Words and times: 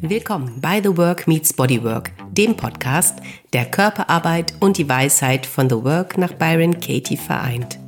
Willkommen 0.00 0.60
bei 0.60 0.80
The 0.80 0.96
Work 0.96 1.26
Meets 1.26 1.52
Bodywork, 1.52 2.12
dem 2.30 2.54
Podcast, 2.54 3.18
der 3.52 3.64
Körperarbeit 3.64 4.54
und 4.60 4.78
die 4.78 4.88
Weisheit 4.88 5.44
von 5.44 5.68
The 5.68 5.82
Work 5.82 6.16
nach 6.16 6.34
Byron 6.34 6.78
Katie 6.78 7.16
vereint. 7.16 7.80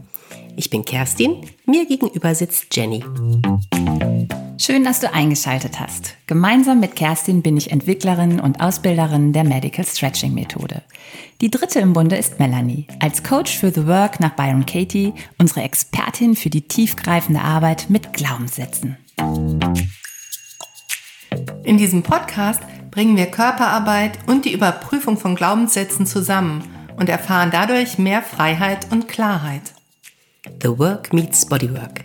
Ich 0.56 0.70
bin 0.70 0.84
Kerstin, 0.84 1.46
mir 1.66 1.86
gegenüber 1.86 2.34
sitzt 2.34 2.74
Jenny. 2.74 3.04
Schön, 4.58 4.82
dass 4.82 4.98
du 4.98 5.12
eingeschaltet 5.12 5.78
hast. 5.78 6.16
Gemeinsam 6.26 6.80
mit 6.80 6.96
Kerstin 6.96 7.42
bin 7.42 7.56
ich 7.56 7.70
Entwicklerin 7.70 8.40
und 8.40 8.60
Ausbilderin 8.60 9.32
der 9.32 9.44
Medical 9.44 9.86
Stretching 9.86 10.34
Methode. 10.34 10.82
Die 11.40 11.50
dritte 11.50 11.78
im 11.78 11.92
Bunde 11.92 12.16
ist 12.16 12.40
Melanie, 12.40 12.88
als 12.98 13.22
Coach 13.22 13.56
für 13.56 13.70
The 13.70 13.86
Work 13.86 14.18
nach 14.18 14.34
Byron 14.34 14.66
Katie, 14.66 15.14
unsere 15.38 15.62
Expertin 15.62 16.34
für 16.34 16.50
die 16.50 16.66
tiefgreifende 16.66 17.40
Arbeit 17.40 17.86
mit 17.88 18.12
Glaubenssätzen. 18.12 18.96
In 21.62 21.76
diesem 21.76 22.02
Podcast 22.02 22.62
bringen 22.90 23.16
wir 23.18 23.26
Körperarbeit 23.26 24.18
und 24.26 24.46
die 24.46 24.52
Überprüfung 24.52 25.18
von 25.18 25.34
Glaubenssätzen 25.34 26.06
zusammen 26.06 26.64
und 26.96 27.10
erfahren 27.10 27.50
dadurch 27.52 27.98
mehr 27.98 28.22
Freiheit 28.22 28.90
und 28.90 29.08
Klarheit. 29.08 29.74
The 30.62 30.78
Work 30.78 31.12
meets 31.12 31.46
Bodywork. 31.46 32.02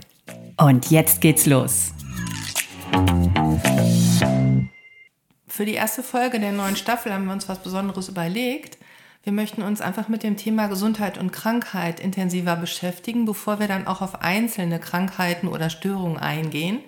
Und 0.58 0.92
jetzt 0.92 1.22
geht's 1.22 1.46
los. 1.46 1.94
Für 5.48 5.66
die 5.66 5.74
erste 5.74 6.04
Folge 6.04 6.40
der 6.42 6.52
neuen 6.52 6.76
Staffel 6.76 7.14
haben 7.14 7.26
wir 7.26 7.34
uns 7.34 7.48
was 7.48 7.60
Besonderes 7.60 8.10
überlegt. 8.10 8.78
Wir 9.24 9.32
möchten 9.32 9.64
uns 9.64 9.80
einfach 9.80 10.10
mit 10.10 10.22
dem 10.22 10.36
Thema 10.36 10.68
Gesundheit 10.68 11.18
und 11.18 11.32
Krankheit 11.32 12.02
intensiver 12.02 12.58
beschäftigen, 12.58 13.26
bevor 13.26 13.60
wir 13.60 13.70
dann 13.70 13.88
auch 13.88 14.02
auf 14.02 14.22
einzelne 14.22 14.80
Krankheiten 14.80 15.48
oder 15.48 15.70
Störungen 15.70 16.18
eingehen 16.18 16.80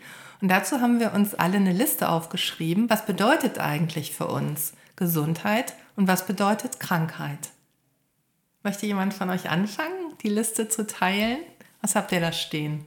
und 0.41 0.49
dazu 0.49 0.81
haben 0.81 0.99
wir 0.99 1.13
uns 1.13 1.33
alle 1.35 1.57
eine 1.57 1.73
Liste 1.73 2.09
aufgeschrieben. 2.09 2.89
Was 2.89 3.05
bedeutet 3.05 3.59
eigentlich 3.59 4.13
für 4.13 4.27
uns 4.27 4.73
Gesundheit 4.95 5.73
und 5.95 6.07
was 6.07 6.25
bedeutet 6.25 6.79
Krankheit? 6.79 7.49
Möchte 8.63 8.85
jemand 8.85 9.13
von 9.13 9.29
euch 9.29 9.49
anfangen, 9.49 10.13
die 10.23 10.29
Liste 10.29 10.67
zu 10.69 10.85
teilen? 10.85 11.39
Was 11.81 11.95
habt 11.95 12.11
ihr 12.11 12.19
da 12.19 12.31
stehen? 12.31 12.85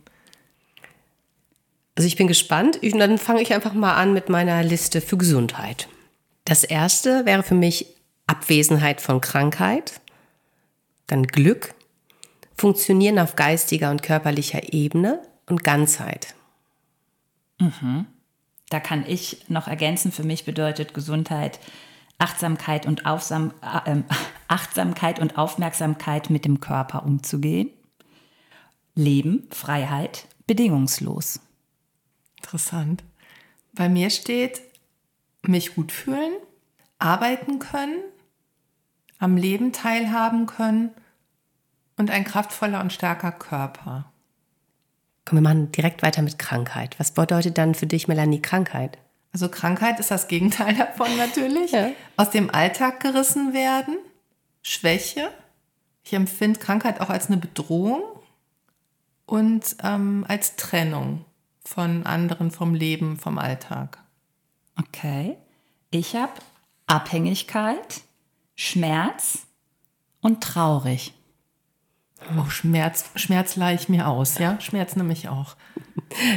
Also 1.97 2.07
ich 2.07 2.17
bin 2.17 2.27
gespannt. 2.27 2.81
Dann 2.83 3.19
fange 3.19 3.43
ich 3.43 3.53
einfach 3.55 3.73
mal 3.73 3.95
an 3.95 4.13
mit 4.13 4.29
meiner 4.29 4.63
Liste 4.63 5.01
für 5.01 5.17
Gesundheit. 5.17 5.89
Das 6.45 6.65
erste 6.65 7.27
wäre 7.27 7.43
für 7.43 7.55
mich 7.55 7.87
Abwesenheit 8.27 9.01
von 9.01 9.21
Krankheit, 9.21 10.01
dann 11.07 11.25
Glück, 11.25 11.75
Funktionieren 12.61 13.19
auf 13.19 13.37
geistiger 13.37 13.91
und 13.91 14.03
körperlicher 14.03 14.75
Ebene 14.75 15.23
und 15.47 15.65
Ganzheit. 15.65 16.35
Mhm. 17.61 18.07
Da 18.69 18.81
kann 18.81 19.05
ich 19.07 19.49
noch 19.49 19.69
ergänzen, 19.69 20.11
für 20.11 20.25
mich 20.25 20.45
bedeutet 20.45 20.95
Gesundheit 20.95 21.61
Achtsamkeit 22.21 22.87
und, 22.87 23.07
Aufsam, 23.07 23.53
äh, 23.63 24.03
Achtsamkeit 24.49 25.19
und 25.19 25.39
Aufmerksamkeit 25.39 26.31
mit 26.31 26.45
dem 26.45 26.61
Körper 26.61 27.05
umzugehen. 27.05 27.71
Leben, 28.95 29.49
Freiheit, 29.51 30.29
bedingungslos. 30.47 31.41
Interessant. 32.37 33.03
Bei 33.73 33.89
mir 33.89 34.11
steht, 34.11 34.61
mich 35.43 35.75
gut 35.75 35.93
fühlen, 35.93 36.33
arbeiten 36.99 37.59
können, 37.59 38.03
am 39.19 39.37
Leben 39.37 39.73
teilhaben 39.73 40.47
können 40.47 40.91
und 41.97 42.11
ein 42.11 42.25
kraftvoller 42.25 42.81
und 42.81 42.93
starker 42.93 43.33
Körper. 43.33 44.13
Komm, 45.25 45.39
wir 45.39 45.43
machen 45.43 45.73
direkt 45.73 46.03
weiter 46.03 46.23
mit 46.23 46.39
Krankheit. 46.39 46.99
Was 46.99 47.13
bedeutet 47.13 47.59
dann 47.59 47.75
für 47.75 47.87
dich, 47.87 48.09
Melanie, 48.09 48.41
Krankheit? 48.41 48.99
Also 49.33 49.49
Krankheit 49.49 50.01
ist 50.01 50.11
das 50.11 50.29
Gegenteil 50.29 50.75
davon 50.77 51.17
natürlich. 51.17 51.73
ja. 51.73 51.91
Aus 52.17 52.31
dem 52.31 52.51
Alltag 52.51 53.01
gerissen 53.01 53.53
werden, 53.53 53.97
Schwäche. 54.63 55.31
Ich 56.03 56.13
empfinde 56.13 56.59
Krankheit 56.59 57.01
auch 57.01 57.11
als 57.11 57.29
eine 57.29 57.37
Bedrohung 57.37 58.03
und 59.27 59.77
ähm, 59.83 60.25
als 60.27 60.57
Trennung 60.57 61.25
von 61.65 62.05
anderen, 62.05 62.51
vom 62.51 62.75
Leben, 62.75 63.17
vom 63.17 63.39
Alltag. 63.39 63.99
Okay. 64.77 65.37
Ich 65.91 66.17
habe 66.17 66.33
Abhängigkeit, 66.87 68.01
Schmerz 68.57 69.47
und 70.21 70.43
traurig. 70.43 71.15
Oh, 72.37 72.49
Schmerz, 72.49 73.11
Schmerz 73.17 73.57
leihe 73.57 73.75
ich 73.75 73.89
mir 73.89 74.07
aus, 74.07 74.39
ja? 74.39 74.61
Schmerz 74.61 74.95
nehme 74.97 75.13
ich 75.13 75.29
auch. 75.29 75.57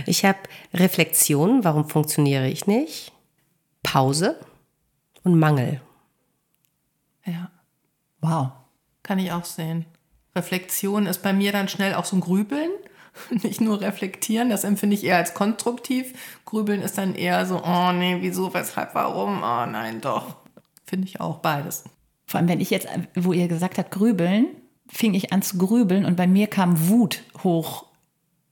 Ich 0.05 0.25
habe 0.25 0.39
Reflexion, 0.73 1.63
warum 1.63 1.89
funktioniere 1.89 2.47
ich 2.47 2.67
nicht? 2.67 3.11
Pause 3.83 4.39
und 5.23 5.37
Mangel. 5.37 5.81
Ja. 7.25 7.51
Wow. 8.21 8.51
Kann 9.03 9.19
ich 9.19 9.31
auch 9.31 9.45
sehen. 9.45 9.85
Reflexion 10.35 11.05
ist 11.05 11.21
bei 11.21 11.33
mir 11.33 11.51
dann 11.51 11.67
schnell 11.67 11.93
auch 11.93 12.05
so 12.05 12.15
ein 12.15 12.21
Grübeln. 12.21 12.71
Nicht 13.29 13.61
nur 13.61 13.81
reflektieren, 13.81 14.49
das 14.49 14.63
empfinde 14.63 14.95
ich 14.95 15.03
eher 15.03 15.17
als 15.17 15.35
konstruktiv. 15.35 16.13
Grübeln 16.45 16.81
ist 16.81 16.97
dann 16.97 17.13
eher 17.13 17.45
so, 17.45 17.63
oh 17.63 17.91
nee, 17.91 18.17
wieso, 18.21 18.53
weshalb, 18.53 18.95
warum? 18.95 19.43
Oh 19.43 19.65
nein, 19.65 20.01
doch. 20.01 20.37
Finde 20.85 21.07
ich 21.07 21.19
auch 21.19 21.39
beides. 21.39 21.83
Vor 22.25 22.39
allem, 22.39 22.49
wenn 22.49 22.61
ich 22.61 22.71
jetzt, 22.71 22.87
wo 23.15 23.33
ihr 23.33 23.47
gesagt 23.47 23.77
habt, 23.77 23.91
grübeln, 23.91 24.47
fing 24.87 25.13
ich 25.13 25.33
an 25.33 25.41
zu 25.41 25.57
grübeln 25.57 26.05
und 26.05 26.15
bei 26.15 26.27
mir 26.27 26.47
kam 26.47 26.87
Wut 26.89 27.23
hoch 27.43 27.85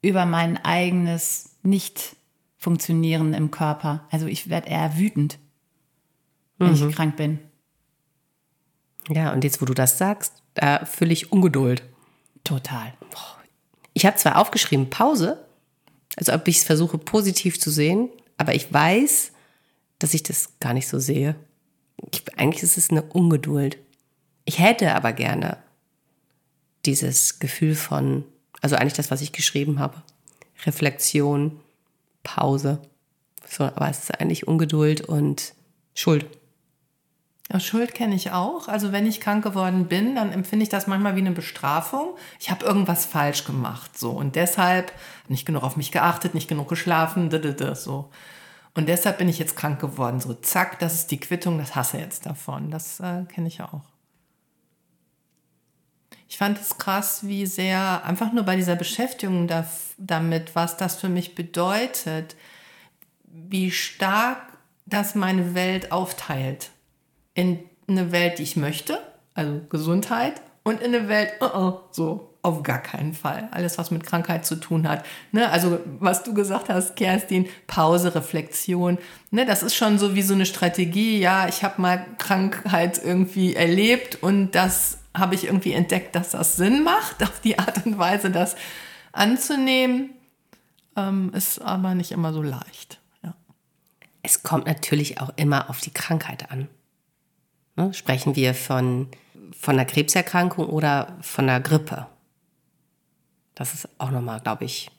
über 0.01 0.25
mein 0.25 0.57
eigenes 0.63 1.55
Nicht-Funktionieren 1.63 3.33
im 3.33 3.51
Körper. 3.51 4.07
Also 4.09 4.27
ich 4.27 4.49
werde 4.49 4.69
eher 4.69 4.97
wütend, 4.97 5.37
wenn 6.57 6.73
mhm. 6.73 6.89
ich 6.89 6.95
krank 6.95 7.15
bin. 7.15 7.39
Ja, 9.09 9.33
und 9.33 9.43
jetzt, 9.43 9.61
wo 9.61 9.65
du 9.65 9.73
das 9.73 9.97
sagst, 9.97 10.41
da 10.53 10.85
fühle 10.85 11.13
ich 11.13 11.31
Ungeduld. 11.31 11.83
Total. 12.43 12.93
Ich 13.93 14.05
habe 14.05 14.17
zwar 14.17 14.37
aufgeschrieben 14.37 14.89
Pause, 14.89 15.45
also 16.15 16.33
ob 16.33 16.47
ich 16.47 16.57
es 16.57 16.63
versuche 16.63 16.97
positiv 16.97 17.59
zu 17.59 17.69
sehen, 17.69 18.09
aber 18.37 18.55
ich 18.55 18.71
weiß, 18.71 19.31
dass 19.99 20.13
ich 20.13 20.23
das 20.23 20.59
gar 20.59 20.73
nicht 20.73 20.87
so 20.87 20.99
sehe. 20.99 21.35
Ich, 22.11 22.23
eigentlich 22.37 22.63
ist 22.63 22.77
es 22.77 22.89
eine 22.89 23.03
Ungeduld. 23.03 23.77
Ich 24.45 24.59
hätte 24.59 24.95
aber 24.95 25.13
gerne 25.13 25.57
dieses 26.85 27.39
Gefühl 27.39 27.75
von, 27.75 28.23
also 28.61 28.75
eigentlich 28.75 28.93
das, 28.93 29.11
was 29.11 29.21
ich 29.21 29.31
geschrieben 29.31 29.79
habe. 29.79 30.01
Reflexion, 30.65 31.59
Pause. 32.23 32.79
So, 33.47 33.65
aber 33.65 33.89
es 33.89 33.99
ist 33.99 34.19
eigentlich 34.19 34.47
Ungeduld 34.47 35.01
und 35.01 35.53
Schuld. 35.93 36.25
Schuld 37.59 37.93
kenne 37.93 38.15
ich 38.15 38.31
auch. 38.31 38.67
Also 38.67 38.91
wenn 38.91 39.05
ich 39.05 39.19
krank 39.19 39.43
geworden 39.43 39.87
bin, 39.87 40.15
dann 40.15 40.31
empfinde 40.31 40.63
ich 40.63 40.69
das 40.69 40.87
manchmal 40.87 41.15
wie 41.15 41.19
eine 41.19 41.31
Bestrafung. 41.31 42.15
Ich 42.39 42.49
habe 42.49 42.65
irgendwas 42.65 43.05
falsch 43.05 43.43
gemacht, 43.43 43.97
so 43.97 44.11
und 44.11 44.35
deshalb 44.35 44.93
nicht 45.27 45.45
genug 45.45 45.63
auf 45.63 45.75
mich 45.75 45.91
geachtet, 45.91 46.33
nicht 46.33 46.47
genug 46.47 46.69
geschlafen, 46.69 47.29
so. 47.75 48.09
Und 48.73 48.87
deshalb 48.87 49.17
bin 49.17 49.27
ich 49.27 49.37
jetzt 49.37 49.57
krank 49.57 49.81
geworden. 49.81 50.21
So 50.21 50.33
zack, 50.33 50.79
das 50.79 50.93
ist 50.93 51.11
die 51.11 51.19
Quittung, 51.19 51.57
das 51.57 51.75
hasse 51.75 51.97
jetzt 51.97 52.25
davon. 52.25 52.71
Das 52.71 53.01
äh, 53.01 53.25
kenne 53.25 53.47
ich 53.47 53.61
auch. 53.61 53.81
Ich 56.31 56.37
fand 56.37 56.57
es 56.61 56.77
krass, 56.77 57.27
wie 57.27 57.45
sehr 57.45 58.05
einfach 58.05 58.31
nur 58.31 58.43
bei 58.43 58.55
dieser 58.55 58.77
Beschäftigung 58.77 59.49
da, 59.49 59.65
damit, 59.97 60.55
was 60.55 60.77
das 60.77 60.95
für 60.95 61.09
mich 61.09 61.35
bedeutet, 61.35 62.37
wie 63.25 63.69
stark 63.69 64.37
das 64.85 65.13
meine 65.13 65.55
Welt 65.55 65.91
aufteilt. 65.91 66.69
In 67.33 67.59
eine 67.85 68.13
Welt, 68.13 68.39
die 68.39 68.43
ich 68.43 68.55
möchte, 68.55 68.97
also 69.33 69.59
Gesundheit, 69.67 70.41
und 70.63 70.79
in 70.79 70.95
eine 70.95 71.09
Welt, 71.09 71.33
uh 71.41 71.47
-uh, 71.47 71.79
so 71.91 72.33
auf 72.43 72.63
gar 72.63 72.79
keinen 72.79 73.13
Fall. 73.13 73.49
Alles, 73.51 73.77
was 73.77 73.91
mit 73.91 74.05
Krankheit 74.05 74.45
zu 74.45 74.55
tun 74.55 74.87
hat. 74.87 75.05
Ne? 75.33 75.49
Also, 75.49 75.79
was 75.99 76.23
du 76.23 76.33
gesagt 76.33 76.69
hast, 76.69 76.95
Kerstin, 76.95 77.49
Pause, 77.67 78.15
Reflexion. 78.15 78.99
Ne? 79.31 79.45
Das 79.45 79.63
ist 79.63 79.75
schon 79.75 79.99
so 79.99 80.15
wie 80.15 80.21
so 80.21 80.33
eine 80.33 80.45
Strategie. 80.45 81.19
Ja, 81.19 81.49
ich 81.49 81.65
habe 81.65 81.81
mal 81.81 82.05
Krankheit 82.17 83.01
irgendwie 83.03 83.53
erlebt 83.53 84.23
und 84.23 84.51
das 84.51 85.00
habe 85.13 85.35
ich 85.35 85.45
irgendwie 85.45 85.73
entdeckt, 85.73 86.15
dass 86.15 86.31
das 86.31 86.55
Sinn 86.55 86.83
macht, 86.83 87.23
auf 87.23 87.39
die 87.41 87.59
Art 87.59 87.85
und 87.85 87.97
Weise 87.97 88.31
das 88.31 88.55
anzunehmen. 89.11 90.11
Ähm, 90.95 91.31
ist 91.33 91.59
aber 91.59 91.95
nicht 91.95 92.11
immer 92.11 92.33
so 92.33 92.41
leicht. 92.41 92.99
Ja. 93.23 93.33
Es 94.23 94.43
kommt 94.43 94.67
natürlich 94.67 95.21
auch 95.21 95.31
immer 95.35 95.69
auf 95.69 95.79
die 95.79 95.91
Krankheit 95.91 96.51
an. 96.51 96.67
Ne? 97.75 97.93
Sprechen 97.93 98.35
wir 98.35 98.53
von, 98.53 99.07
von 99.57 99.75
einer 99.75 99.85
Krebserkrankung 99.85 100.67
oder 100.67 101.17
von 101.21 101.47
einer 101.49 101.61
Grippe? 101.61 102.07
Das 103.55 103.73
ist 103.73 103.87
auch 103.97 104.11
nochmal, 104.11 104.41
glaube 104.41 104.65
ich. 104.65 104.91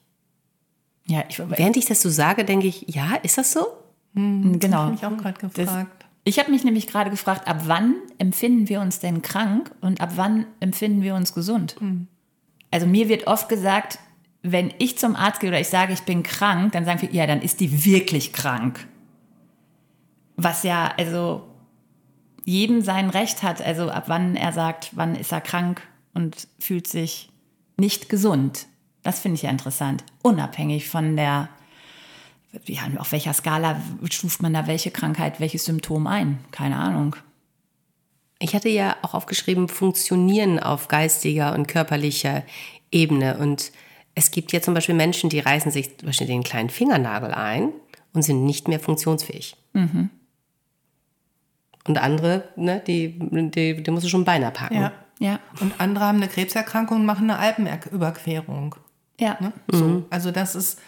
Ja, 1.06 1.24
ich, 1.28 1.38
während 1.38 1.76
ich 1.76 1.86
das 1.86 2.00
so 2.00 2.08
sage, 2.08 2.44
denke 2.44 2.68
ich, 2.68 2.86
ja, 2.86 3.16
ist 3.16 3.36
das 3.36 3.52
so? 3.52 3.66
Hm, 4.14 4.58
genau. 4.58 4.90
Das 4.90 5.02
habe 5.02 5.14
ich 5.14 5.20
auch 5.20 5.22
gerade 5.22 5.48
gefragt. 5.48 6.01
Ich 6.24 6.38
habe 6.38 6.50
mich 6.50 6.64
nämlich 6.64 6.86
gerade 6.86 7.10
gefragt, 7.10 7.48
ab 7.48 7.62
wann 7.66 7.96
empfinden 8.18 8.68
wir 8.68 8.80
uns 8.80 9.00
denn 9.00 9.22
krank 9.22 9.72
und 9.80 10.00
ab 10.00 10.12
wann 10.16 10.46
empfinden 10.60 11.02
wir 11.02 11.14
uns 11.14 11.34
gesund? 11.34 11.76
Mhm. 11.80 12.06
Also 12.70 12.86
mir 12.86 13.08
wird 13.08 13.26
oft 13.26 13.48
gesagt, 13.48 13.98
wenn 14.42 14.72
ich 14.78 14.98
zum 14.98 15.16
Arzt 15.16 15.40
gehe 15.40 15.50
oder 15.50 15.60
ich 15.60 15.68
sage, 15.68 15.92
ich 15.92 16.02
bin 16.02 16.22
krank, 16.22 16.72
dann 16.72 16.84
sagen 16.84 17.02
wir, 17.02 17.12
ja, 17.12 17.26
dann 17.26 17.42
ist 17.42 17.60
die 17.60 17.84
wirklich 17.84 18.32
krank. 18.32 18.86
Was 20.36 20.62
ja, 20.62 20.92
also 20.96 21.42
jedem 22.44 22.82
sein 22.82 23.10
Recht 23.10 23.42
hat, 23.42 23.62
also 23.62 23.90
ab 23.90 24.04
wann 24.06 24.36
er 24.36 24.52
sagt, 24.52 24.90
wann 24.92 25.14
ist 25.14 25.32
er 25.32 25.40
krank 25.40 25.82
und 26.14 26.48
fühlt 26.58 26.88
sich 26.88 27.30
nicht 27.76 28.08
gesund. 28.08 28.66
Das 29.02 29.20
finde 29.20 29.36
ich 29.36 29.42
ja 29.42 29.50
interessant. 29.50 30.04
Unabhängig 30.22 30.88
von 30.88 31.16
der, 31.16 31.48
ja, 32.66 32.82
auf 32.98 33.12
welcher 33.12 33.32
Skala 33.32 33.80
stuft 34.10 34.42
man 34.42 34.52
da 34.52 34.66
welche 34.66 34.90
Krankheit, 34.90 35.40
welches 35.40 35.64
Symptom 35.64 36.06
ein? 36.06 36.38
Keine 36.50 36.76
Ahnung. 36.76 37.16
Ich 38.38 38.54
hatte 38.54 38.68
ja 38.68 38.96
auch 39.02 39.14
aufgeschrieben, 39.14 39.68
funktionieren 39.68 40.58
auf 40.58 40.88
geistiger 40.88 41.54
und 41.54 41.68
körperlicher 41.68 42.42
Ebene. 42.90 43.38
Und 43.38 43.72
es 44.14 44.30
gibt 44.30 44.52
ja 44.52 44.60
zum 44.60 44.74
Beispiel 44.74 44.94
Menschen, 44.94 45.30
die 45.30 45.38
reißen 45.38 45.70
sich 45.70 45.96
zum 45.98 46.06
Beispiel 46.06 46.26
den 46.26 46.42
kleinen 46.42 46.68
Fingernagel 46.68 47.32
ein 47.32 47.72
und 48.12 48.22
sind 48.22 48.44
nicht 48.44 48.68
mehr 48.68 48.80
funktionsfähig. 48.80 49.56
Mhm. 49.72 50.10
Und 51.86 51.98
andere, 51.98 52.48
ne, 52.56 52.82
die, 52.86 53.18
die, 53.18 53.82
die 53.82 53.90
musst 53.90 54.04
du 54.04 54.10
schon 54.10 54.24
Beine 54.24 54.50
packen. 54.50 54.74
Ja. 54.74 54.92
Ja. 55.18 55.38
Und 55.60 55.80
andere 55.80 56.04
haben 56.04 56.16
eine 56.16 56.28
Krebserkrankung 56.28 56.98
und 56.98 57.06
machen 57.06 57.30
eine 57.30 57.38
Alpenüberquerung. 57.38 58.74
Ja. 59.20 59.36
Ne? 59.40 59.52
So. 59.70 60.04
Also 60.10 60.32
das 60.32 60.56
ist, 60.56 60.80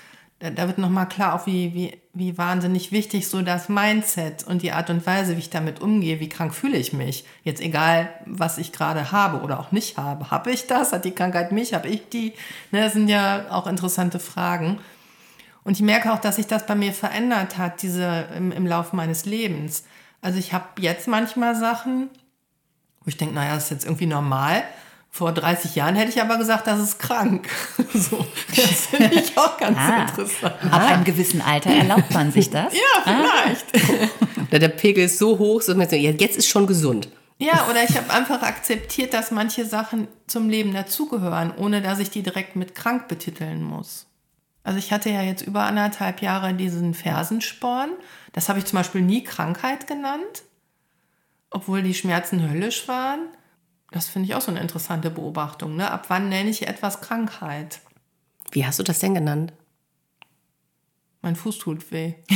da, 0.50 0.66
wird 0.66 0.78
nochmal 0.78 1.08
klar, 1.08 1.34
auch 1.34 1.46
wie, 1.46 1.74
wie, 1.74 1.98
wie 2.12 2.36
wahnsinnig 2.38 2.92
wichtig 2.92 3.28
so 3.28 3.42
das 3.42 3.68
Mindset 3.68 4.44
und 4.44 4.62
die 4.62 4.72
Art 4.72 4.90
und 4.90 5.06
Weise, 5.06 5.36
wie 5.36 5.40
ich 5.40 5.50
damit 5.50 5.80
umgehe, 5.80 6.20
wie 6.20 6.28
krank 6.28 6.54
fühle 6.54 6.76
ich 6.76 6.92
mich. 6.92 7.24
Jetzt 7.42 7.60
egal, 7.60 8.08
was 8.26 8.58
ich 8.58 8.72
gerade 8.72 9.12
habe 9.12 9.42
oder 9.42 9.58
auch 9.60 9.72
nicht 9.72 9.96
habe. 9.96 10.30
Habe 10.30 10.50
ich 10.50 10.66
das? 10.66 10.92
Hat 10.92 11.04
die 11.04 11.12
Krankheit 11.12 11.52
mich? 11.52 11.74
Habe 11.74 11.88
ich 11.88 12.08
die? 12.08 12.32
Ne, 12.70 12.82
das 12.82 12.92
sind 12.92 13.08
ja 13.08 13.46
auch 13.50 13.66
interessante 13.66 14.18
Fragen. 14.18 14.78
Und 15.64 15.72
ich 15.78 15.82
merke 15.82 16.12
auch, 16.12 16.18
dass 16.18 16.36
sich 16.36 16.46
das 16.46 16.66
bei 16.66 16.74
mir 16.74 16.92
verändert 16.92 17.56
hat, 17.56 17.82
diese 17.82 18.26
im, 18.36 18.52
im 18.52 18.66
Laufe 18.66 18.94
meines 18.94 19.24
Lebens. 19.24 19.84
Also 20.20 20.38
ich 20.38 20.52
habe 20.52 20.66
jetzt 20.80 21.08
manchmal 21.08 21.54
Sachen, 21.54 22.10
wo 23.00 23.08
ich 23.08 23.16
denke, 23.16 23.34
naja, 23.34 23.54
das 23.54 23.64
ist 23.64 23.70
jetzt 23.70 23.84
irgendwie 23.84 24.06
normal. 24.06 24.62
Vor 25.16 25.30
30 25.30 25.76
Jahren 25.76 25.94
hätte 25.94 26.10
ich 26.10 26.20
aber 26.20 26.38
gesagt, 26.38 26.66
das 26.66 26.80
ist 26.80 26.98
krank. 26.98 27.48
So, 27.94 28.26
das 28.48 28.86
finde 28.86 29.14
ich 29.14 29.38
auch 29.38 29.56
ganz 29.58 29.78
Ah. 29.78 30.00
interessant. 30.08 30.54
Ab 30.72 30.82
einem 30.90 31.04
gewissen 31.04 31.40
Alter 31.40 31.70
erlaubt 31.70 32.12
man 32.12 32.32
sich 32.32 32.50
das. 32.50 32.74
Ja, 32.96 33.02
vielleicht. 33.04 34.10
Der, 34.50 34.58
der 34.58 34.68
Pegel 34.70 35.04
ist 35.04 35.18
so 35.18 35.38
hoch, 35.38 35.62
so, 35.62 35.72
jetzt 35.80 36.36
ist 36.36 36.48
schon 36.48 36.66
gesund. 36.66 37.08
Ja, 37.38 37.68
oder 37.70 37.84
ich 37.84 37.96
habe 37.96 38.12
einfach 38.12 38.42
akzeptiert, 38.42 39.14
dass 39.14 39.30
manche 39.30 39.64
Sachen 39.64 40.08
zum 40.26 40.48
Leben 40.48 40.74
dazugehören, 40.74 41.52
ohne 41.56 41.80
dass 41.80 42.00
ich 42.00 42.10
die 42.10 42.22
direkt 42.24 42.56
mit 42.56 42.74
krank 42.74 43.06
betiteln 43.06 43.62
muss. 43.62 44.06
Also 44.64 44.78
ich 44.80 44.92
hatte 44.92 45.10
ja 45.10 45.22
jetzt 45.22 45.42
über 45.42 45.62
anderthalb 45.62 46.22
Jahre 46.22 46.54
diesen 46.54 46.92
Fersensporn. 46.94 47.90
Das 48.32 48.48
habe 48.48 48.58
ich 48.58 48.64
zum 48.64 48.78
Beispiel 48.78 49.00
nie 49.02 49.22
Krankheit 49.22 49.86
genannt, 49.86 50.42
obwohl 51.50 51.82
die 51.82 51.94
Schmerzen 51.94 52.48
höllisch 52.50 52.88
waren. 52.88 53.20
Das 53.94 54.08
finde 54.08 54.28
ich 54.28 54.34
auch 54.34 54.40
so 54.40 54.50
eine 54.50 54.58
interessante 54.58 55.08
Beobachtung. 55.08 55.76
Ne? 55.76 55.88
Ab 55.88 56.06
wann 56.08 56.28
nenne 56.28 56.50
ich 56.50 56.66
etwas 56.66 57.00
Krankheit? 57.00 57.78
Wie 58.50 58.66
hast 58.66 58.80
du 58.80 58.82
das 58.82 58.98
denn 58.98 59.14
genannt? 59.14 59.52
Mein 61.22 61.36
Fuß 61.36 61.58
tut 61.58 61.92
weh. 61.92 62.14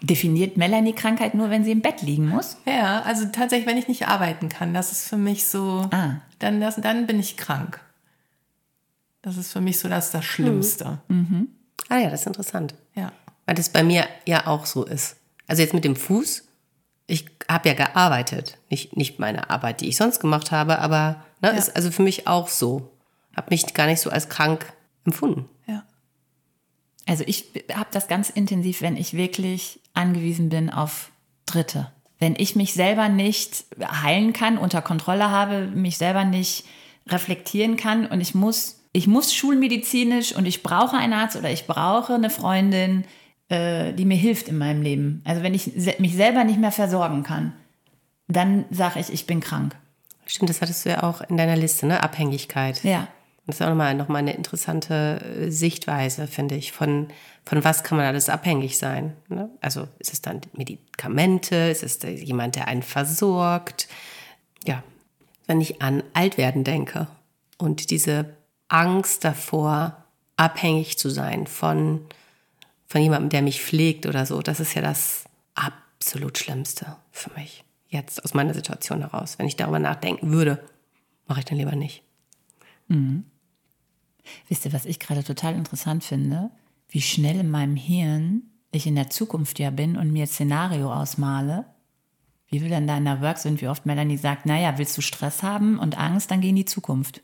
Definiert 0.00 0.56
Melanie 0.56 0.92
Krankheit 0.92 1.34
nur, 1.34 1.50
wenn 1.50 1.64
sie 1.64 1.72
im 1.72 1.80
Bett 1.80 2.02
liegen 2.02 2.28
muss? 2.28 2.56
Ja, 2.66 3.02
also 3.02 3.24
tatsächlich, 3.32 3.66
wenn 3.66 3.78
ich 3.78 3.88
nicht 3.88 4.06
arbeiten 4.06 4.48
kann, 4.48 4.72
das 4.74 4.92
ist 4.92 5.08
für 5.08 5.16
mich 5.16 5.48
so, 5.48 5.88
Ah. 5.90 6.20
dann, 6.38 6.60
das, 6.60 6.76
dann 6.76 7.08
bin 7.08 7.18
ich 7.18 7.36
krank. 7.36 7.80
Das 9.22 9.36
ist 9.36 9.50
für 9.52 9.60
mich 9.60 9.80
so 9.80 9.88
das, 9.88 10.12
das 10.12 10.24
Schlimmste. 10.24 11.00
Ah 11.88 11.98
ja, 11.98 12.10
das 12.10 12.20
ist 12.20 12.26
interessant. 12.28 12.74
Ja. 12.94 13.10
Weil 13.46 13.56
das 13.56 13.70
bei 13.70 13.82
mir 13.82 14.06
ja 14.24 14.46
auch 14.46 14.66
so 14.66 14.84
ist. 14.84 15.16
Also 15.48 15.62
jetzt 15.62 15.74
mit 15.74 15.84
dem 15.84 15.96
Fuß, 15.96 16.43
ich 17.06 17.26
habe 17.48 17.68
ja 17.68 17.74
gearbeitet. 17.74 18.58
Nicht, 18.70 18.96
nicht 18.96 19.18
meine 19.18 19.50
Arbeit, 19.50 19.80
die 19.80 19.88
ich 19.88 19.96
sonst 19.96 20.20
gemacht 20.20 20.50
habe, 20.50 20.78
aber 20.78 21.22
ne, 21.42 21.50
Ja. 21.50 21.50
ist 21.50 21.76
also 21.76 21.90
für 21.90 22.02
mich 22.02 22.26
auch 22.26 22.48
so. 22.48 22.90
Habe 23.36 23.48
mich 23.50 23.74
gar 23.74 23.86
nicht 23.86 24.00
so 24.00 24.10
als 24.10 24.28
krank 24.28 24.72
empfunden. 25.04 25.48
Ja. 25.66 25.82
Also 27.06 27.24
ich 27.26 27.46
habe 27.74 27.88
das 27.92 28.08
ganz 28.08 28.30
intensiv, 28.30 28.80
wenn 28.80 28.96
ich 28.96 29.12
wirklich 29.14 29.80
angewiesen 29.92 30.48
bin 30.48 30.70
auf 30.70 31.10
Dritte. 31.46 31.90
Wenn 32.18 32.36
ich 32.38 32.56
mich 32.56 32.72
selber 32.72 33.08
nicht 33.08 33.64
heilen 34.02 34.32
kann, 34.32 34.56
unter 34.56 34.80
Kontrolle 34.80 35.30
habe, 35.30 35.66
mich 35.66 35.98
selber 35.98 36.24
nicht 36.24 36.64
reflektieren 37.06 37.76
kann 37.76 38.06
und 38.06 38.20
ich 38.22 38.34
muss, 38.34 38.80
ich 38.92 39.06
muss 39.06 39.34
schulmedizinisch 39.34 40.34
und 40.34 40.46
ich 40.46 40.62
brauche 40.62 40.96
einen 40.96 41.12
Arzt 41.12 41.36
oder 41.36 41.50
ich 41.50 41.66
brauche 41.66 42.14
eine 42.14 42.30
Freundin, 42.30 43.04
die 43.50 44.04
mir 44.04 44.16
hilft 44.16 44.48
in 44.48 44.58
meinem 44.58 44.82
Leben. 44.82 45.22
Also 45.24 45.42
wenn 45.42 45.54
ich 45.54 45.72
mich 45.98 46.16
selber 46.16 46.44
nicht 46.44 46.58
mehr 46.58 46.72
versorgen 46.72 47.22
kann, 47.22 47.52
dann 48.26 48.64
sage 48.70 49.00
ich, 49.00 49.12
ich 49.12 49.26
bin 49.26 49.40
krank. 49.40 49.76
Stimmt, 50.26 50.48
das 50.48 50.62
hattest 50.62 50.84
du 50.84 50.90
ja 50.90 51.02
auch 51.02 51.20
in 51.20 51.36
deiner 51.36 51.56
Liste, 51.56 51.86
ne? 51.86 52.02
Abhängigkeit. 52.02 52.82
Ja. 52.82 53.08
Das 53.46 53.56
ist 53.56 53.62
auch 53.62 53.68
nochmal 53.68 53.94
noch 53.94 54.08
mal 54.08 54.18
eine 54.18 54.34
interessante 54.34 55.20
äh, 55.20 55.50
Sichtweise, 55.50 56.26
finde 56.26 56.54
ich. 56.54 56.72
Von, 56.72 57.08
von 57.44 57.62
was 57.62 57.84
kann 57.84 57.98
man 57.98 58.06
alles 58.06 58.30
abhängig 58.30 58.78
sein? 58.78 59.12
Ne? 59.28 59.50
Also 59.60 59.86
ist 59.98 60.14
es 60.14 60.22
dann 60.22 60.40
Medikamente? 60.54 61.54
Ist 61.54 61.82
es 61.82 61.98
jemand, 62.02 62.56
der 62.56 62.68
einen 62.68 62.82
versorgt? 62.82 63.86
Ja, 64.64 64.82
wenn 65.46 65.60
ich 65.60 65.82
an 65.82 66.02
Altwerden 66.14 66.64
denke 66.64 67.06
und 67.58 67.90
diese 67.90 68.34
Angst 68.68 69.24
davor, 69.24 70.04
abhängig 70.38 70.98
zu 70.98 71.10
sein 71.10 71.46
von, 71.46 72.00
von 72.86 73.00
jemandem, 73.00 73.30
der 73.30 73.42
mich 73.42 73.62
pflegt 73.62 74.06
oder 74.06 74.26
so, 74.26 74.42
das 74.42 74.60
ist 74.60 74.74
ja 74.74 74.82
das 74.82 75.24
absolut 75.54 76.38
Schlimmste 76.38 76.96
für 77.10 77.30
mich. 77.38 77.64
Jetzt 77.88 78.24
aus 78.24 78.34
meiner 78.34 78.54
Situation 78.54 79.00
heraus. 79.00 79.38
Wenn 79.38 79.46
ich 79.46 79.56
darüber 79.56 79.78
nachdenken 79.78 80.32
würde, 80.32 80.64
mache 81.26 81.40
ich 81.40 81.44
dann 81.46 81.58
lieber 81.58 81.76
nicht. 81.76 82.02
Wisst 84.48 84.64
ihr, 84.64 84.72
was 84.72 84.84
ich 84.84 84.98
gerade 85.00 85.24
total 85.24 85.54
interessant 85.54 86.04
finde? 86.04 86.50
Wie 86.88 87.02
schnell 87.02 87.40
in 87.40 87.50
meinem 87.50 87.76
Hirn 87.76 88.42
ich 88.74 88.86
in 88.86 88.96
der 88.96 89.10
Zukunft 89.10 89.58
ja 89.58 89.70
bin 89.70 89.96
und 89.96 90.12
mir 90.12 90.24
ein 90.24 90.28
Szenario 90.28 90.92
ausmale. 90.92 91.64
Wie 92.48 92.62
wir 92.62 92.68
dann 92.68 92.86
da 92.86 92.96
in 92.96 93.04
der 93.04 93.20
Work 93.20 93.38
sind, 93.38 93.60
wie 93.60 93.68
oft 93.68 93.86
Melanie 93.86 94.16
sagt, 94.16 94.46
naja, 94.46 94.78
willst 94.78 94.96
du 94.96 95.00
Stress 95.00 95.42
haben 95.42 95.78
und 95.78 95.98
Angst, 95.98 96.30
dann 96.30 96.40
geh 96.40 96.50
in 96.50 96.56
die 96.56 96.64
Zukunft. 96.64 97.22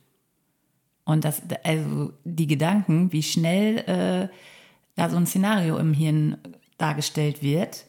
Und 1.05 1.25
das, 1.25 1.43
also 1.65 2.12
die 2.25 2.47
Gedanken, 2.47 3.12
wie 3.12 3.23
schnell 3.23 3.79
äh, 3.79 4.29
da 5.00 5.09
so 5.09 5.16
ein 5.16 5.26
Szenario 5.26 5.78
im 5.78 5.95
Hirn 5.95 6.37
dargestellt 6.76 7.42
wird, 7.42 7.87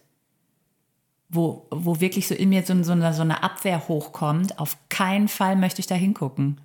wo, 1.30 1.68
wo 1.70 2.00
wirklich 2.00 2.28
so 2.28 2.36
in 2.36 2.50
mir 2.50 2.64
so, 2.64 2.82
so, 2.84 2.94
eine, 2.94 3.14
so 3.14 3.22
eine 3.22 3.44
Abwehr 3.44 3.88
hochkommt, 3.88 4.60
auf 4.60 4.78
keinen 4.90 5.28
Fall 5.28 5.56
möchte 5.56 5.82
ich 5.82 5.88
da 5.88 5.96
hingucken. 5.96 6.60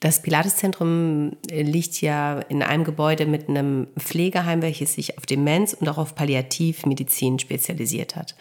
Das 0.00 0.20
Pilateszentrum 0.20 1.36
äh, 1.50 1.62
liegt 1.62 2.00
ja 2.00 2.40
in 2.40 2.62
einem 2.62 2.84
Gebäude 2.84 3.24
mit 3.24 3.48
einem 3.48 3.86
Pflegeheim, 3.98 4.60
welches 4.60 4.94
sich 4.94 5.16
auf 5.16 5.26
Demenz 5.26 5.74
und 5.74 5.88
auch 5.88 5.98
auf 5.98 6.14
Palliativmedizin 6.14 7.38
spezialisiert 7.38 8.16
hat. 8.16 8.34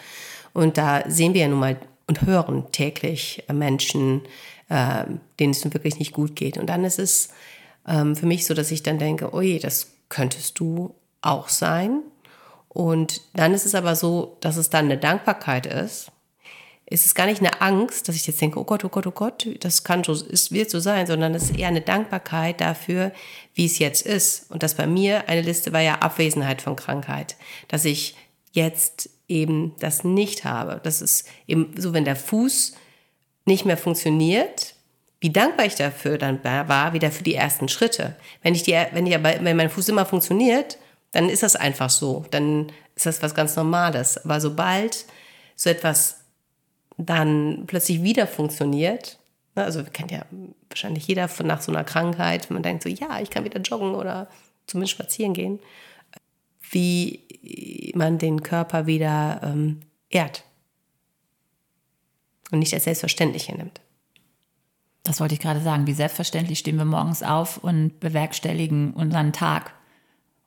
Und 0.54 0.78
da 0.78 1.04
sehen 1.10 1.34
wir 1.34 1.42
ja 1.42 1.48
nun 1.48 1.60
mal 1.60 1.78
und 2.08 2.24
hören 2.24 2.66
täglich 2.72 3.44
Menschen, 3.54 4.22
äh, 4.70 5.06
denen 5.40 5.52
es 5.52 5.64
nun 5.64 5.74
wirklich 5.74 6.00
nicht 6.00 6.14
gut 6.14 6.36
geht. 6.36 6.58
Und 6.58 6.68
dann 6.68 6.84
ist 6.84 7.00
es 7.00 7.30
ähm, 7.88 8.16
für 8.16 8.26
mich 8.26 8.46
so, 8.46 8.54
dass 8.54 8.72
ich 8.72 8.84
dann 8.84 8.98
denke, 8.98 9.34
oh 9.34 9.42
das 9.62 9.92
könntest 10.12 10.60
du 10.60 10.94
auch 11.22 11.50
sein. 11.50 12.02
Und 12.70 13.22
dann 13.34 13.56
ist 13.56 13.66
es 13.66 13.74
aber 13.74 13.96
so, 13.96 14.38
dass 14.42 14.58
es 14.58 14.70
dann 14.70 14.86
eine 14.86 15.00
Dankbarkeit 15.00 15.66
ist, 15.66 16.12
es 16.94 17.06
ist 17.06 17.16
gar 17.16 17.26
nicht 17.26 17.40
eine 17.40 17.62
Angst, 17.62 18.10
dass 18.10 18.18
ich 18.18 18.28
jetzt 18.28 18.42
denke, 18.42 18.60
oh 18.60 18.66
Gott, 18.66 18.84
oh 18.84 18.90
Gott, 18.90 19.08
oh 19.08 19.12
Gott, 19.12 19.48
das 19.62 19.86
kann 19.86 20.04
so, 20.04 20.12
es 20.12 20.52
wird 20.52 20.70
so 20.70 20.82
sein, 20.82 21.08
sondern 21.08 21.34
es 21.34 21.44
ist 21.44 21.58
eher 21.58 21.70
eine 21.70 21.80
Dankbarkeit 21.80 22.60
dafür, 22.60 23.14
wie 23.54 23.66
es 23.66 23.80
jetzt 23.80 24.06
ist. 24.06 24.52
Und 24.52 24.62
das 24.62 24.76
bei 24.76 24.86
mir, 24.88 25.30
eine 25.30 25.42
Liste 25.42 25.72
war 25.72 25.80
ja 25.80 26.00
Abwesenheit 26.00 26.62
von 26.62 26.76
Krankheit, 26.76 27.38
dass 27.70 27.86
ich 27.86 28.18
jetzt 28.52 29.10
eben 29.30 29.74
das 29.80 30.04
nicht 30.04 30.44
habe. 30.44 30.82
Das 30.84 31.02
ist 31.02 31.30
eben 31.48 31.74
so, 31.78 31.94
wenn 31.94 32.04
der 32.04 32.18
Fuß 32.18 32.74
nicht 33.46 33.64
mehr 33.64 33.78
funktioniert, 33.78 34.76
wie 35.22 35.30
dankbar 35.30 35.68
ich 35.68 35.76
dafür 35.76 36.18
dann 36.18 36.44
war, 36.44 36.94
wieder 36.94 37.12
für 37.12 37.24
die 37.24 37.36
ersten 37.36 37.70
Schritte. 37.70 38.16
Wenn 38.42 38.56
ich 38.56 38.64
die, 38.64 38.74
wenn 38.92 39.06
ich 39.06 39.16
aber, 39.16 39.36
wenn 39.42 39.56
mein 39.56 39.70
Fuß 39.70 39.88
immer 39.90 40.06
funktioniert, 40.06 40.80
dann 41.12 41.30
ist 41.30 41.44
das 41.44 41.56
einfach 41.56 41.92
so. 41.92 42.26
Dann 42.32 42.72
ist 42.96 43.06
das 43.06 43.22
was 43.22 43.36
ganz 43.36 43.56
Normales. 43.56 44.26
Aber 44.26 44.42
sobald 44.42 45.06
so 45.56 45.70
etwas 45.70 46.22
dann 46.98 47.66
plötzlich 47.68 48.02
wieder 48.02 48.26
funktioniert. 48.26 49.20
ne, 49.56 49.64
Also 49.64 49.84
kennt 49.84 50.12
ja 50.12 50.26
wahrscheinlich 50.70 51.08
jeder 51.08 51.28
von 51.28 51.46
nach 51.46 51.62
so 51.62 51.72
einer 51.72 51.84
Krankheit, 51.84 52.50
man 52.50 52.64
denkt 52.64 52.82
so, 52.82 52.90
ja, 52.90 53.20
ich 53.22 53.30
kann 53.30 53.44
wieder 53.44 53.62
joggen 53.62 53.94
oder 53.94 54.28
zumindest 54.66 54.94
spazieren 54.94 55.34
gehen, 55.34 55.60
wie 56.72 57.92
man 57.94 58.18
den 58.18 58.42
Körper 58.42 58.88
wieder 58.88 59.42
ähm, 59.44 59.82
ehrt 60.10 60.46
und 62.52 62.60
nicht 62.60 62.74
als 62.74 62.86
selbstverständlich 62.86 63.50
nimmt. 63.50 63.82
Das 65.04 65.20
wollte 65.20 65.34
ich 65.34 65.40
gerade 65.40 65.62
sagen. 65.62 65.88
Wie 65.88 65.94
selbstverständlich 65.94 66.60
stehen 66.60 66.78
wir 66.78 66.86
morgens 66.86 67.24
auf 67.24 67.58
und 67.58 68.00
bewerkstelligen 68.00 68.94
unseren 68.94 69.34
Tag 69.34 69.74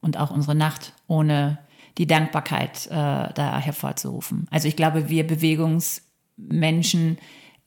und 0.00 0.18
auch 0.18 0.30
unsere 0.30 0.54
Nacht, 0.54 0.92
ohne 1.06 1.58
die 1.98 2.06
Dankbarkeit 2.06 2.86
äh, 2.86 2.90
da 2.90 3.58
hervorzurufen. 3.58 4.46
Also 4.50 4.68
ich 4.68 4.76
glaube, 4.76 5.08
wir 5.08 5.26
Bewegungsmenschen 5.26 7.18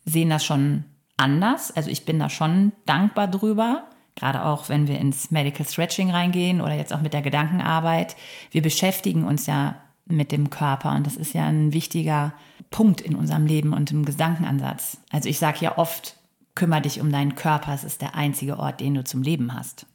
sehen 0.06 0.30
das 0.30 0.46
schon 0.46 0.86
anders. 1.18 1.72
Also 1.76 1.90
ich 1.90 2.06
bin 2.06 2.20
da 2.20 2.30
schon 2.30 2.72
dankbar 2.86 3.28
drüber, 3.28 3.84
gerade 4.16 4.46
auch 4.46 4.70
wenn 4.70 4.88
wir 4.88 5.00
ins 5.00 5.32
Medical 5.32 5.66
Stretching 5.66 6.12
reingehen 6.12 6.62
oder 6.62 6.74
jetzt 6.74 6.94
auch 6.94 7.02
mit 7.02 7.14
der 7.14 7.22
Gedankenarbeit. 7.22 8.16
Wir 8.52 8.62
beschäftigen 8.62 9.24
uns 9.24 9.46
ja 9.46 9.76
mit 10.06 10.32
dem 10.32 10.50
Körper 10.50 10.96
und 10.96 11.06
das 11.06 11.18
ist 11.18 11.34
ja 11.34 11.46
ein 11.46 11.74
wichtiger 11.74 12.34
Punkt 12.70 13.02
in 13.02 13.16
unserem 13.16 13.46
Leben 13.46 13.74
und 13.74 13.92
im 13.92 14.06
Gedankenansatz. 14.06 14.98
Also 15.12 15.28
ich 15.28 15.40
sage 15.40 15.60
ja 15.62 15.78
oft, 15.78 16.16
kümmere 16.58 16.82
dich 16.82 17.00
um 17.00 17.12
deinen 17.12 17.36
Körper, 17.36 17.74
es 17.74 17.84
ist 17.84 18.02
der 18.02 18.16
einzige 18.16 18.58
Ort, 18.58 18.80
den 18.80 18.96
du 18.96 19.04
zum 19.04 19.22
Leben 19.22 19.54
hast. 19.54 19.86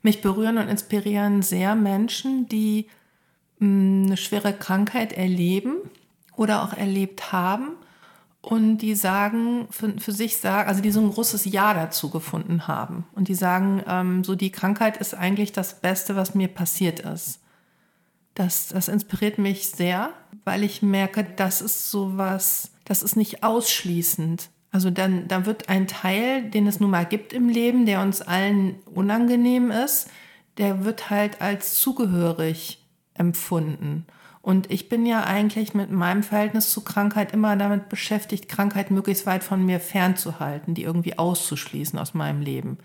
Mich 0.00 0.22
berühren 0.22 0.56
und 0.56 0.68
inspirieren 0.68 1.42
sehr 1.42 1.74
Menschen, 1.74 2.48
die 2.48 2.86
mm, 3.58 4.06
eine 4.06 4.16
schwere 4.16 4.54
Krankheit 4.54 5.12
erleben 5.12 5.76
oder 6.36 6.62
auch 6.62 6.72
erlebt 6.72 7.32
haben 7.32 7.72
und 8.40 8.78
die 8.78 8.94
sagen, 8.94 9.68
für, 9.70 9.92
für 9.98 10.12
sich 10.12 10.38
sagen, 10.38 10.70
also 10.70 10.80
die 10.80 10.90
so 10.90 11.00
ein 11.00 11.10
großes 11.10 11.44
Ja 11.44 11.74
dazu 11.74 12.08
gefunden 12.08 12.66
haben. 12.66 13.04
Und 13.12 13.28
die 13.28 13.34
sagen, 13.34 13.82
ähm, 13.86 14.24
so 14.24 14.34
die 14.34 14.50
Krankheit 14.50 14.96
ist 14.96 15.12
eigentlich 15.12 15.52
das 15.52 15.82
Beste, 15.82 16.16
was 16.16 16.34
mir 16.34 16.48
passiert 16.48 17.00
ist. 17.00 17.40
Das, 18.32 18.68
das 18.68 18.88
inspiriert 18.88 19.36
mich 19.36 19.68
sehr, 19.68 20.14
weil 20.44 20.64
ich 20.64 20.80
merke, 20.80 21.24
das 21.24 21.60
ist 21.60 21.90
sowas, 21.90 22.70
das 22.86 23.02
ist 23.02 23.16
nicht 23.16 23.42
ausschließend. 23.42 24.48
Also 24.72 24.90
dann, 24.90 25.26
da 25.28 25.46
wird 25.46 25.68
ein 25.68 25.88
Teil, 25.88 26.48
den 26.48 26.66
es 26.66 26.80
nun 26.80 26.90
mal 26.90 27.06
gibt 27.06 27.32
im 27.32 27.48
Leben, 27.48 27.86
der 27.86 28.00
uns 28.02 28.22
allen 28.22 28.76
unangenehm 28.94 29.70
ist, 29.70 30.08
der 30.58 30.84
wird 30.84 31.10
halt 31.10 31.40
als 31.40 31.74
zugehörig 31.80 32.86
empfunden. 33.14 34.06
Und 34.42 34.70
ich 34.70 34.88
bin 34.88 35.04
ja 35.04 35.24
eigentlich 35.24 35.74
mit 35.74 35.90
meinem 35.90 36.22
Verhältnis 36.22 36.70
zu 36.70 36.82
Krankheit 36.82 37.32
immer 37.32 37.56
damit 37.56 37.88
beschäftigt, 37.88 38.48
Krankheit 38.48 38.90
möglichst 38.90 39.26
weit 39.26 39.44
von 39.44 39.64
mir 39.64 39.80
fernzuhalten, 39.80 40.74
die 40.74 40.84
irgendwie 40.84 41.18
auszuschließen 41.18 41.98
aus 41.98 42.14
meinem 42.14 42.40
Leben. 42.40 42.78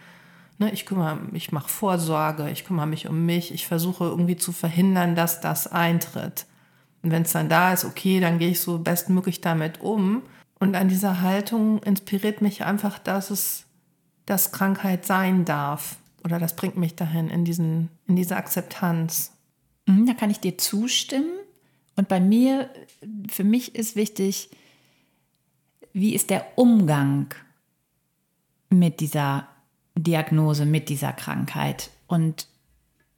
Ne, 0.58 0.72
ich 0.72 0.86
kümmere, 0.86 1.20
ich 1.34 1.52
mache 1.52 1.70
Vorsorge, 1.70 2.50
ich 2.50 2.66
kümmere 2.66 2.88
mich 2.88 3.08
um 3.08 3.26
mich, 3.26 3.54
ich 3.54 3.68
versuche 3.68 4.06
irgendwie 4.06 4.38
zu 4.38 4.52
verhindern, 4.52 5.16
dass 5.16 5.42
das 5.42 5.68
eintritt. 5.68 6.46
Und 7.04 7.12
wenn 7.12 7.24
es 7.24 7.34
dann 7.34 7.50
da 7.50 7.74
ist, 7.74 7.86
okay, 7.86 8.20
dann 8.20 8.40
gehe 8.40 8.50
ich 8.50 8.62
so 8.62 8.80
bestmöglich 8.80 9.42
damit 9.42 9.82
um. 9.82 10.24
Und 10.60 10.76
an 10.76 10.88
dieser 10.88 11.22
Haltung 11.22 11.84
inspiriert 11.84 12.42
mich 12.42 12.64
einfach, 12.64 12.98
dass 13.00 13.30
es, 13.30 13.66
dass 14.26 14.52
Krankheit 14.52 15.06
sein 15.06 15.46
darf. 15.46 15.98
Oder 16.24 16.40
das 16.40 16.56
bringt 16.56 16.78
mich 16.78 16.96
dahin, 16.96 17.30
in, 17.30 17.46
diesen, 17.46 17.90
in 18.08 18.16
diese 18.16 18.38
Akzeptanz. 18.38 19.32
Mhm, 19.86 20.06
da 20.08 20.14
kann 20.14 20.30
ich 20.30 20.40
dir 20.40 20.58
zustimmen. 20.58 21.32
Und 21.96 22.08
bei 22.08 22.20
mir, 22.20 22.70
für 23.30 23.44
mich 23.44 23.76
ist 23.76 23.96
wichtig, 23.96 24.50
wie 25.94 26.14
ist 26.14 26.30
der 26.30 26.46
Umgang 26.58 27.34
mit 28.70 29.00
dieser 29.00 29.48
Diagnose, 29.96 30.66
mit 30.66 30.90
dieser 30.90 31.14
Krankheit. 31.14 31.90
Und 32.08 32.48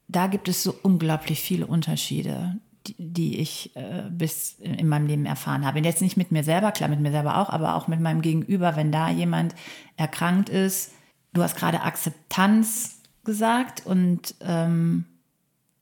da 0.07 0.27
gibt 0.27 0.47
es 0.47 0.63
so 0.63 0.75
unglaublich 0.83 1.41
viele 1.41 1.65
Unterschiede 1.67 2.57
die 2.97 3.39
ich 3.39 3.75
äh, 3.75 4.03
bis 4.09 4.57
in 4.59 4.87
meinem 4.87 5.07
Leben 5.07 5.25
erfahren 5.25 5.65
habe. 5.65 5.79
Und 5.79 5.85
jetzt 5.85 6.01
nicht 6.01 6.17
mit 6.17 6.31
mir 6.31 6.43
selber, 6.43 6.71
klar 6.71 6.89
mit 6.89 6.99
mir 6.99 7.11
selber 7.11 7.37
auch, 7.37 7.49
aber 7.49 7.75
auch 7.75 7.87
mit 7.87 7.99
meinem 7.99 8.21
Gegenüber, 8.21 8.75
wenn 8.75 8.91
da 8.91 9.09
jemand 9.09 9.55
erkrankt 9.95 10.49
ist. 10.49 10.93
Du 11.33 11.43
hast 11.43 11.55
gerade 11.55 11.81
Akzeptanz 11.81 13.01
gesagt 13.23 13.85
und 13.85 14.35
ähm, 14.41 15.05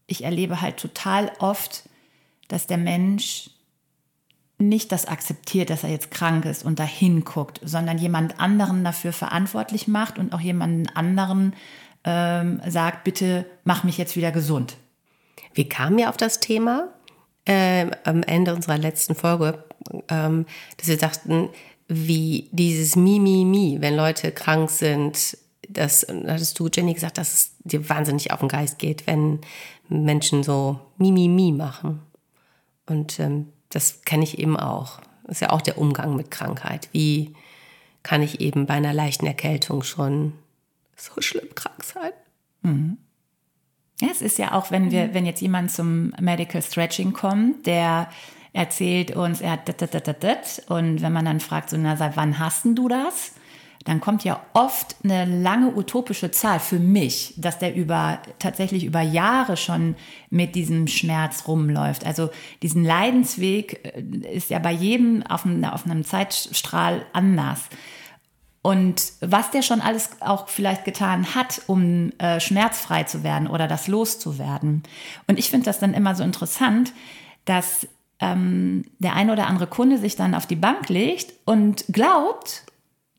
ich 0.08 0.24
erlebe 0.24 0.62
halt 0.62 0.78
total 0.78 1.32
oft, 1.40 1.88
dass 2.48 2.68
der 2.68 2.78
Mensch 2.78 3.50
nicht 4.58 4.92
das 4.92 5.06
akzeptiert, 5.06 5.70
dass 5.70 5.84
er 5.84 5.90
jetzt 5.90 6.12
krank 6.12 6.46
ist 6.46 6.64
und 6.64 6.80
dahin 6.80 7.26
guckt, 7.26 7.60
sondern 7.64 7.98
jemand 7.98 8.40
anderen 8.40 8.84
dafür 8.84 9.12
verantwortlich 9.12 9.88
macht 9.88 10.18
und 10.18 10.34
auch 10.34 10.40
jemanden 10.40 10.88
anderen 10.96 11.54
ähm, 12.04 12.62
sagt, 12.68 13.04
bitte 13.04 13.46
mach 13.64 13.84
mich 13.84 13.98
jetzt 13.98 14.16
wieder 14.16 14.32
gesund. 14.32 14.78
Wir 15.54 15.68
kamen 15.68 16.00
ja 16.00 16.10
auf 16.10 16.18
das 16.18 16.40
Thema 16.40 16.90
äh, 17.46 17.88
am 18.04 18.24
Ende 18.24 18.54
unserer 18.54 18.78
letzten 18.78 19.16
Folge, 19.16 19.64
ähm, 20.10 20.46
dass 20.78 20.88
wir 20.88 20.98
sagten, 20.98 21.50
wie 21.88 22.50
dieses 22.52 22.96
Mi, 22.96 23.20
Mi, 23.20 23.46
Mi, 23.46 23.78
wenn 23.80 23.96
Leute 23.96 24.32
krank 24.32 24.70
sind, 24.70 25.38
das 25.70 26.06
hattest 26.10 26.60
du, 26.60 26.70
Jenny, 26.72 26.94
gesagt, 26.94 27.18
dass 27.18 27.34
es 27.34 27.56
dir 27.60 27.88
wahnsinnig 27.90 28.32
auf 28.32 28.40
den 28.40 28.50
Geist 28.50 28.80
geht, 28.80 29.08
wenn 29.08 29.40
Menschen 29.90 30.44
so 30.44 30.80
Mi, 30.98 31.12
Mi, 31.12 31.28
Mi 31.28 31.52
machen. 31.52 32.02
Und 32.88 33.20
ähm, 33.20 33.50
das 33.70 34.02
kenne 34.02 34.24
ich 34.24 34.40
eben 34.40 34.58
auch. 34.58 35.00
Das 35.24 35.38
ist 35.38 35.42
ja 35.42 35.50
auch 35.50 35.62
der 35.62 35.78
Umgang 35.78 36.16
mit 36.16 36.32
Krankheit. 36.32 36.90
Wie 36.92 37.34
kann 38.04 38.22
ich 38.22 38.40
eben 38.40 38.68
bei 38.68 38.76
einer 38.76 38.94
leichten 38.94 39.26
Erkältung 39.26 39.84
schon 39.84 40.34
so 40.96 41.20
schlimm 41.22 41.54
krank 41.56 41.84
sein? 41.84 42.12
Mhm. 42.62 42.98
Ja, 44.02 44.10
es 44.12 44.22
ist 44.22 44.38
ja 44.38 44.52
auch, 44.54 44.72
wenn 44.72 44.92
wir, 44.92 45.14
wenn 45.14 45.26
jetzt 45.26 45.42
jemand 45.42 45.72
zum 45.72 46.14
Medical 46.20 46.62
Stretching 46.62 47.14
kommt, 47.14 47.66
der 47.66 48.10
erzählt 48.52 49.16
uns, 49.16 49.42
er 49.42 49.52
hat 49.52 49.70
dat, 49.70 49.82
dat, 49.82 50.08
dat, 50.08 50.24
dat, 50.24 50.64
und 50.68 51.02
wenn 51.02 51.14
man 51.14 51.26
dann 51.26 51.40
fragt, 51.40 51.70
so, 51.70 51.78
na, 51.78 51.96
seit 51.96 52.18
wann 52.18 52.40
hast 52.40 52.66
du 52.66 52.88
das? 52.88 53.34
Dann 53.86 54.02
kommt 54.02 54.24
ja 54.24 54.42
oft 54.54 54.96
eine 55.04 55.26
lange 55.26 55.76
utopische 55.76 56.32
Zahl 56.32 56.60
für 56.60 56.80
mich, 56.80 57.36
dass 57.38 57.60
der 57.60 57.76
über, 57.76 58.20
tatsächlich 58.40 58.84
über 58.84 59.02
Jahre 59.02 59.58
schon 59.58 59.96
mit 60.32 60.56
diesem 60.56 60.88
Schmerz 60.88 61.48
rumläuft. 61.48 62.04
Also 62.04 62.32
diesen 62.64 62.84
Leidensweg 62.84 63.80
äh, 63.96 64.36
ist 64.36 64.50
ja 64.50 64.58
bei 64.60 64.72
jedem 64.72 65.22
auf 65.24 65.46
einem, 65.46 65.64
auf 65.66 65.86
einem 65.86 66.04
Zeitstrahl 66.04 67.06
anders. 67.14 67.62
Und 68.66 69.14
was 69.22 69.52
der 69.52 69.62
schon 69.62 69.80
alles 69.80 70.10
auch 70.22 70.48
vielleicht 70.48 70.86
getan 70.86 71.36
hat, 71.36 71.62
um 71.68 72.12
äh, 72.18 72.40
schmerzfrei 72.40 73.04
zu 73.04 73.22
werden 73.22 73.48
oder 73.48 73.68
das 73.68 73.88
loszuwerden. 73.88 74.82
Und 75.28 75.38
ich 75.38 75.52
finde 75.52 75.66
das 75.66 75.78
dann 75.78 75.94
immer 75.94 76.16
so 76.16 76.24
interessant, 76.24 76.92
dass 77.46 77.88
ähm, 78.20 78.86
der 78.98 79.14
ein 79.14 79.30
oder 79.30 79.46
andere 79.46 79.68
Kunde 79.68 80.00
sich 80.00 80.16
dann 80.16 80.34
auf 80.34 80.48
die 80.48 80.56
Bank 80.56 80.90
legt 80.90 81.32
und 81.46 81.86
glaubt, 81.90 82.64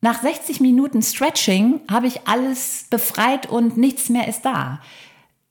nach 0.01 0.21
60 0.21 0.59
Minuten 0.59 1.01
Stretching 1.01 1.81
habe 1.89 2.09
ich 2.09 2.27
alles 2.27 2.87
befreit 2.91 3.49
und 3.49 3.77
nichts 3.77 4.09
mehr 4.09 4.27
ist 4.27 4.45
da. 4.45 4.81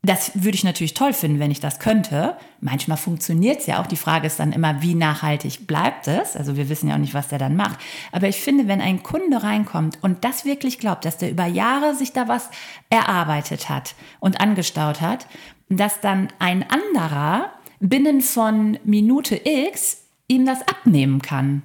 Das 0.05 0.31
würde 0.35 0.55
ich 0.55 0.63
natürlich 0.63 0.93
toll 0.93 1.13
finden, 1.13 1.39
wenn 1.39 1.50
ich 1.50 1.59
das 1.59 1.79
könnte. 1.79 2.38
Manchmal 2.62 2.97
funktioniert 2.97 3.62
es 3.62 3.65
ja 3.65 3.81
auch. 3.81 3.88
Die 3.88 3.95
Frage 3.95 4.27
ist 4.27 4.39
dann 4.39 4.51
immer, 4.51 4.83
wie 4.83 4.93
nachhaltig 4.93 5.65
bleibt 5.65 6.07
es? 6.07 6.35
Also 6.35 6.55
wir 6.55 6.69
wissen 6.69 6.89
ja 6.89 6.93
auch 6.93 7.00
nicht, 7.00 7.15
was 7.15 7.29
der 7.29 7.39
dann 7.39 7.55
macht. 7.55 7.79
Aber 8.12 8.27
ich 8.27 8.39
finde, 8.39 8.67
wenn 8.67 8.81
ein 8.81 9.01
Kunde 9.01 9.41
reinkommt 9.41 9.97
und 10.03 10.24
das 10.24 10.45
wirklich 10.45 10.77
glaubt, 10.77 11.05
dass 11.05 11.17
der 11.17 11.31
über 11.31 11.47
Jahre 11.47 11.95
sich 11.95 12.13
da 12.13 12.27
was 12.27 12.51
erarbeitet 12.91 13.67
hat 13.67 13.95
und 14.19 14.39
angestaut 14.39 15.01
hat, 15.01 15.25
dass 15.69 16.01
dann 16.01 16.27
ein 16.38 16.63
anderer 16.69 17.50
binnen 17.79 18.21
von 18.21 18.77
Minute 18.83 19.41
X 19.43 20.03
ihm 20.27 20.45
das 20.45 20.62
abnehmen 20.67 21.24
kann. 21.24 21.63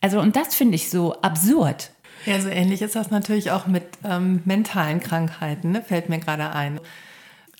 Also 0.00 0.20
und 0.20 0.36
das 0.36 0.54
finde 0.54 0.76
ich 0.76 0.90
so 0.90 1.20
absurd. 1.22 1.90
Ja, 2.24 2.40
so 2.40 2.50
ähnlich 2.50 2.82
ist 2.82 2.94
das 2.94 3.10
natürlich 3.10 3.50
auch 3.50 3.66
mit 3.66 3.82
ähm, 4.04 4.42
mentalen 4.44 5.00
Krankheiten, 5.00 5.72
ne? 5.72 5.82
fällt 5.82 6.08
mir 6.08 6.20
gerade 6.20 6.52
ein. 6.52 6.78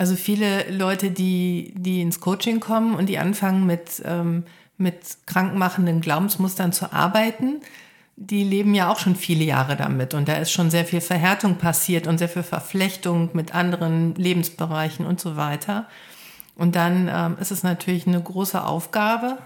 Also 0.01 0.17
viele 0.17 0.71
Leute, 0.71 1.11
die, 1.11 1.75
die 1.77 2.01
ins 2.01 2.21
Coaching 2.21 2.59
kommen 2.59 2.95
und 2.95 3.05
die 3.05 3.19
anfangen 3.19 3.67
mit, 3.67 4.03
ähm, 4.07 4.45
mit 4.79 4.97
krankmachenden 5.27 6.01
Glaubensmustern 6.01 6.73
zu 6.73 6.91
arbeiten, 6.91 7.61
die 8.17 8.43
leben 8.43 8.75
ja 8.75 8.91
auch 8.91 8.99
schon 8.99 9.15
viele 9.15 9.45
Jahre 9.45 9.77
damit. 9.77 10.15
Und 10.15 10.27
da 10.27 10.37
ist 10.37 10.53
schon 10.53 10.71
sehr 10.71 10.87
viel 10.87 11.03
Verhärtung 11.03 11.57
passiert 11.57 12.07
und 12.07 12.17
sehr 12.17 12.31
viel 12.31 12.43
Verflechtung 12.43 13.29
mit 13.35 13.55
anderen 13.55 14.15
Lebensbereichen 14.15 15.05
und 15.05 15.21
so 15.21 15.37
weiter. 15.37 15.87
Und 16.57 16.77
dann 16.77 17.11
ähm, 17.13 17.37
ist 17.39 17.51
es 17.51 17.63
natürlich 17.63 18.07
eine 18.07 18.23
große 18.23 18.65
Aufgabe, 18.65 19.37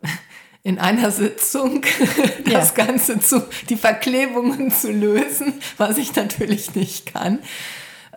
in 0.62 0.78
einer 0.78 1.10
Sitzung 1.10 1.82
das 2.44 2.76
ja. 2.76 2.84
Ganze 2.84 3.18
zu, 3.18 3.42
die 3.68 3.76
Verklebungen 3.76 4.70
zu 4.70 4.92
lösen, 4.92 5.54
was 5.76 5.98
ich 5.98 6.14
natürlich 6.14 6.76
nicht 6.76 7.12
kann. 7.12 7.40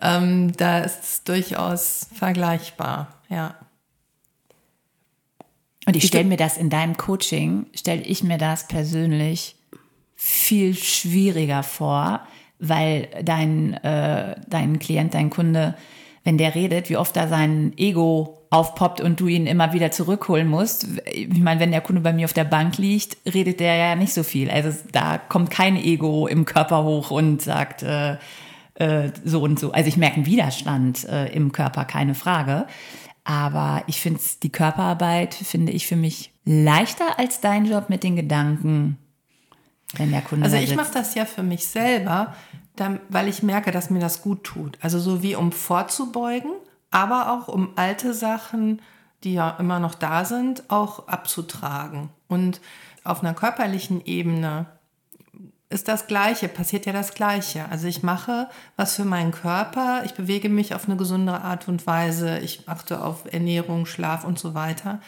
Ähm, 0.00 0.52
da 0.56 0.80
ist 0.80 1.02
es 1.02 1.24
durchaus 1.24 2.06
vergleichbar, 2.14 3.08
ja. 3.28 3.54
Und 5.86 5.96
ich 5.96 6.06
stelle 6.06 6.24
mir 6.24 6.36
das 6.36 6.58
in 6.58 6.68
deinem 6.68 6.98
Coaching, 6.98 7.66
stelle 7.74 8.02
ich 8.02 8.22
mir 8.22 8.36
das 8.36 8.68
persönlich 8.68 9.56
viel 10.14 10.74
schwieriger 10.74 11.62
vor, 11.62 12.20
weil 12.58 13.08
dein, 13.22 13.72
äh, 13.72 14.36
dein 14.48 14.78
Klient, 14.80 15.14
dein 15.14 15.30
Kunde, 15.30 15.76
wenn 16.24 16.36
der 16.36 16.54
redet, 16.54 16.90
wie 16.90 16.98
oft 16.98 17.16
da 17.16 17.26
sein 17.26 17.72
Ego 17.78 18.38
aufpoppt 18.50 19.00
und 19.00 19.20
du 19.20 19.28
ihn 19.28 19.46
immer 19.46 19.72
wieder 19.72 19.90
zurückholen 19.90 20.48
musst. 20.48 20.86
Ich 21.06 21.28
meine, 21.38 21.60
wenn 21.60 21.70
der 21.70 21.80
Kunde 21.80 22.00
bei 22.00 22.12
mir 22.12 22.24
auf 22.24 22.32
der 22.32 22.44
Bank 22.44 22.78
liegt, 22.78 23.16
redet 23.32 23.60
der 23.60 23.76
ja 23.76 23.94
nicht 23.94 24.12
so 24.12 24.22
viel. 24.22 24.50
Also 24.50 24.76
da 24.92 25.18
kommt 25.18 25.50
kein 25.50 25.76
Ego 25.76 26.26
im 26.26 26.44
Körper 26.44 26.84
hoch 26.84 27.10
und 27.10 27.42
sagt, 27.42 27.82
äh, 27.82 28.16
äh, 28.78 29.10
so 29.24 29.42
und 29.42 29.58
so. 29.58 29.72
Also 29.72 29.88
ich 29.88 29.96
merke 29.96 30.16
einen 30.16 30.26
Widerstand 30.26 31.04
äh, 31.04 31.26
im 31.32 31.52
Körper, 31.52 31.84
keine 31.84 32.14
Frage. 32.14 32.66
Aber 33.24 33.82
ich 33.88 34.00
finde 34.00 34.20
die 34.42 34.50
Körperarbeit, 34.50 35.34
finde 35.34 35.72
ich 35.72 35.86
für 35.86 35.96
mich 35.96 36.32
leichter 36.44 37.18
als 37.18 37.40
dein 37.40 37.66
Job 37.66 37.90
mit 37.90 38.02
den 38.02 38.16
Gedanken, 38.16 38.96
wenn 39.96 40.10
der 40.10 40.22
Kunde 40.22 40.44
Also 40.44 40.56
ich 40.56 40.74
mache 40.74 40.92
das 40.94 41.14
ja 41.14 41.24
für 41.24 41.42
mich 41.42 41.66
selber, 41.66 42.34
dann, 42.76 43.00
weil 43.08 43.28
ich 43.28 43.42
merke, 43.42 43.70
dass 43.70 43.90
mir 43.90 43.98
das 43.98 44.22
gut 44.22 44.44
tut. 44.44 44.78
Also 44.80 44.98
so 44.98 45.22
wie 45.22 45.34
um 45.34 45.52
vorzubeugen, 45.52 46.52
aber 46.90 47.32
auch 47.32 47.48
um 47.48 47.70
alte 47.76 48.14
Sachen, 48.14 48.80
die 49.24 49.34
ja 49.34 49.50
immer 49.58 49.80
noch 49.80 49.94
da 49.94 50.24
sind, 50.24 50.70
auch 50.70 51.08
abzutragen. 51.08 52.10
Und 52.28 52.60
auf 53.04 53.22
einer 53.22 53.34
körperlichen 53.34 54.04
Ebene 54.04 54.66
ist 55.70 55.88
das 55.88 56.06
Gleiche, 56.06 56.48
passiert 56.48 56.86
ja 56.86 56.92
das 56.92 57.12
Gleiche. 57.12 57.68
Also 57.70 57.86
ich 57.88 58.02
mache 58.02 58.48
was 58.76 58.96
für 58.96 59.04
meinen 59.04 59.32
Körper, 59.32 60.02
ich 60.04 60.14
bewege 60.14 60.48
mich 60.48 60.74
auf 60.74 60.86
eine 60.86 60.96
gesunde 60.96 61.40
Art 61.42 61.68
und 61.68 61.86
Weise, 61.86 62.38
ich 62.38 62.68
achte 62.68 63.02
auf 63.02 63.30
Ernährung, 63.32 63.84
Schlaf 63.84 64.24
und 64.24 64.38
so 64.38 64.54
weiter, 64.54 65.00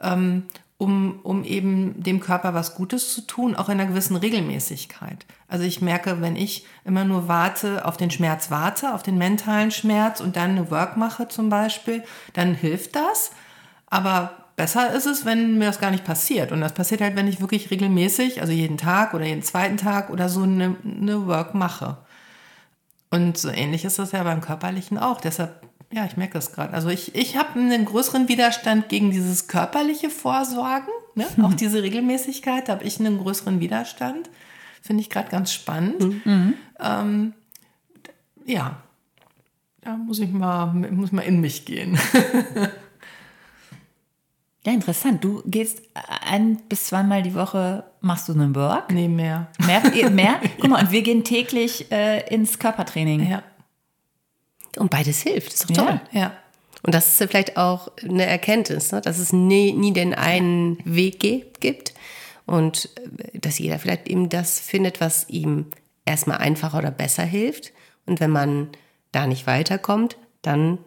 ähm, 0.00 0.44
um, 0.76 1.20
um 1.22 1.44
eben 1.44 2.00
dem 2.02 2.20
Körper 2.20 2.54
was 2.54 2.74
Gutes 2.74 3.12
zu 3.12 3.22
tun, 3.22 3.56
auch 3.56 3.68
in 3.68 3.80
einer 3.80 3.88
gewissen 3.88 4.16
Regelmäßigkeit. 4.16 5.26
Also 5.48 5.64
ich 5.64 5.80
merke, 5.80 6.20
wenn 6.20 6.36
ich 6.36 6.66
immer 6.84 7.04
nur 7.04 7.26
warte, 7.26 7.84
auf 7.84 7.96
den 7.96 8.10
Schmerz 8.10 8.50
warte, 8.50 8.94
auf 8.94 9.02
den 9.02 9.18
mentalen 9.18 9.70
Schmerz 9.70 10.20
und 10.20 10.36
dann 10.36 10.50
eine 10.50 10.70
Work 10.70 10.96
mache 10.96 11.28
zum 11.28 11.48
Beispiel, 11.48 12.04
dann 12.34 12.54
hilft 12.54 12.96
das. 12.96 13.32
Aber 13.86 14.43
besser 14.56 14.92
ist 14.92 15.06
es, 15.06 15.24
wenn 15.24 15.58
mir 15.58 15.66
das 15.66 15.80
gar 15.80 15.90
nicht 15.90 16.04
passiert. 16.04 16.52
Und 16.52 16.60
das 16.60 16.74
passiert 16.74 17.00
halt, 17.00 17.16
wenn 17.16 17.28
ich 17.28 17.40
wirklich 17.40 17.70
regelmäßig, 17.70 18.40
also 18.40 18.52
jeden 18.52 18.76
Tag 18.76 19.14
oder 19.14 19.24
jeden 19.24 19.42
zweiten 19.42 19.76
Tag 19.76 20.10
oder 20.10 20.28
so 20.28 20.42
eine, 20.42 20.76
eine 20.84 21.26
Work 21.26 21.54
mache. 21.54 21.98
Und 23.10 23.38
so 23.38 23.48
ähnlich 23.48 23.84
ist 23.84 23.98
das 23.98 24.12
ja 24.12 24.22
beim 24.22 24.40
Körperlichen 24.40 24.98
auch. 24.98 25.20
Deshalb, 25.20 25.62
ja, 25.92 26.04
ich 26.04 26.16
merke 26.16 26.34
das 26.34 26.52
gerade. 26.52 26.72
Also 26.74 26.88
ich, 26.88 27.14
ich 27.14 27.36
habe 27.36 27.58
einen 27.58 27.84
größeren 27.84 28.28
Widerstand 28.28 28.88
gegen 28.88 29.10
dieses 29.10 29.48
körperliche 29.48 30.10
Vorsorgen, 30.10 30.92
ne? 31.14 31.26
auch 31.42 31.54
diese 31.54 31.82
Regelmäßigkeit, 31.82 32.68
da 32.68 32.74
habe 32.74 32.84
ich 32.84 32.98
einen 32.98 33.18
größeren 33.18 33.60
Widerstand. 33.60 34.30
Finde 34.82 35.00
ich 35.00 35.10
gerade 35.10 35.30
ganz 35.30 35.52
spannend. 35.52 36.22
Ähm, 36.78 37.32
ja, 38.44 38.76
da 39.80 39.96
muss 39.96 40.18
ich 40.18 40.30
mal, 40.30 40.66
muss 40.66 41.12
mal 41.12 41.22
in 41.22 41.40
mich 41.40 41.64
gehen. 41.64 41.98
Ja, 44.66 44.72
interessant. 44.72 45.22
Du 45.22 45.42
gehst 45.44 45.82
ein 46.26 46.56
bis 46.68 46.86
zweimal 46.86 47.22
die 47.22 47.34
Woche, 47.34 47.84
machst 48.00 48.28
du 48.28 48.32
einen 48.32 48.54
Work? 48.54 48.90
nee, 48.90 49.08
mehr. 49.08 49.48
Mehr? 49.66 50.10
mehr? 50.10 50.40
Guck 50.58 50.70
mal, 50.70 50.82
und 50.82 50.90
wir 50.90 51.02
gehen 51.02 51.22
täglich 51.22 51.90
äh, 51.92 52.26
ins 52.32 52.58
Körpertraining. 52.58 53.28
Ja, 53.28 53.42
Und 54.78 54.90
beides 54.90 55.20
hilft, 55.20 55.52
ist 55.52 55.70
doch 55.70 55.74
toll. 55.74 56.00
Ja. 56.12 56.20
ja. 56.20 56.32
Und 56.82 56.94
das 56.94 57.08
ist 57.08 57.28
vielleicht 57.30 57.56
auch 57.56 57.90
eine 58.02 58.26
Erkenntnis, 58.26 58.92
ne? 58.92 59.00
dass 59.00 59.18
es 59.18 59.32
nie, 59.32 59.72
nie 59.72 59.92
den 59.92 60.14
einen 60.14 60.78
Weg 60.84 61.20
gibt 61.60 61.94
und 62.46 62.88
äh, 62.96 63.38
dass 63.38 63.58
jeder 63.58 63.78
vielleicht 63.78 64.08
eben 64.08 64.30
das 64.30 64.60
findet, 64.60 65.00
was 65.00 65.28
ihm 65.28 65.66
erstmal 66.06 66.38
einfacher 66.38 66.78
oder 66.78 66.90
besser 66.90 67.24
hilft. 67.24 67.72
Und 68.06 68.20
wenn 68.20 68.30
man 68.30 68.68
da 69.12 69.26
nicht 69.26 69.46
weiterkommt, 69.46 70.16
dann 70.42 70.78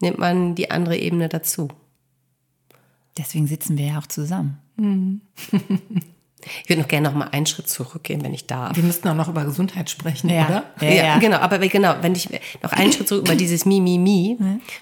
nimmt 0.00 0.18
man 0.18 0.54
die 0.54 0.70
andere 0.70 0.96
Ebene 0.96 1.28
dazu. 1.28 1.68
Deswegen 3.20 3.46
sitzen 3.46 3.76
wir 3.76 3.86
ja 3.86 3.98
auch 3.98 4.06
zusammen. 4.06 5.20
Ich 6.62 6.70
würde 6.70 6.80
noch 6.80 6.88
gerne 6.88 7.06
noch 7.06 7.14
mal 7.14 7.28
einen 7.28 7.44
Schritt 7.44 7.68
zurückgehen, 7.68 8.24
wenn 8.24 8.32
ich 8.32 8.46
darf. 8.46 8.74
Wir 8.74 8.82
müssten 8.82 9.06
auch 9.08 9.14
noch 9.14 9.28
über 9.28 9.44
Gesundheit 9.44 9.90
sprechen, 9.90 10.30
Ja. 10.30 10.46
oder? 10.46 10.64
Ja, 10.80 10.90
ja. 10.90 11.18
genau, 11.18 11.36
aber 11.36 11.58
genau, 11.58 11.96
wenn 12.00 12.14
ich 12.14 12.30
noch 12.62 12.72
einen 12.72 12.92
Schritt 12.92 13.08
zurück 13.08 13.26
über 13.26 13.36
dieses 13.36 13.66
Mi, 13.66 13.78
Mi, 13.78 13.98
Mi, 13.98 14.38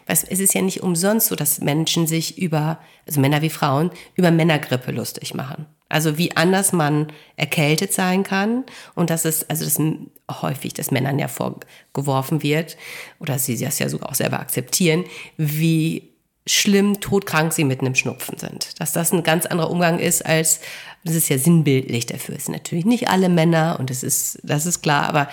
was, 0.07 0.23
es 0.23 0.39
ist 0.39 0.55
ja 0.55 0.63
nicht 0.63 0.85
umsonst 0.85 1.27
so, 1.27 1.35
dass 1.35 1.61
Menschen 1.61 2.07
sich 2.07 2.39
über, 2.39 2.79
also 3.09 3.21
Männer 3.21 3.43
wie 3.43 3.51
Frauen, 3.51 3.91
über 4.15 4.31
Männergrippe 4.31 4.93
lustig 4.93 5.35
machen. 5.35 5.67
Also 5.89 6.17
wie 6.17 6.37
anders 6.37 6.73
man 6.73 7.09
erkältet 7.35 7.93
sein 7.93 8.23
kann 8.23 8.63
und 8.95 9.11
dass 9.11 9.25
es, 9.25 9.49
also 9.51 9.65
das 9.65 9.81
häufig 10.43 10.75
das 10.75 10.93
Männern 10.93 11.19
ja 11.19 11.27
vorgeworfen 11.27 12.43
wird 12.45 12.77
oder 13.19 13.39
sie 13.41 13.59
das 13.59 13.81
ja 13.81 13.89
sogar 13.89 14.11
auch 14.11 14.15
selber 14.15 14.39
akzeptieren, 14.39 15.05
wie 15.39 16.13
schlimm 16.49 17.01
todkrank 17.01 17.53
sie 17.53 17.65
mit 17.65 17.81
einem 17.81 17.95
Schnupfen 17.95 18.39
sind. 18.39 18.81
Dass 18.81 18.93
das 18.93 19.13
ein 19.13 19.23
ganz 19.23 19.47
anderer 19.47 19.71
Umgang 19.71 19.99
ist 19.99 20.25
als, 20.25 20.61
das 21.05 21.15
ist 21.15 21.29
ja 21.29 21.39
sinnbildlich 21.39 22.07
dafür. 22.07 22.37
Es 22.37 22.47
sind 22.47 22.55
natürlich 22.55 22.85
nicht 22.85 23.09
alle 23.09 23.29
Männer 23.29 23.77
und 23.79 23.91
es 23.91 24.03
ist, 24.03 24.41
das 24.43 24.67
ist 24.67 24.83
klar, 24.83 25.09
aber 25.09 25.29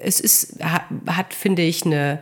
es 0.00 0.20
ist, 0.20 0.58
hat, 0.62 1.34
finde 1.34 1.62
ich, 1.62 1.84
eine, 1.84 2.20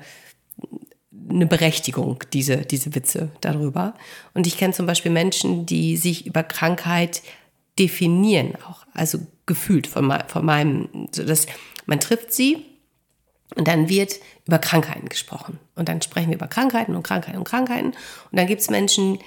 eine 1.29 1.47
Berechtigung, 1.47 2.23
diese, 2.33 2.59
diese 2.59 2.95
Witze 2.95 3.31
darüber. 3.41 3.95
Und 4.35 4.47
ich 4.47 4.59
kenne 4.59 4.75
zum 4.75 4.87
Beispiel 4.87 5.13
Menschen, 5.13 5.67
die 5.67 5.97
sich 5.97 6.27
über 6.27 6.43
Krankheit 6.43 7.23
definieren, 7.79 8.55
auch, 8.69 8.87
also 8.93 9.19
gefühlt 9.47 9.87
von, 9.87 10.13
von 10.27 10.45
meinem, 10.45 11.09
so 11.13 11.25
dass 11.25 11.47
man 11.87 12.01
trifft 12.01 12.33
sie 12.33 12.65
und 13.55 13.69
dann 13.69 13.89
wird 13.89 14.19
über 14.47 14.59
Krankheiten 14.59 15.09
gesprochen. 15.09 15.59
Und 15.75 15.89
dann 15.89 16.03
sprechen 16.03 16.29
wir 16.29 16.37
über 16.37 16.47
Krankheiten 16.47 16.95
und 16.95 17.03
Krankheiten 17.03 17.39
und 17.39 17.45
Krankheiten. 17.45 17.89
Und 17.89 17.97
dann 18.39 18.47
gibt 18.47 18.61
es 18.61 18.71
Menschen, 18.71 19.19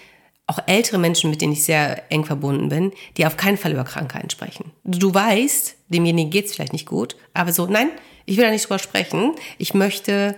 auch 0.47 0.59
ältere 0.65 0.97
Menschen, 0.97 1.29
mit 1.29 1.41
denen 1.41 1.53
ich 1.53 1.63
sehr 1.63 2.11
eng 2.11 2.25
verbunden 2.25 2.69
bin, 2.69 2.91
die 3.17 3.25
auf 3.25 3.37
keinen 3.37 3.57
Fall 3.57 3.71
über 3.71 3.83
Krankheiten 3.83 4.29
sprechen. 4.29 4.71
Du 4.83 5.13
weißt, 5.13 5.75
demjenigen 5.89 6.31
geht 6.31 6.45
es 6.45 6.55
vielleicht 6.55 6.73
nicht 6.73 6.87
gut, 6.87 7.15
aber 7.33 7.53
so, 7.53 7.67
nein, 7.67 7.91
ich 8.25 8.37
will 8.37 8.45
da 8.45 8.51
nicht 8.51 8.65
drüber 8.65 8.79
sprechen. 8.79 9.35
Ich 9.57 9.73
möchte 9.73 10.35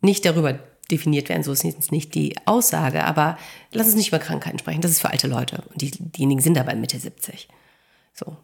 nicht 0.00 0.24
darüber 0.24 0.58
definiert 0.90 1.28
werden, 1.28 1.42
so 1.42 1.52
ist 1.52 1.64
jetzt 1.64 1.92
nicht 1.92 2.14
die 2.14 2.34
Aussage, 2.44 3.04
aber 3.04 3.38
lass 3.72 3.86
uns 3.88 3.96
nicht 3.96 4.08
über 4.08 4.18
Krankheiten 4.18 4.58
sprechen. 4.58 4.80
Das 4.80 4.90
ist 4.90 5.00
für 5.00 5.10
alte 5.10 5.26
Leute. 5.26 5.64
Und 5.70 5.82
die, 5.82 5.90
diejenigen 5.90 6.40
sind 6.40 6.58
aber 6.58 6.74
Mitte 6.74 6.98
70. 6.98 7.48
So. 8.14 8.36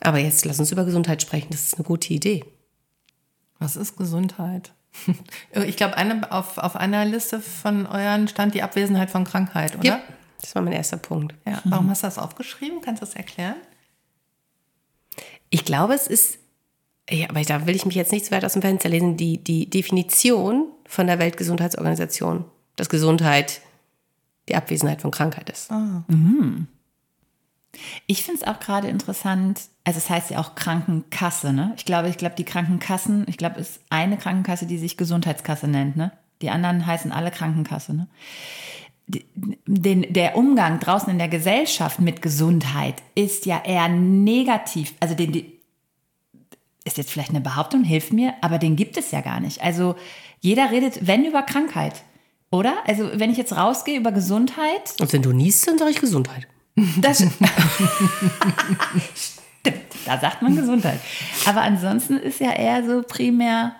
Aber 0.00 0.18
jetzt 0.18 0.44
lass 0.44 0.58
uns 0.58 0.72
über 0.72 0.84
Gesundheit 0.84 1.22
sprechen. 1.22 1.48
Das 1.50 1.62
ist 1.62 1.74
eine 1.74 1.84
gute 1.84 2.12
Idee. 2.12 2.44
Was 3.58 3.76
ist 3.76 3.96
Gesundheit? 3.96 4.72
Ich 5.54 5.76
glaube, 5.76 5.96
eine, 5.96 6.32
auf, 6.32 6.58
auf 6.58 6.76
einer 6.76 7.04
Liste 7.04 7.40
von 7.40 7.86
euren 7.86 8.26
stand 8.28 8.54
die 8.54 8.62
Abwesenheit 8.62 9.10
von 9.10 9.24
Krankheit, 9.24 9.76
oder? 9.76 9.84
Ja, 9.84 10.00
das 10.40 10.54
war 10.54 10.62
mein 10.62 10.72
erster 10.72 10.96
Punkt. 10.96 11.34
Ja. 11.46 11.60
Warum 11.64 11.90
hast 11.90 12.02
du 12.02 12.06
das 12.06 12.18
aufgeschrieben? 12.18 12.80
Kannst 12.80 13.02
du 13.02 13.06
das 13.06 13.14
erklären? 13.14 13.56
Ich 15.50 15.64
glaube, 15.64 15.94
es 15.94 16.06
ist, 16.06 16.38
ja, 17.10 17.28
aber 17.30 17.42
da 17.42 17.66
will 17.66 17.76
ich 17.76 17.86
mich 17.86 17.94
jetzt 17.94 18.12
nicht 18.12 18.26
zu 18.26 18.32
weit 18.32 18.44
aus 18.44 18.52
dem 18.52 18.62
Fenster 18.62 18.88
lesen, 18.88 19.16
die, 19.16 19.42
die 19.42 19.68
Definition 19.68 20.66
von 20.86 21.06
der 21.06 21.18
Weltgesundheitsorganisation, 21.18 22.44
dass 22.76 22.88
Gesundheit 22.88 23.60
die 24.48 24.56
Abwesenheit 24.56 25.02
von 25.02 25.10
Krankheit 25.10 25.50
ist. 25.50 25.70
Ich 28.06 28.22
finde 28.22 28.40
es 28.42 28.46
auch 28.46 28.60
gerade 28.60 28.88
interessant, 28.88 29.62
also 29.84 29.98
es 29.98 30.10
heißt 30.10 30.30
ja 30.30 30.38
auch 30.40 30.54
Krankenkasse, 30.54 31.52
ne? 31.52 31.72
Ich 31.76 31.84
glaube, 31.84 32.08
ich 32.08 32.18
glaube, 32.18 32.34
die 32.36 32.44
Krankenkassen, 32.44 33.24
ich 33.28 33.36
glaube, 33.36 33.60
es 33.60 33.70
ist 33.70 33.80
eine 33.90 34.16
Krankenkasse, 34.16 34.66
die 34.66 34.78
sich 34.78 34.96
Gesundheitskasse 34.96 35.68
nennt, 35.68 35.96
ne? 35.96 36.12
Die 36.42 36.50
anderen 36.50 36.86
heißen 36.86 37.12
alle 37.12 37.30
Krankenkasse, 37.30 37.94
ne? 37.94 38.06
Den, 39.66 40.12
der 40.12 40.36
Umgang 40.36 40.80
draußen 40.80 41.10
in 41.10 41.18
der 41.18 41.28
Gesellschaft 41.28 41.98
mit 41.98 42.20
Gesundheit 42.20 42.96
ist 43.14 43.46
ja 43.46 43.62
eher 43.64 43.88
negativ. 43.88 44.92
Also 45.00 45.14
den, 45.14 45.32
die, 45.32 45.58
ist 46.84 46.98
jetzt 46.98 47.10
vielleicht 47.10 47.30
eine 47.30 47.40
Behauptung, 47.40 47.84
hilft 47.84 48.12
mir, 48.12 48.34
aber 48.40 48.58
den 48.58 48.76
gibt 48.76 48.96
es 48.96 49.10
ja 49.10 49.20
gar 49.20 49.40
nicht. 49.40 49.62
Also 49.62 49.94
jeder 50.40 50.70
redet, 50.70 51.06
wenn 51.06 51.24
über 51.24 51.42
Krankheit, 51.42 52.02
oder? 52.50 52.74
Also 52.86 53.10
wenn 53.14 53.30
ich 53.30 53.36
jetzt 53.38 53.56
rausgehe 53.56 53.98
über 53.98 54.12
Gesundheit, 54.12 54.94
Und 55.00 55.12
wenn 55.12 55.22
du 55.22 55.32
niest, 55.32 55.66
dann 55.68 55.78
sage 55.78 55.90
ich 55.90 56.00
Gesundheit. 56.00 56.46
Das 57.00 57.18
Stimmt, 57.18 57.40
da 60.06 60.18
sagt 60.18 60.42
man 60.42 60.56
Gesundheit. 60.56 61.00
Aber 61.46 61.62
ansonsten 61.62 62.16
ist 62.16 62.40
ja 62.40 62.52
eher 62.52 62.84
so 62.84 63.02
primär 63.02 63.74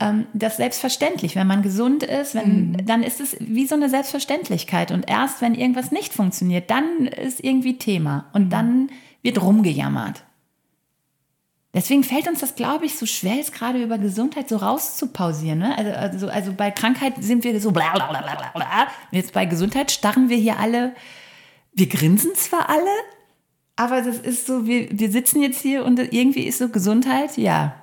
ähm, 0.00 0.26
das 0.32 0.56
selbstverständlich. 0.56 1.36
Wenn 1.36 1.46
man 1.46 1.62
gesund 1.62 2.02
ist, 2.02 2.34
wenn, 2.34 2.82
dann 2.86 3.02
ist 3.02 3.20
es 3.20 3.36
wie 3.40 3.66
so 3.66 3.74
eine 3.74 3.88
Selbstverständlichkeit. 3.88 4.90
Und 4.90 5.08
erst 5.08 5.40
wenn 5.40 5.54
irgendwas 5.54 5.92
nicht 5.92 6.12
funktioniert, 6.12 6.70
dann 6.70 7.06
ist 7.06 7.42
irgendwie 7.42 7.78
Thema. 7.78 8.26
Und 8.32 8.50
dann 8.50 8.90
wird 9.22 9.40
rumgejammert. 9.40 10.22
Deswegen 11.74 12.04
fällt 12.04 12.26
uns 12.26 12.40
das, 12.40 12.54
glaube 12.54 12.86
ich, 12.86 12.96
so 12.96 13.04
schwer, 13.04 13.34
jetzt 13.34 13.52
gerade 13.52 13.82
über 13.82 13.98
Gesundheit 13.98 14.48
so 14.48 14.56
rauszupausieren. 14.56 15.58
Ne? 15.58 15.76
Also, 15.76 15.90
also, 15.90 16.28
also 16.28 16.52
bei 16.54 16.70
Krankheit 16.70 17.22
sind 17.22 17.44
wir 17.44 17.60
so 17.60 17.70
bla 17.70 17.92
bla 17.92 18.06
bla 18.06 18.22
bla 18.22 18.34
bla. 18.54 18.86
Und 19.10 19.16
jetzt 19.16 19.34
bei 19.34 19.44
Gesundheit 19.44 19.90
starren 19.90 20.30
wir 20.30 20.38
hier 20.38 20.58
alle 20.58 20.94
wir 21.76 21.86
grinsen 21.86 22.34
zwar 22.34 22.68
alle, 22.68 22.90
aber 23.76 24.02
das 24.02 24.18
ist 24.18 24.46
so, 24.46 24.66
wir, 24.66 24.88
wir 24.90 25.10
sitzen 25.10 25.42
jetzt 25.42 25.60
hier 25.60 25.84
und 25.84 25.98
irgendwie 25.98 26.44
ist 26.44 26.58
so 26.58 26.68
Gesundheit, 26.68 27.36
ja. 27.36 27.76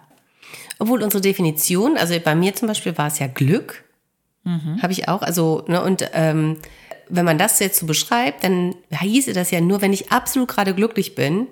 Obwohl 0.80 1.04
unsere 1.04 1.22
Definition, 1.22 1.96
also 1.96 2.20
bei 2.20 2.36
mir 2.36 2.56
zum 2.56 2.68
Beispiel 2.68 2.98
war 2.98 3.08
es 3.08 3.20
ja 3.20 3.28
Glück, 3.28 3.86
habe 4.82 4.92
ich 4.92 5.08
auch, 5.08 5.22
also, 5.22 5.64
ne, 5.68 5.82
und 5.82 6.10
ähm, 6.14 6.58
wenn 7.08 7.26
man 7.26 7.38
das 7.38 7.60
jetzt 7.60 7.80
so 7.80 7.86
beschreibt, 7.86 8.44
dann 8.44 8.76
hieße 8.90 9.34
das 9.34 9.52
ja 9.52 9.62
nur, 9.62 9.82
wenn 9.82 9.94
ich 9.94 10.12
absolut 10.12 10.50
gerade 10.50 10.74
glücklich 10.74 11.16
bin, 11.16 11.48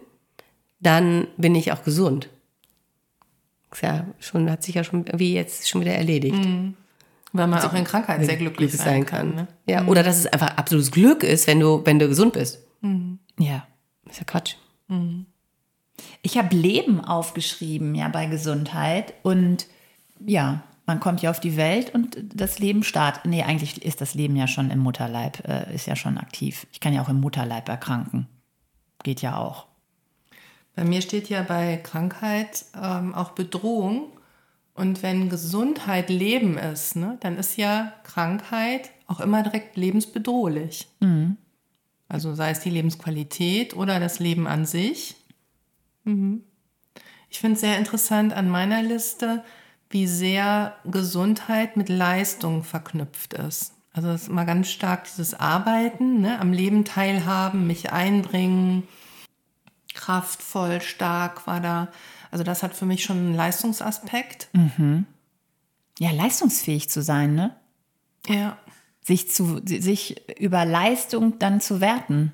dann 0.79 1.27
bin 1.37 1.53
ich 1.53 1.71
auch 1.71 1.83
gesund. 1.83 2.29
Ist 3.71 3.83
ja 3.83 4.07
schon, 4.19 4.49
hat 4.49 4.63
sich 4.63 4.75
ja 4.75 4.83
schon 4.83 5.05
irgendwie 5.05 5.33
jetzt 5.33 5.69
schon 5.69 5.81
wieder 5.81 5.93
erledigt. 5.93 6.43
Weil 7.33 7.47
man 7.47 7.61
auch 7.61 7.73
in 7.73 7.85
Krankheit 7.85 8.25
sehr 8.25 8.37
glücklich 8.37 8.73
sein, 8.73 9.05
kann. 9.05 9.35
ne? 9.35 9.47
Ja, 9.65 9.85
oder 9.85 10.03
dass 10.03 10.17
es 10.17 10.27
einfach 10.27 10.57
absolutes 10.57 10.91
Glück 10.91 11.23
ist, 11.23 11.47
wenn 11.47 11.59
du, 11.59 11.81
wenn 11.85 11.97
du 11.97 12.07
gesund 12.07 12.33
bist. 12.33 12.59
Ja. 13.39 13.65
Das 14.03 14.13
ist 14.13 14.19
ja 14.19 14.25
Quatsch. 14.25 14.55
Ich 16.21 16.37
habe 16.37 16.55
Leben 16.55 16.99
aufgeschrieben, 16.99 17.95
ja, 17.95 18.09
bei 18.09 18.25
Gesundheit. 18.25 19.13
Und 19.23 19.67
ja, 20.19 20.63
man 20.85 20.99
kommt 20.99 21.21
ja 21.21 21.29
auf 21.29 21.39
die 21.39 21.55
Welt 21.55 21.93
und 21.93 22.17
das 22.33 22.59
Leben 22.59 22.83
startet. 22.83 23.25
Nee, 23.25 23.43
eigentlich 23.43 23.83
ist 23.85 24.01
das 24.01 24.13
Leben 24.13 24.35
ja 24.35 24.47
schon 24.47 24.71
im 24.71 24.79
Mutterleib, 24.79 25.47
äh, 25.47 25.73
ist 25.73 25.87
ja 25.87 25.95
schon 25.95 26.17
aktiv. 26.17 26.67
Ich 26.71 26.79
kann 26.79 26.93
ja 26.93 27.01
auch 27.01 27.09
im 27.09 27.21
Mutterleib 27.21 27.69
erkranken. 27.69 28.27
Geht 29.03 29.21
ja 29.21 29.37
auch. 29.37 29.67
Bei 30.75 30.83
mir 30.83 31.01
steht 31.01 31.29
ja 31.29 31.43
bei 31.43 31.77
Krankheit 31.77 32.65
ähm, 32.81 33.13
auch 33.13 33.31
Bedrohung. 33.31 34.07
Und 34.73 35.03
wenn 35.03 35.29
Gesundheit 35.29 36.09
Leben 36.09 36.57
ist, 36.57 36.95
ne, 36.95 37.17
dann 37.21 37.37
ist 37.37 37.57
ja 37.57 37.93
Krankheit 38.03 38.89
auch 39.07 39.19
immer 39.19 39.43
direkt 39.43 39.75
lebensbedrohlich. 39.75 40.87
Also 42.07 42.33
sei 42.33 42.51
es 42.51 42.61
die 42.61 42.69
Lebensqualität 42.69 43.75
oder 43.75 43.99
das 43.99 44.19
Leben 44.19 44.47
an 44.47 44.65
sich. 44.65 45.15
Mhm. 46.03 46.43
Ich 47.29 47.39
finde 47.39 47.55
es 47.55 47.61
sehr 47.61 47.77
interessant 47.77 48.33
an 48.33 48.49
meiner 48.49 48.81
Liste, 48.81 49.43
wie 49.89 50.07
sehr 50.07 50.75
Gesundheit 50.85 51.77
mit 51.77 51.89
Leistung 51.89 52.63
verknüpft 52.63 53.33
ist. 53.33 53.73
Also 53.93 54.09
es 54.09 54.23
ist 54.23 54.29
immer 54.29 54.45
ganz 54.45 54.69
stark 54.69 55.03
dieses 55.05 55.33
Arbeiten, 55.33 56.21
ne, 56.21 56.39
am 56.39 56.53
Leben 56.53 56.85
teilhaben, 56.85 57.67
mich 57.67 57.91
einbringen, 57.91 58.87
kraftvoll, 60.01 60.81
stark 60.81 61.45
war 61.47 61.59
da. 61.59 61.89
Also 62.31 62.43
das 62.43 62.63
hat 62.63 62.75
für 62.75 62.85
mich 62.85 63.03
schon 63.03 63.17
einen 63.17 63.35
Leistungsaspekt. 63.35 64.47
Ja, 65.99 66.11
leistungsfähig 66.11 66.89
zu 66.89 67.01
sein, 67.01 67.35
ne? 67.35 67.55
Ja. 68.27 68.57
Sich, 69.03 69.31
zu, 69.31 69.61
sich 69.65 70.27
über 70.39 70.65
Leistung 70.65 71.39
dann 71.39 71.61
zu 71.61 71.81
werten. 71.81 72.31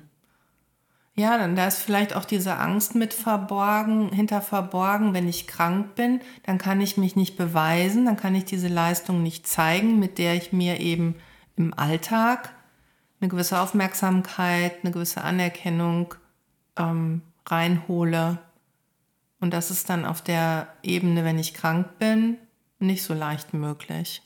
Ja, 1.14 1.36
dann 1.36 1.56
da 1.56 1.66
ist 1.66 1.78
vielleicht 1.78 2.14
auch 2.14 2.24
diese 2.24 2.58
Angst 2.58 2.94
mit 2.94 3.12
verborgen, 3.12 4.10
hinter 4.12 4.40
verborgen, 4.40 5.14
wenn 5.14 5.28
ich 5.28 5.48
krank 5.48 5.96
bin, 5.96 6.20
dann 6.44 6.58
kann 6.58 6.80
ich 6.80 6.96
mich 6.96 7.16
nicht 7.16 7.36
beweisen, 7.36 8.06
dann 8.06 8.16
kann 8.16 8.36
ich 8.36 8.44
diese 8.44 8.68
Leistung 8.68 9.22
nicht 9.24 9.46
zeigen, 9.46 9.98
mit 9.98 10.18
der 10.18 10.34
ich 10.34 10.52
mir 10.52 10.78
eben 10.78 11.16
im 11.56 11.74
Alltag 11.74 12.54
eine 13.20 13.28
gewisse 13.28 13.58
Aufmerksamkeit, 13.58 14.76
eine 14.82 14.92
gewisse 14.92 15.22
Anerkennung 15.22 16.14
ähm, 16.76 17.22
reinhole. 17.50 18.38
Und 19.40 19.52
das 19.52 19.70
ist 19.70 19.88
dann 19.88 20.04
auf 20.04 20.22
der 20.22 20.68
Ebene, 20.82 21.24
wenn 21.24 21.38
ich 21.38 21.54
krank 21.54 21.98
bin, 21.98 22.36
nicht 22.78 23.02
so 23.02 23.14
leicht 23.14 23.54
möglich. 23.54 24.22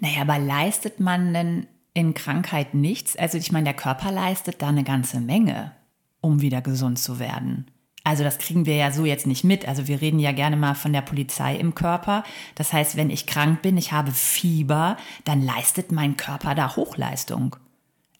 Naja, 0.00 0.22
aber 0.22 0.38
leistet 0.38 1.00
man 1.00 1.32
denn 1.32 1.66
in 1.94 2.14
Krankheit 2.14 2.74
nichts? 2.74 3.16
Also 3.16 3.38
ich 3.38 3.52
meine, 3.52 3.64
der 3.64 3.74
Körper 3.74 4.12
leistet 4.12 4.62
da 4.62 4.68
eine 4.68 4.84
ganze 4.84 5.20
Menge, 5.20 5.72
um 6.20 6.40
wieder 6.40 6.60
gesund 6.60 6.98
zu 6.98 7.18
werden. 7.18 7.70
Also 8.04 8.22
das 8.22 8.38
kriegen 8.38 8.66
wir 8.66 8.76
ja 8.76 8.92
so 8.92 9.04
jetzt 9.04 9.26
nicht 9.26 9.42
mit. 9.42 9.66
Also 9.66 9.88
wir 9.88 10.00
reden 10.00 10.20
ja 10.20 10.30
gerne 10.30 10.56
mal 10.56 10.74
von 10.74 10.92
der 10.92 11.00
Polizei 11.00 11.56
im 11.56 11.74
Körper. 11.74 12.22
Das 12.54 12.72
heißt, 12.72 12.96
wenn 12.96 13.10
ich 13.10 13.26
krank 13.26 13.62
bin, 13.62 13.76
ich 13.76 13.90
habe 13.90 14.12
Fieber, 14.12 14.96
dann 15.24 15.42
leistet 15.42 15.90
mein 15.90 16.16
Körper 16.16 16.54
da 16.54 16.76
Hochleistung. 16.76 17.56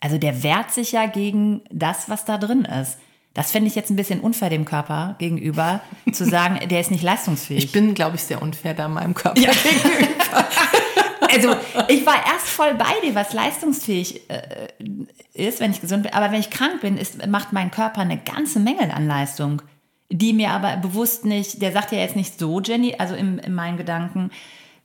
Also 0.01 0.18
der 0.18 0.42
wehrt 0.42 0.72
sich 0.72 0.92
ja 0.92 1.07
gegen 1.07 1.62
das, 1.70 2.09
was 2.09 2.25
da 2.25 2.37
drin 2.37 2.64
ist. 2.64 2.99
Das 3.37 3.51
fände 3.51 3.68
ich 3.68 3.75
jetzt 3.75 3.90
ein 3.90 3.96
bisschen 3.96 4.20
unfair 4.20 4.49
dem 4.49 4.64
Körper 4.64 5.14
gegenüber, 5.18 5.83
zu 6.11 6.25
sagen, 6.25 6.66
der 6.70 6.81
ist 6.81 6.90
nicht 6.90 7.03
leistungsfähig. 7.03 7.64
Ich 7.64 7.72
bin, 7.72 7.92
glaube 7.92 8.16
ich, 8.16 8.22
sehr 8.22 8.40
unfair 8.40 8.72
da 8.72 8.88
meinem 8.88 9.12
Körper 9.12 9.38
gegenüber. 9.38 9.55
Also 11.29 11.55
ich 11.88 12.07
war 12.07 12.14
erst 12.14 12.46
voll 12.46 12.75
bei 12.77 12.94
dir, 13.05 13.14
was 13.14 13.35
leistungsfähig 13.35 14.31
äh, 14.31 14.68
ist, 15.35 15.61
wenn 15.61 15.70
ich 15.72 15.83
gesund 15.83 16.05
bin. 16.05 16.14
Aber 16.14 16.31
wenn 16.31 16.40
ich 16.40 16.49
krank 16.49 16.81
bin, 16.81 16.96
ist, 16.96 17.27
macht 17.27 17.53
mein 17.53 17.70
Körper 17.70 18.01
eine 18.01 18.16
ganze 18.16 18.59
Menge 18.59 18.94
an 18.94 19.07
Leistung, 19.07 19.61
die 20.09 20.33
mir 20.33 20.53
aber 20.53 20.79
bewusst 20.79 21.27
nicht, 21.27 21.61
der 21.61 21.72
sagt 21.72 21.92
ja 21.92 21.99
jetzt 21.99 22.16
nicht 22.16 22.38
so, 22.38 22.61
Jenny, 22.61 22.94
also 22.96 23.14
in, 23.14 23.38
in 23.38 23.53
meinen 23.53 23.77
Gedanken, 23.77 24.31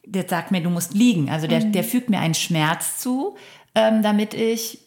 der 0.03 0.27
sagt 0.27 0.51
mir, 0.51 0.61
du 0.61 0.71
musst 0.71 0.93
liegen. 0.93 1.29
Also 1.29 1.47
der, 1.47 1.59
der 1.59 1.85
fügt 1.85 2.09
mir 2.09 2.19
einen 2.19 2.33
Schmerz 2.33 2.97
zu, 2.97 3.35
ähm, 3.75 4.01
damit 4.01 4.33
ich, 4.33 4.79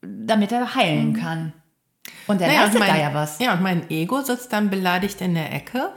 damit 0.00 0.52
er 0.52 0.74
heilen 0.74 1.12
kann. 1.12 1.52
Und 2.26 2.40
der 2.40 2.48
Naja, 2.48 2.62
leistet 2.62 2.80
mein, 2.80 2.90
da 2.90 2.96
ja 2.98 3.14
was. 3.14 3.38
Ja, 3.38 3.52
und 3.54 3.62
mein 3.62 3.90
Ego 3.90 4.22
sitzt 4.22 4.52
dann 4.52 4.70
beleidigt 4.70 5.20
in 5.20 5.34
der 5.34 5.52
Ecke, 5.52 5.90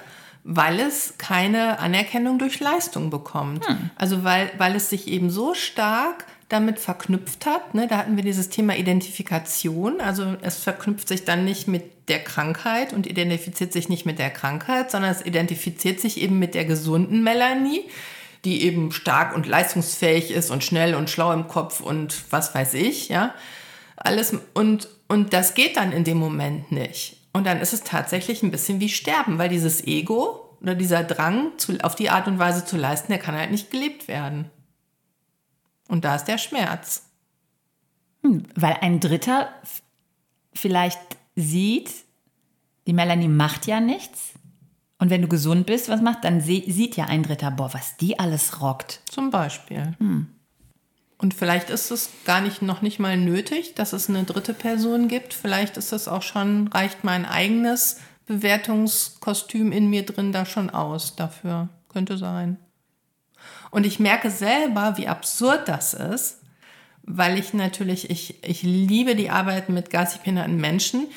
weil 0.44 0.80
es 0.80 1.16
keine 1.18 1.80
Anerkennung 1.80 2.40
durch 2.40 2.60
Leistung 2.60 3.10
bekommt. 3.10 3.68
Hm. 3.68 3.90
Also 3.96 4.24
weil, 4.24 4.52
weil 4.58 4.76
es 4.76 4.90
sich 4.90 5.08
eben 5.08 5.30
so 5.30 5.54
stark 5.54 6.26
damit 6.50 6.80
verknüpft 6.80 7.46
hat. 7.46 7.74
Ne? 7.74 7.88
Da 7.88 7.98
hatten 7.98 8.16
wir 8.16 8.24
dieses 8.24 8.50
Thema 8.50 8.76
Identifikation. 8.76 10.00
Also 10.00 10.38
es 10.42 10.58
verknüpft 10.58 11.08
sich 11.08 11.26
dann 11.26 11.44
nicht 11.44 11.68
mit 11.68 11.84
der 12.08 12.24
Krankheit 12.24 12.94
und 12.94 13.06
identifiziert 13.06 13.74
sich 13.74 13.90
nicht 13.90 14.06
mit 14.06 14.18
der 14.18 14.30
Krankheit, 14.30 14.92
sondern 14.92 15.12
es 15.12 15.26
identifiziert 15.26 16.00
sich 16.00 16.22
eben 16.22 16.40
mit 16.40 16.56
der 16.56 16.64
gesunden 16.64 17.22
Melanie, 17.22 17.84
die 18.46 18.64
eben 18.64 18.94
stark 18.94 19.36
und 19.36 19.46
leistungsfähig 19.46 20.32
ist 20.32 20.52
und 20.52 20.64
schnell 20.64 20.96
und 20.96 21.10
schlau 21.10 21.34
im 21.34 21.50
Kopf 21.50 21.82
und 21.82 22.24
was 22.30 22.56
weiß 22.56 22.76
ich, 22.76 23.10
ja. 23.10 23.34
Alles 24.08 24.34
und, 24.54 24.88
und 25.08 25.34
das 25.34 25.54
geht 25.54 25.78
dann 25.78 25.92
in 25.92 26.04
dem 26.04 26.18
Moment 26.18 26.72
nicht. 26.72 27.18
Und 27.34 27.46
dann 27.46 27.60
ist 27.60 27.74
es 27.74 27.84
tatsächlich 27.84 28.42
ein 28.42 28.52
bisschen 28.52 28.80
wie 28.80 28.90
Sterben, 28.90 29.38
weil 29.38 29.50
dieses 29.50 29.86
Ego 29.86 30.58
oder 30.62 30.74
dieser 30.74 31.04
Drang, 31.04 31.52
zu, 31.58 31.78
auf 31.84 31.94
die 31.94 32.10
Art 32.10 32.28
und 32.28 32.40
Weise 32.40 32.66
zu 32.66 32.78
leisten, 32.78 33.12
der 33.12 33.20
kann 33.20 33.36
halt 33.36 33.52
nicht 33.52 33.70
gelebt 33.70 34.08
werden. 34.08 34.50
Und 35.88 36.04
da 36.06 36.16
ist 36.16 36.26
der 36.26 36.38
Schmerz. 36.38 37.04
Weil 38.24 38.78
ein 38.82 39.00
Dritter 39.00 39.50
vielleicht 40.54 41.00
sieht, 41.36 41.92
die 42.88 42.94
Melanie 42.94 43.28
macht 43.28 43.68
ja 43.68 43.80
nichts. 43.80 44.32
Und 44.98 45.10
wenn 45.10 45.22
du 45.22 45.28
gesund 45.28 45.68
bist, 45.68 45.90
was 45.90 46.02
macht, 46.02 46.24
dann 46.24 46.42
sieht 46.42 46.96
ja 46.96 47.06
ein 47.06 47.24
Dritter, 47.24 47.52
boah, 47.52 47.74
was 47.74 47.98
die 47.98 48.18
alles 48.18 48.62
rockt. 48.62 49.02
Zum 49.10 49.30
Beispiel. 49.30 49.96
Und 51.20 51.34
vielleicht 51.34 51.70
ist 51.70 51.90
es 51.90 52.12
gar 52.26 52.42
nicht, 52.42 52.62
noch 52.62 52.82
nicht 52.82 53.00
mal 53.00 53.18
nötig, 53.18 53.74
dass 53.74 53.94
es 53.94 54.08
eine 54.08 54.24
dritte 54.24 54.54
Person 54.54 55.08
gibt. 55.08 55.34
Vielleicht 55.34 55.78
ist 55.78 55.92
es 55.92 56.08
auch 56.08 56.22
schon, 56.22 56.68
reicht 56.68 57.04
mein 57.04 57.26
eigenes 57.26 58.00
Bewertungskostüm 58.28 59.72
in 59.72 59.90
mir 59.90 60.06
drin 60.06 60.32
da 60.32 60.46
schon 60.46 60.70
aus 60.70 61.16
dafür. 61.16 61.70
Könnte 61.90 62.18
sein. 62.18 62.58
Und 63.72 63.86
ich 63.86 64.00
merke 64.00 64.30
selber, 64.30 64.98
wie 64.98 65.08
absurd 65.08 65.68
das 65.68 65.94
ist, 65.94 66.42
weil 67.04 67.40
ich 67.40 67.54
natürlich, 67.54 68.10
ich, 68.10 68.44
ich 68.44 68.64
liebe 68.64 69.16
die 69.16 69.30
Arbeit 69.30 69.70
mit 69.70 69.90
geistig 69.90 70.22
behinderten 70.22 70.58
Menschen, 70.58 71.08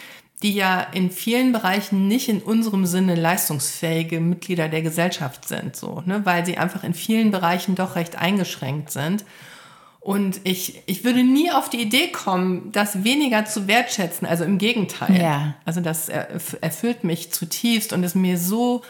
die 0.42 0.54
ja 0.54 0.80
in 0.80 1.10
vielen 1.10 1.52
Bereichen 1.52 2.08
nicht 2.08 2.28
in 2.28 2.40
unserem 2.40 2.86
Sinne 2.86 3.14
leistungsfähige 3.14 4.20
Mitglieder 4.20 4.68
der 4.68 4.82
Gesellschaft 4.82 5.46
sind, 5.46 5.76
so, 5.76 6.02
ne, 6.06 6.24
weil 6.24 6.46
sie 6.46 6.56
einfach 6.56 6.82
in 6.82 6.94
vielen 6.94 7.30
Bereichen 7.30 7.74
doch 7.74 7.96
recht 7.96 8.16
eingeschränkt 8.16 8.90
sind. 8.90 9.24
Und 10.00 10.40
ich, 10.44 10.82
ich 10.86 11.04
würde 11.04 11.22
nie 11.22 11.50
auf 11.50 11.68
die 11.68 11.82
Idee 11.82 12.08
kommen, 12.08 12.72
das 12.72 13.04
weniger 13.04 13.44
zu 13.44 13.68
wertschätzen. 13.68 14.26
Also 14.26 14.44
im 14.44 14.56
Gegenteil. 14.56 15.20
Ja. 15.20 15.54
Also 15.66 15.82
das 15.82 16.10
erf- 16.10 16.56
erfüllt 16.62 17.04
mich 17.04 17.32
zutiefst 17.32 17.92
und 17.92 18.02
ist 18.02 18.16
mir 18.16 18.38
so 18.38 18.82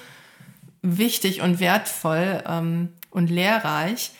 wichtig 0.82 1.42
und 1.42 1.58
wertvoll 1.58 2.42
ähm, 2.46 2.90
und 3.10 3.28
lehrreich. 3.28 4.12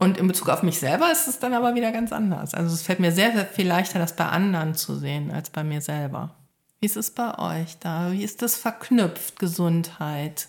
Und 0.00 0.18
in 0.18 0.26
Bezug 0.26 0.48
auf 0.48 0.64
mich 0.64 0.80
selber 0.80 1.12
ist 1.12 1.28
es 1.28 1.38
dann 1.38 1.54
aber 1.54 1.76
wieder 1.76 1.92
ganz 1.92 2.12
anders. 2.12 2.54
Also 2.54 2.74
es 2.74 2.82
fällt 2.82 2.98
mir 2.98 3.12
sehr, 3.12 3.32
sehr 3.32 3.46
viel 3.46 3.68
leichter, 3.68 4.00
das 4.00 4.16
bei 4.16 4.26
anderen 4.26 4.74
zu 4.74 4.96
sehen, 4.96 5.30
als 5.30 5.48
bei 5.48 5.62
mir 5.62 5.80
selber. 5.80 6.34
Wie 6.80 6.86
ist 6.86 6.96
es 6.96 7.12
bei 7.12 7.38
euch 7.38 7.78
da? 7.78 8.10
Wie 8.10 8.24
ist 8.24 8.42
das 8.42 8.56
verknüpft, 8.56 9.38
Gesundheit? 9.38 10.48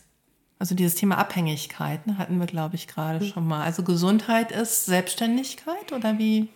Also 0.64 0.76
dieses 0.76 0.96
Thema 0.96 1.18
Abhängigkeit 1.18 2.08
ne, 2.08 2.18
hatten 2.18 2.40
wir, 2.40 2.46
glaube 2.46 2.76
ich, 2.76 2.88
gerade 2.88 3.26
schon 3.26 3.46
mal. 3.46 3.66
Also 3.66 3.84
Gesundheit 3.84 4.54
ist 4.54 4.86
Selbstständigkeit 4.86 5.92
oder 5.92 6.18
wie? 6.18 6.48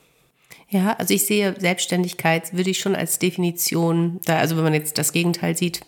Ja, 0.70 0.94
also 0.94 1.14
ich 1.14 1.26
sehe 1.26 1.60
Selbstständigkeit, 1.60 2.56
würde 2.56 2.70
ich 2.70 2.80
schon 2.80 2.96
als 2.96 3.20
Definition, 3.20 4.22
da, 4.24 4.38
also 4.38 4.56
wenn 4.56 4.64
man 4.64 4.74
jetzt 4.74 4.98
das 4.98 5.12
Gegenteil 5.12 5.58
sieht, 5.58 5.82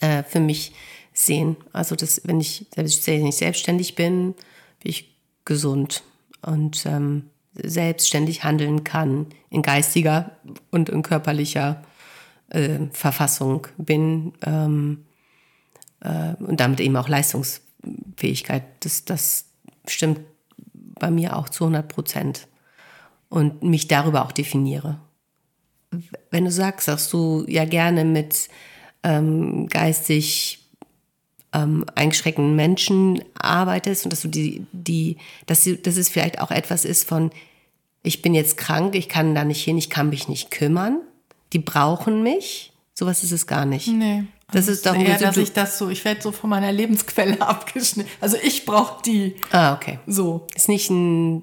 äh, 0.00 0.22
für 0.22 0.40
mich 0.40 0.72
sehen. 1.12 1.58
Also 1.74 1.96
das, 1.96 2.22
wenn 2.24 2.40
ich, 2.40 2.64
wenn 2.76 2.86
ich 2.86 3.02
selbstständig 3.02 3.94
bin, 3.94 4.32
bin 4.32 4.90
ich 4.90 5.14
gesund 5.44 6.04
und 6.40 6.86
ähm, 6.86 7.24
selbstständig 7.52 8.42
handeln 8.42 8.84
kann 8.84 9.26
in 9.50 9.60
geistiger 9.60 10.30
und 10.70 10.88
in 10.88 11.02
körperlicher 11.02 11.84
äh, 12.48 12.78
Verfassung 12.90 13.66
bin 13.76 14.32
ähm, 14.46 15.04
äh, 16.00 16.34
und 16.38 16.60
damit 16.60 16.80
eben 16.80 16.96
auch 16.96 17.08
Leistungsfähigkeit. 17.08 18.64
Das, 18.80 19.04
das 19.04 19.46
stimmt 19.86 20.20
bei 20.72 21.10
mir 21.10 21.36
auch 21.36 21.48
zu 21.48 21.64
100 21.64 21.88
Prozent 21.88 22.48
und 23.28 23.62
mich 23.62 23.88
darüber 23.88 24.24
auch 24.24 24.32
definiere. 24.32 24.98
Wenn 26.30 26.44
du 26.44 26.50
sagst, 26.50 26.88
dass 26.88 27.08
du 27.08 27.44
ja 27.48 27.64
gerne 27.64 28.04
mit 28.04 28.48
ähm, 29.02 29.68
geistig 29.68 30.66
ähm, 31.52 31.84
eingeschränkten 31.94 32.54
Menschen 32.56 33.22
arbeitest 33.34 34.04
und 34.04 34.12
dass 34.12 34.22
du 34.22 34.28
die, 34.28 34.66
die, 34.72 35.16
dass, 35.46 35.64
du, 35.64 35.76
dass 35.76 35.96
es 35.96 36.08
vielleicht 36.08 36.40
auch 36.40 36.50
etwas 36.50 36.84
ist 36.84 37.08
von, 37.08 37.30
ich 38.02 38.22
bin 38.22 38.34
jetzt 38.34 38.56
krank, 38.56 38.94
ich 38.94 39.08
kann 39.08 39.34
da 39.34 39.44
nicht 39.44 39.64
hin, 39.64 39.78
ich 39.78 39.90
kann 39.90 40.10
mich 40.10 40.28
nicht 40.28 40.50
kümmern, 40.50 41.00
die 41.52 41.58
brauchen 41.58 42.22
mich. 42.22 42.72
Sowas 42.98 43.22
ist 43.22 43.30
es 43.30 43.46
gar 43.46 43.64
nicht. 43.64 43.86
Nee. 43.86 44.24
Das 44.50 44.66
ist 44.66 44.84
doch 44.84 44.96
eher, 44.96 45.18
so- 45.18 45.24
dass 45.26 45.36
ich 45.36 45.52
das 45.52 45.78
so, 45.78 45.88
ich 45.88 46.04
werde 46.04 46.20
so 46.20 46.32
von 46.32 46.50
meiner 46.50 46.72
Lebensquelle 46.72 47.40
abgeschnitten. 47.46 48.10
Also 48.20 48.36
ich 48.42 48.64
brauche 48.64 49.02
die 49.04 49.36
Ah, 49.52 49.74
okay. 49.74 50.00
so. 50.06 50.48
Ist 50.56 50.68
nicht 50.68 50.90
ein, 50.90 51.42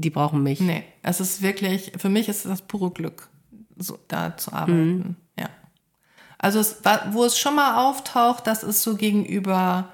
die 0.00 0.10
brauchen 0.10 0.42
mich. 0.42 0.60
Nee, 0.60 0.84
es 1.02 1.20
ist 1.20 1.40
wirklich, 1.40 1.92
für 1.96 2.10
mich 2.10 2.28
ist 2.28 2.44
das 2.44 2.60
pure 2.60 2.90
Glück, 2.90 3.28
so 3.78 3.98
da 4.08 4.36
zu 4.36 4.52
arbeiten. 4.52 5.16
Ja. 5.38 5.48
Also 6.36 6.58
es, 6.58 6.82
wo 7.12 7.24
es 7.24 7.38
schon 7.38 7.54
mal 7.54 7.88
auftaucht, 7.88 8.46
das 8.46 8.62
ist 8.62 8.82
so 8.82 8.96
gegenüber 8.96 9.88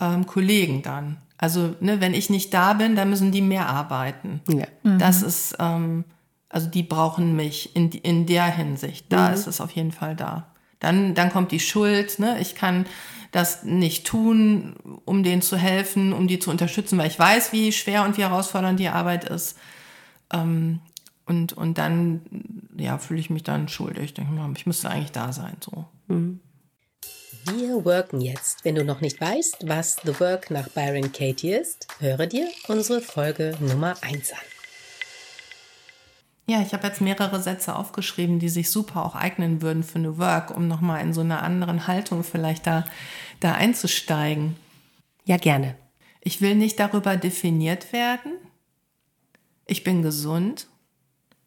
ähm, 0.00 0.26
Kollegen 0.26 0.82
dann. 0.82 1.16
Also 1.36 1.74
ne, 1.80 2.00
wenn 2.00 2.14
ich 2.14 2.30
nicht 2.30 2.54
da 2.54 2.74
bin, 2.74 2.94
dann 2.94 3.10
müssen 3.10 3.32
die 3.32 3.40
mehr 3.42 3.66
arbeiten. 3.68 4.40
Ja. 4.48 4.66
Das 4.84 5.22
ist, 5.22 5.56
ähm, 5.58 6.04
also 6.52 6.68
die 6.68 6.82
brauchen 6.82 7.34
mich 7.34 7.74
in, 7.74 7.90
in 7.90 8.26
der 8.26 8.44
Hinsicht. 8.44 9.06
Da 9.08 9.30
ist 9.30 9.46
es 9.46 9.60
auf 9.60 9.72
jeden 9.72 9.90
Fall 9.90 10.14
da. 10.14 10.52
Dann, 10.78 11.14
dann 11.14 11.32
kommt 11.32 11.50
die 11.50 11.60
Schuld. 11.60 12.18
Ne? 12.18 12.38
Ich 12.40 12.54
kann 12.54 12.86
das 13.30 13.64
nicht 13.64 14.06
tun, 14.06 14.76
um 15.06 15.22
denen 15.22 15.40
zu 15.40 15.56
helfen, 15.56 16.12
um 16.12 16.28
die 16.28 16.38
zu 16.38 16.50
unterstützen, 16.50 16.98
weil 16.98 17.06
ich 17.06 17.18
weiß, 17.18 17.52
wie 17.52 17.72
schwer 17.72 18.04
und 18.04 18.18
wie 18.18 18.22
herausfordernd 18.22 18.78
die 18.78 18.88
Arbeit 18.88 19.24
ist. 19.24 19.56
Ähm, 20.30 20.80
und, 21.24 21.54
und 21.54 21.78
dann 21.78 22.20
ja, 22.76 22.98
fühle 22.98 23.20
ich 23.20 23.30
mich 23.30 23.44
dann 23.44 23.68
schuldig. 23.68 24.04
Ich 24.04 24.14
denke, 24.14 24.32
ich 24.54 24.66
müsste 24.66 24.90
eigentlich 24.90 25.12
da 25.12 25.32
sein. 25.32 25.56
So. 25.60 25.86
Wir 26.08 27.84
worken 27.84 28.20
jetzt. 28.20 28.64
Wenn 28.64 28.74
du 28.74 28.84
noch 28.84 29.00
nicht 29.00 29.18
weißt, 29.18 29.68
was 29.68 29.96
The 30.04 30.20
Work 30.20 30.50
nach 30.50 30.68
Byron 30.68 31.12
Katie 31.12 31.52
ist, 31.52 31.86
höre 32.00 32.26
dir 32.26 32.48
unsere 32.68 33.00
Folge 33.00 33.56
Nummer 33.60 33.94
1 34.02 34.32
an. 34.32 34.51
Ja, 36.46 36.60
ich 36.60 36.72
habe 36.72 36.86
jetzt 36.86 37.00
mehrere 37.00 37.40
Sätze 37.40 37.76
aufgeschrieben, 37.76 38.38
die 38.38 38.48
sich 38.48 38.70
super 38.70 39.04
auch 39.04 39.14
eignen 39.14 39.62
würden 39.62 39.84
für 39.84 40.00
New 40.00 40.18
Work, 40.18 40.50
um 40.56 40.66
nochmal 40.66 41.00
in 41.02 41.12
so 41.12 41.20
einer 41.20 41.42
anderen 41.42 41.86
Haltung 41.86 42.24
vielleicht 42.24 42.66
da, 42.66 42.84
da 43.40 43.54
einzusteigen. 43.54 44.56
Ja, 45.24 45.36
gerne. 45.36 45.76
Ich 46.20 46.40
will 46.40 46.56
nicht 46.56 46.80
darüber 46.80 47.16
definiert 47.16 47.92
werden. 47.92 48.32
Ich 49.66 49.84
bin 49.84 50.02
gesund. 50.02 50.66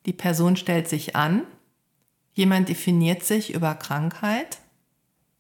Die 0.06 0.14
Person 0.14 0.56
stellt 0.56 0.88
sich 0.88 1.16
an. 1.16 1.44
Jemand 2.34 2.70
definiert 2.70 3.24
sich 3.24 3.54
über 3.54 3.76
Krankheit. 3.76 4.60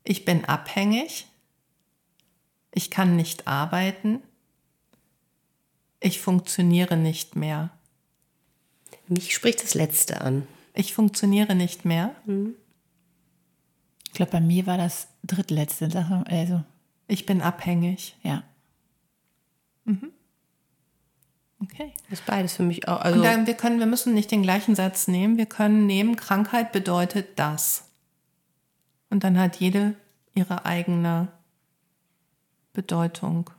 Ich 0.04 0.26
bin 0.26 0.46
abhängig. 0.46 1.28
Ich 2.74 2.91
kann 2.91 3.15
nicht 3.15 3.48
arbeiten. 3.48 4.22
Ich 6.00 6.20
funktioniere 6.20 6.98
nicht 6.98 7.36
mehr. 7.36 7.75
Mich 9.08 9.34
spricht 9.34 9.63
das 9.63 9.74
Letzte 9.74 10.22
an. 10.22 10.48
Ich 10.74 10.94
funktioniere 10.94 11.56
nicht 11.56 11.86
mehr. 11.86 12.15
Ich 14.08 14.13
glaube, 14.13 14.32
bei 14.32 14.41
mir 14.41 14.65
war 14.65 14.78
das 14.78 15.08
drittletzte 15.24 15.89
Sache. 15.89 16.24
Also, 16.28 16.63
Ich 17.08 17.26
bin 17.26 17.41
abhängig. 17.41 18.15
ja. 18.24 18.44
Okay. 21.62 21.94
Das 22.10 22.20
ist 22.20 22.26
beides 22.26 22.54
für 22.54 22.63
mich 22.63 22.88
auch. 22.88 23.00
Also, 23.00 23.20
Und 23.20 23.26
dann, 23.26 23.48
wir 23.48 23.54
können, 23.54 23.80
wir 23.80 23.86
müssen 23.86 24.13
nicht 24.13 24.32
den 24.32 24.44
gleichen 24.44 24.76
Satz 24.76 25.08
nehmen. 25.08 25.38
Wir 25.38 25.46
können 25.46 25.86
nehmen, 25.86 26.15
Krankheit 26.15 26.72
bedeutet 26.72 27.39
das. 27.39 27.89
Und 29.10 29.24
dann 29.24 29.39
hat 29.39 29.58
jede 29.58 29.96
ihre 30.34 30.65
eigene 30.65 31.30
Bedeutung. 32.74 33.50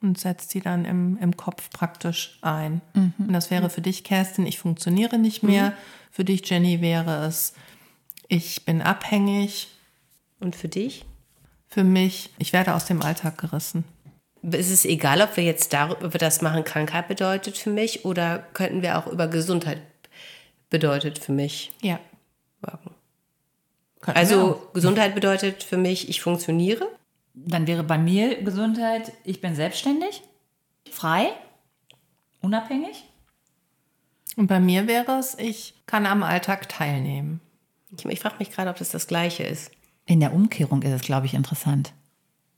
Und 0.00 0.18
setzt 0.18 0.50
sie 0.50 0.60
dann 0.60 0.84
im, 0.84 1.18
im 1.20 1.36
Kopf 1.36 1.70
praktisch 1.70 2.38
ein. 2.42 2.80
Und 3.18 3.32
das 3.32 3.50
wäre 3.50 3.68
für 3.68 3.80
dich, 3.80 4.04
Kerstin, 4.04 4.46
ich 4.46 4.58
funktioniere 4.58 5.18
nicht 5.18 5.42
mehr. 5.42 5.72
Für 6.12 6.24
dich, 6.24 6.48
Jenny, 6.48 6.80
wäre 6.80 7.26
es, 7.26 7.52
ich 8.28 8.64
bin 8.64 8.80
abhängig. 8.82 9.68
und 10.40 10.54
für 10.54 10.68
dich? 10.68 11.04
Für 11.66 11.84
mich, 11.84 12.30
ich 12.38 12.52
werde 12.52 12.74
aus 12.74 12.84
dem 12.86 13.02
Alltag 13.02 13.38
gerissen. 13.38 13.84
Ist 14.42 14.70
es 14.70 14.84
egal, 14.84 15.20
ob 15.20 15.36
wir 15.36 15.44
jetzt 15.44 15.72
darüber 15.72 16.16
das 16.16 16.42
machen, 16.42 16.62
Krankheit 16.62 17.08
bedeutet 17.08 17.58
für 17.58 17.70
mich 17.70 18.04
oder 18.04 18.38
könnten 18.54 18.82
wir 18.82 18.98
auch 18.98 19.08
über 19.08 19.26
Gesundheit 19.26 19.82
bedeutet 20.70 21.18
für 21.18 21.32
mich 21.32 21.72
Ja. 21.82 21.98
Könnten 24.00 24.18
Also. 24.18 24.62
Gesundheit 24.74 25.14
bedeutet 25.14 25.62
für 25.64 25.76
mich, 25.76 26.08
ich 26.08 26.20
funktioniere. 26.20 26.88
Dann 27.46 27.66
wäre 27.66 27.82
bei 27.84 27.98
mir 27.98 28.42
Gesundheit, 28.42 29.12
ich 29.24 29.40
bin 29.40 29.54
selbstständig, 29.54 30.22
frei, 30.90 31.28
unabhängig. 32.40 33.04
Und 34.36 34.46
bei 34.46 34.60
mir 34.60 34.86
wäre 34.86 35.18
es, 35.18 35.36
ich 35.38 35.74
kann 35.86 36.06
am 36.06 36.22
Alltag 36.22 36.68
teilnehmen. 36.68 37.40
Ich, 37.96 38.04
ich 38.04 38.20
frage 38.20 38.36
mich 38.38 38.50
gerade, 38.50 38.70
ob 38.70 38.76
das 38.76 38.90
das 38.90 39.06
Gleiche 39.06 39.42
ist. 39.42 39.70
In 40.06 40.20
der 40.20 40.32
Umkehrung 40.32 40.82
ist 40.82 40.92
es, 40.92 41.02
glaube 41.02 41.26
ich, 41.26 41.34
interessant. 41.34 41.92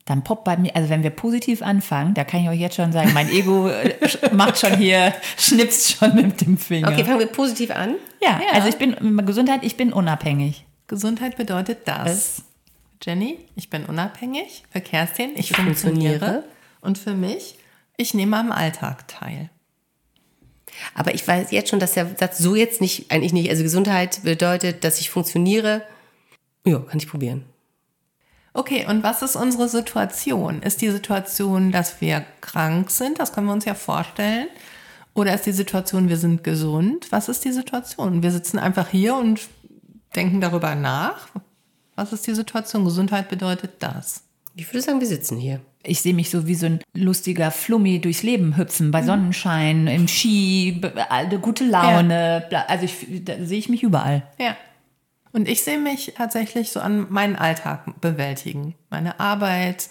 Dann 0.05 0.25
poppt 0.25 0.45
bei 0.45 0.57
mir, 0.57 0.75
also 0.75 0.89
wenn 0.89 1.03
wir 1.03 1.11
positiv 1.11 1.63
anfangen, 1.63 2.15
da 2.15 2.25
kann 2.25 2.43
ich 2.43 2.49
euch 2.49 2.59
jetzt 2.61 2.77
schon 2.77 2.91
sagen, 2.93 3.13
mein 3.13 3.29
Ego 3.31 3.69
äh, 3.69 3.95
macht 4.33 4.59
schon 4.59 4.77
hier, 4.77 5.15
schnipst 5.37 5.93
schon 5.93 6.15
mit 6.17 6.41
dem 6.41 6.59
Finger. 6.59 6.89
Okay, 6.89 7.05
fangen 7.05 7.21
wir 7.21 7.27
positiv 7.27 7.71
an. 7.71 7.95
ja, 8.21 8.41
Ja. 8.41 8.53
also 8.55 8.69
ich 8.69 8.77
bin, 8.77 9.25
Gesundheit, 9.27 9.61
ich 9.63 9.77
bin 9.77 9.93
unabhängig. 9.93 10.65
Gesundheit 10.89 11.37
bedeutet 11.37 11.87
das. 11.87 12.05
Das- 12.05 12.45
Jenny, 13.03 13.39
ich 13.57 13.71
bin 13.71 13.85
unabhängig. 13.87 14.65
Für 14.71 14.81
Kerstin, 14.81 15.31
ich, 15.35 15.51
Ich 15.51 15.57
funktioniere. 15.57 16.19
funktioniere. 16.19 16.45
Und 16.83 16.99
für 16.99 17.15
mich, 17.15 17.57
ich 17.97 18.15
nehme 18.15 18.37
am 18.39 18.53
Alltag 18.53 19.09
teil. 19.09 19.51
Aber 20.95 21.15
ich 21.15 21.27
weiß 21.27 21.51
jetzt 21.51 21.71
schon, 21.71 21.81
dass 21.81 21.93
der 21.93 22.15
Satz 22.17 22.39
so 22.39 22.55
jetzt 22.55 22.81
nicht, 22.81 23.11
eigentlich 23.11 23.33
nicht. 23.33 23.51
Also 23.51 23.63
Gesundheit 23.63 24.23
bedeutet, 24.23 24.85
dass 24.85 25.01
ich 25.01 25.11
funktioniere. 25.11 25.83
Ja, 26.65 26.79
kann 26.79 26.99
ich 26.99 27.09
probieren. 27.09 27.45
Okay, 28.53 28.87
und 28.89 29.03
was 29.03 29.23
ist 29.23 29.37
unsere 29.37 29.69
Situation? 29.69 30.63
Ist 30.63 30.81
die 30.83 30.91
Situation, 30.91 31.73
dass 31.73 32.01
wir 32.01 32.25
krank 32.41 32.91
sind? 32.91 33.19
Das 33.19 33.33
können 33.33 33.47
wir 33.47 33.53
uns 33.53 33.65
ja 33.65 33.75
vorstellen. 33.75 34.49
Oder 35.15 35.35
ist 35.35 35.47
die 35.47 35.53
Situation, 35.53 36.09
wir 36.09 36.17
sind 36.17 36.45
gesund? 36.45 37.11
Was 37.11 37.29
ist 37.29 37.45
die 37.45 37.53
Situation? 37.53 38.23
Wir 38.23 38.31
sitzen 38.31 38.59
einfach 38.59 38.89
hier 38.89 39.15
und 39.15 39.41
denken 40.15 40.41
darüber 40.41 40.75
nach. 40.75 41.29
Was 42.01 42.15
ist 42.15 42.27
die 42.27 42.35
Situation? 42.35 42.85
Gesundheit 42.87 43.29
bedeutet 43.29 43.73
das. 43.81 44.23
Ich 44.57 44.67
würde 44.73 44.81
sagen, 44.81 45.01
wir 45.01 45.07
sitzen 45.07 45.37
hier. 45.37 45.61
Ich 45.83 46.01
sehe 46.01 46.15
mich 46.15 46.31
so 46.31 46.47
wie 46.47 46.55
so 46.55 46.65
ein 46.65 46.81
lustiger 46.95 47.51
Flummi 47.51 48.01
durchs 48.01 48.23
Leben 48.23 48.57
hüpfen, 48.57 48.91
bei 48.91 49.03
Sonnenschein, 49.03 49.87
im 49.87 50.09
Ski, 50.09 50.81
gute 51.43 51.65
Laune. 51.65 52.47
bla- 52.49 52.65
Also 52.69 52.87
ich, 52.87 53.25
da 53.25 53.35
sehe 53.45 53.59
ich 53.59 53.69
mich 53.69 53.83
überall. 53.83 54.23
Ja. 54.39 54.57
Und 55.33 55.47
ich 55.47 55.63
sehe 55.63 55.79
mich 55.79 56.15
tatsächlich 56.17 56.71
so 56.71 56.81
an 56.81 57.07
meinen 57.11 57.37
Alltag 57.37 58.01
bewältigen. 58.01 58.75
Meine 58.89 59.21
Arbeit, 59.21 59.89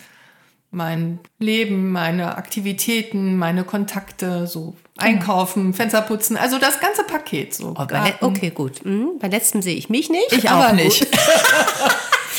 mein 0.71 1.19
Leben, 1.39 1.91
meine 1.91 2.37
Aktivitäten, 2.37 3.37
meine 3.37 3.63
Kontakte, 3.63 4.45
so 4.45 4.75
einkaufen, 4.97 5.73
Fenster 5.73 6.01
putzen, 6.01 6.37
also 6.37 6.59
das 6.59 6.79
ganze 6.79 7.03
Paket 7.03 7.53
so. 7.53 7.73
Oh, 7.77 7.87
okay, 8.21 8.51
gut. 8.51 8.85
Mhm. 8.85 9.17
Bei 9.19 9.27
letztem 9.27 9.61
sehe 9.61 9.75
ich 9.75 9.89
mich 9.89 10.09
nicht. 10.09 10.31
Ich 10.31 10.49
aber 10.49 10.69
auch 10.69 10.73
nicht. 10.73 11.07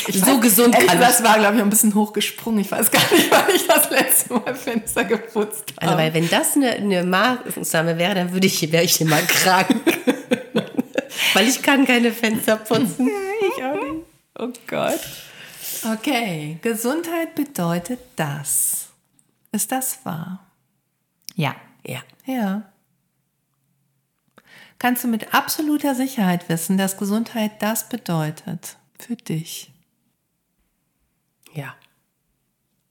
Gut. 0.05 0.15
so 0.15 0.39
gesund 0.39 0.73
Ehrlich, 0.73 0.89
kann 0.89 0.99
das 0.99 1.19
ich. 1.19 1.25
war, 1.25 1.37
glaube 1.37 1.57
ich, 1.57 1.61
ein 1.61 1.69
bisschen 1.69 1.93
hochgesprungen. 1.93 2.61
Ich 2.61 2.71
weiß 2.71 2.89
gar 2.89 3.01
nicht, 3.11 3.27
wann 3.29 3.53
ich 3.53 3.67
das 3.67 3.89
letzte 3.91 4.33
Mal 4.33 4.55
Fenster 4.55 5.03
geputzt 5.03 5.73
habe. 5.77 5.91
Also, 5.91 5.97
weil 5.97 6.13
wenn 6.13 6.29
das 6.29 6.55
eine, 6.55 6.71
eine 6.71 7.03
Maßnahme 7.03 7.97
wäre, 7.99 8.15
dann 8.15 8.33
würde 8.33 8.47
ich, 8.47 8.71
wäre 8.71 8.83
ich 8.83 8.99
immer 8.99 9.17
krank. 9.17 9.67
weil 11.33 11.47
ich 11.47 11.61
kann 11.61 11.85
keine 11.85 12.11
Fenster 12.11 12.55
putzen. 12.55 13.11
ich 13.41 13.63
auch 13.63 13.75
nicht. 13.75 14.05
Oh 14.39 14.47
Gott. 14.65 14.99
Okay, 15.83 16.59
Gesundheit 16.61 17.35
bedeutet 17.35 17.99
das. 18.15 18.89
Ist 19.51 19.71
das 19.71 20.05
wahr? 20.05 20.39
Ja. 21.35 21.55
Ja. 21.85 22.01
Ja. 22.25 22.63
Kannst 24.79 25.03
du 25.03 25.07
mit 25.07 25.33
absoluter 25.33 25.95
Sicherheit 25.95 26.49
wissen, 26.49 26.77
dass 26.77 26.97
Gesundheit 26.97 27.61
das 27.61 27.89
bedeutet 27.89 28.77
für 28.97 29.15
dich? 29.15 29.71
Ja. 31.53 31.75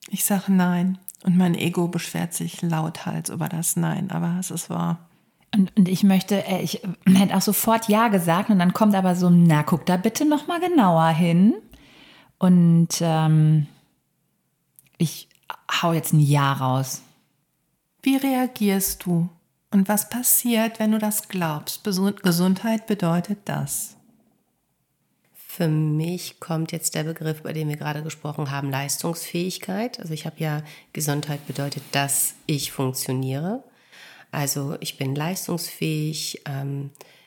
Ich 0.09 0.24
sage 0.24 0.53
nein. 0.53 0.98
Und 1.22 1.37
mein 1.37 1.55
Ego 1.55 1.88
beschwert 1.88 2.33
sich 2.33 2.62
lauthals 2.62 3.29
über 3.29 3.48
das 3.48 3.76
Nein, 3.76 4.11
aber 4.11 4.37
es 4.40 4.50
ist 4.50 4.70
wahr. 4.70 5.11
Und, 5.55 5.76
und 5.76 5.88
ich 5.88 6.03
möchte, 6.03 6.46
äh, 6.46 6.62
ich 6.62 6.81
hätte 7.07 7.37
auch 7.37 7.42
sofort 7.42 7.88
Ja 7.88 8.09
gesagt 8.09 8.50
und 8.50 8.59
dann 8.59 8.72
kommt 8.72 8.94
aber 8.94 9.14
so, 9.14 9.29
na, 9.29 9.62
guck 9.62 9.85
da 9.85 9.96
bitte 9.96 10.24
noch 10.24 10.46
mal 10.46 10.61
genauer 10.61 11.09
hin. 11.09 11.55
Und 12.40 12.88
ähm, 13.03 13.66
ich 14.96 15.29
hau 15.70 15.92
jetzt 15.92 16.14
ein 16.14 16.20
Ja 16.20 16.55
raus. 16.55 17.03
Wie 18.03 18.16
reagierst 18.16 19.05
du? 19.05 19.29
Und 19.70 19.88
was 19.88 20.09
passiert, 20.09 20.81
wenn 20.81 20.92
du 20.92 20.98
das 20.98 21.29
glaubst? 21.29 21.85
Gesundheit 21.85 22.87
bedeutet 22.87 23.40
das. 23.44 23.94
Für 25.35 25.68
mich 25.68 26.40
kommt 26.40 26.72
jetzt 26.72 26.94
der 26.94 27.05
Begriff, 27.05 27.42
bei 27.42 27.53
dem 27.53 27.68
wir 27.68 27.76
gerade 27.76 28.03
gesprochen 28.03 28.50
haben, 28.50 28.70
Leistungsfähigkeit. 28.70 30.00
Also 30.00 30.14
ich 30.14 30.24
habe 30.24 30.37
ja 30.38 30.62
Gesundheit 30.94 31.46
bedeutet, 31.46 31.83
dass 31.92 32.35
ich 32.46 32.72
funktioniere. 32.72 33.62
Also 34.31 34.79
ich 34.81 34.96
bin 34.96 35.14
leistungsfähig 35.14 36.40
ähm, 36.46 36.90
äh, 36.96 37.19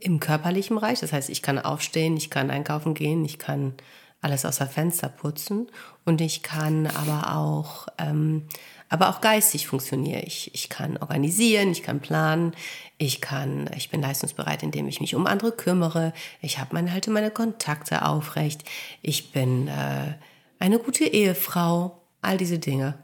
im 0.00 0.20
körperlichen 0.20 0.76
Bereich. 0.76 1.00
Das 1.00 1.12
heißt, 1.12 1.30
ich 1.30 1.42
kann 1.42 1.58
aufstehen, 1.58 2.16
ich 2.16 2.30
kann 2.30 2.50
einkaufen 2.50 2.94
gehen, 2.94 3.24
ich 3.24 3.38
kann 3.38 3.74
alles 4.20 4.44
außer 4.46 4.66
Fenster 4.66 5.08
putzen 5.08 5.68
und 6.04 6.20
ich 6.20 6.42
kann 6.42 6.86
aber 6.86 7.36
auch, 7.36 7.88
ähm, 7.98 8.48
aber 8.88 9.10
auch 9.10 9.20
geistig 9.20 9.66
funktioniere 9.66 10.20
ich. 10.20 10.54
Ich 10.54 10.68
kann 10.68 10.96
organisieren, 10.96 11.70
ich 11.72 11.82
kann 11.82 12.00
planen, 12.00 12.52
ich 12.96 13.20
kann, 13.20 13.68
ich 13.76 13.90
bin 13.90 14.00
leistungsbereit, 14.00 14.62
indem 14.62 14.88
ich 14.88 15.00
mich 15.00 15.14
um 15.14 15.26
andere 15.26 15.52
kümmere. 15.52 16.12
Ich 16.40 16.58
habe 16.58 16.74
meine, 16.74 16.92
halte 16.92 17.10
meine 17.10 17.30
Kontakte 17.30 18.06
aufrecht. 18.06 18.64
Ich 19.02 19.32
bin 19.32 19.68
äh, 19.68 20.14
eine 20.58 20.78
gute 20.78 21.04
Ehefrau. 21.04 22.00
All 22.22 22.38
diese 22.38 22.58
Dinge. 22.58 22.94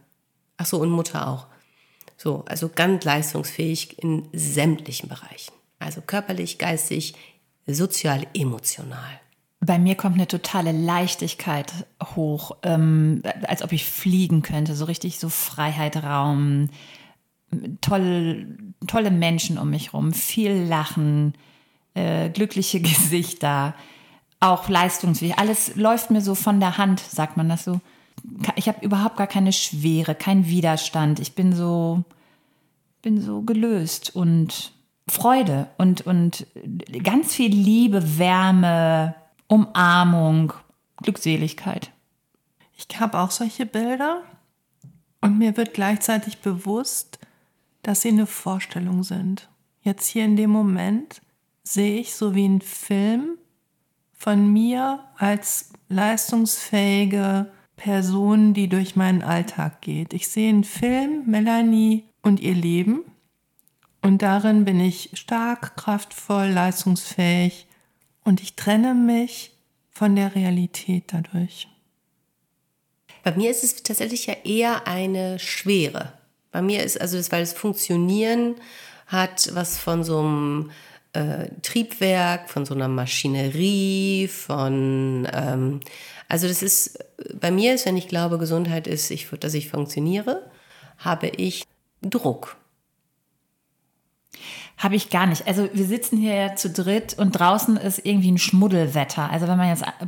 Ach 0.57 0.65
so, 0.65 0.79
und 0.79 0.91
Mutter 0.91 1.29
auch. 1.29 1.47
So, 2.17 2.45
also 2.47 2.71
ganz 2.71 3.05
leistungsfähig 3.05 3.99
in 4.03 4.29
sämtlichen 4.33 5.09
Bereichen. 5.09 5.53
Also 5.81 6.03
körperlich, 6.03 6.59
geistig, 6.59 7.15
sozial, 7.67 8.27
emotional. 8.35 9.21
Bei 9.61 9.79
mir 9.79 9.95
kommt 9.95 10.15
eine 10.15 10.29
totale 10.29 10.73
Leichtigkeit 10.73 11.73
hoch, 12.15 12.57
ähm, 12.63 13.23
als 13.47 13.63
ob 13.63 13.73
ich 13.73 13.85
fliegen 13.85 14.43
könnte, 14.43 14.75
so 14.75 14.85
richtig 14.85 15.19
so 15.19 15.29
Freiheit, 15.29 15.97
Raum, 16.03 16.71
toll, 17.81 18.47
tolle 18.87 19.11
Menschen 19.11 19.59
um 19.59 19.71
mich 19.71 19.93
rum, 19.93 20.13
viel 20.13 20.53
Lachen, 20.53 21.35
äh, 21.95 22.31
glückliche 22.31 22.81
Gesichter, 22.81 23.75
auch 24.39 24.69
leistungsfähig. 24.69 25.39
Alles 25.39 25.77
läuft 25.77 26.11
mir 26.11 26.21
so 26.21 26.35
von 26.35 26.61
der 26.61 26.79
Hand, 26.79 27.01
sagt 27.01 27.37
man 27.37 27.49
das 27.49 27.65
so. 27.65 27.81
Ich 28.57 28.69
habe 28.69 28.85
überhaupt 28.85 29.17
gar 29.17 29.27
keine 29.27 29.53
Schwere, 29.53 30.15
keinen 30.15 30.47
Widerstand. 30.47 31.21
Ich 31.21 31.35
bin 31.35 31.55
so, 31.55 32.05
bin 33.03 33.21
so 33.21 33.43
gelöst 33.43 34.15
und 34.15 34.73
Freude 35.11 35.69
und, 35.77 36.07
und 36.07 36.47
ganz 37.03 37.35
viel 37.35 37.53
Liebe, 37.53 38.19
Wärme, 38.19 39.15
Umarmung, 39.49 40.53
Glückseligkeit. 41.03 41.91
Ich 42.77 43.01
habe 43.01 43.19
auch 43.19 43.31
solche 43.31 43.67
Bilder 43.67 44.23
und 45.21 45.39
mir 45.39 45.57
wird 45.57 45.75
gleichzeitig 45.75 46.39
bewusst, 46.39 47.19
dass 47.83 48.03
sie 48.03 48.09
eine 48.09 48.27
Vorstellung 48.27 49.03
sind. 49.03 49.49
Jetzt 49.83 50.07
hier 50.07 50.25
in 50.25 50.37
dem 50.37 50.51
Moment 50.51 51.23
sehe 51.63 52.01
ich 52.01 52.15
so 52.15 52.35
wie 52.35 52.47
ein 52.47 52.61
Film 52.61 53.39
von 54.13 54.53
mir 54.53 55.01
als 55.17 55.73
leistungsfähige 55.89 57.51
Person, 57.77 58.53
die 58.55 58.69
durch 58.69 58.95
meinen 58.95 59.23
Alltag 59.23 59.81
geht. 59.81 60.13
Ich 60.13 60.29
sehe 60.29 60.51
einen 60.51 60.65
Film, 60.65 61.25
Melanie 61.27 62.05
und 62.23 62.41
ihr 62.41 62.55
Leben. 62.55 63.05
Und 64.03 64.23
darin 64.23 64.65
bin 64.65 64.81
ich 64.81 65.11
stark, 65.15 65.77
kraftvoll, 65.77 66.47
leistungsfähig 66.49 67.67
und 68.25 68.41
ich 68.41 68.55
trenne 68.55 68.95
mich 68.95 69.53
von 69.91 70.17
der 70.17 70.35
Realität 70.35 71.05
dadurch. 71.09 71.69
Bei 73.23 73.33
mir 73.33 73.51
ist 73.51 73.65
es 73.65 73.83
tatsächlich 73.83 74.27
ja 74.27 74.35
eher 74.45 74.87
eine 74.87 75.39
Schwere. 75.39 76.15
Bei 76.53 76.63
mir 76.63 76.83
ist 76.83 77.01
also 77.01 77.17
das, 77.17 77.31
weil 77.31 77.41
das 77.43 77.53
Funktionieren 77.53 78.55
hat 79.07 79.51
was 79.55 79.79
von 79.79 80.05
so 80.05 80.21
einem 80.21 80.71
äh, 81.13 81.49
Triebwerk, 81.63 82.49
von 82.49 82.65
so 82.65 82.75
einer 82.75 82.89
Maschinerie, 82.89 84.29
von 84.29 85.29
ähm, 85.33 85.81
also 86.29 86.47
das 86.47 86.63
ist 86.63 86.99
bei 87.35 87.51
mir 87.51 87.75
ist, 87.75 87.87
wenn 87.87 87.97
ich 87.97 88.09
glaube, 88.09 88.39
Gesundheit 88.39 88.87
ist, 88.87 89.11
ich, 89.11 89.29
dass 89.41 89.55
ich 89.55 89.69
funktioniere, 89.69 90.49
habe 90.99 91.27
ich 91.27 91.65
Druck. 92.03 92.57
Habe 94.77 94.97
ich 94.97 95.11
gar 95.11 95.27
nicht. 95.27 95.47
Also 95.47 95.69
wir 95.73 95.85
sitzen 95.85 96.17
hier 96.17 96.35
ja 96.35 96.57
zu 96.57 96.71
dritt 96.71 97.19
und 97.19 97.33
draußen 97.33 97.77
ist 97.77 98.05
irgendwie 98.05 98.31
ein 98.33 98.39
Schmuddelwetter. 98.39 99.31
Also 99.31 99.47
wenn 99.47 99.59
man 99.59 99.69
jetzt 99.69 99.83
äh, 99.83 100.07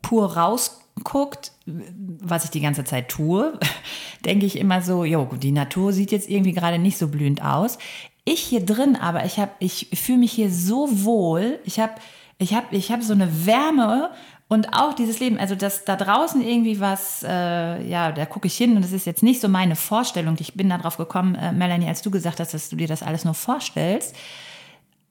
pur 0.00 0.36
rausguckt, 0.36 1.52
was 1.66 2.44
ich 2.44 2.50
die 2.50 2.60
ganze 2.60 2.84
Zeit 2.84 3.08
tue, 3.08 3.58
denke 4.24 4.46
ich 4.46 4.58
immer 4.58 4.80
so, 4.80 5.04
jo, 5.04 5.28
die 5.36 5.52
Natur 5.52 5.92
sieht 5.92 6.12
jetzt 6.12 6.30
irgendwie 6.30 6.52
gerade 6.52 6.78
nicht 6.78 6.98
so 6.98 7.08
blühend 7.08 7.42
aus. 7.42 7.78
Ich 8.24 8.40
hier 8.40 8.64
drin, 8.64 8.96
aber 8.96 9.24
ich 9.24 9.38
ich 9.58 9.88
fühle 9.94 10.18
mich 10.18 10.32
hier 10.32 10.50
so 10.50 10.88
wohl. 11.04 11.58
Ich 11.64 11.80
habe, 11.80 11.94
ich 12.38 12.54
habe, 12.54 12.66
ich 12.76 12.92
habe 12.92 13.02
so 13.02 13.12
eine 13.12 13.46
Wärme 13.46 14.10
und 14.48 14.72
auch 14.72 14.94
dieses 14.94 15.20
Leben, 15.20 15.38
also 15.38 15.54
dass 15.54 15.84
da 15.84 15.94
draußen 15.94 16.40
irgendwie 16.40 16.80
was, 16.80 17.22
äh, 17.22 17.86
ja, 17.86 18.12
da 18.12 18.24
gucke 18.24 18.46
ich 18.46 18.56
hin 18.56 18.76
und 18.76 18.82
das 18.82 18.92
ist 18.92 19.04
jetzt 19.04 19.22
nicht 19.22 19.42
so 19.42 19.48
meine 19.48 19.76
Vorstellung. 19.76 20.36
Ich 20.40 20.54
bin 20.54 20.70
darauf 20.70 20.96
gekommen, 20.96 21.34
äh, 21.34 21.52
Melanie, 21.52 21.86
als 21.86 22.00
du 22.00 22.10
gesagt 22.10 22.40
hast, 22.40 22.54
dass 22.54 22.70
du 22.70 22.76
dir 22.76 22.88
das 22.88 23.02
alles 23.02 23.26
nur 23.26 23.34
vorstellst. 23.34 24.16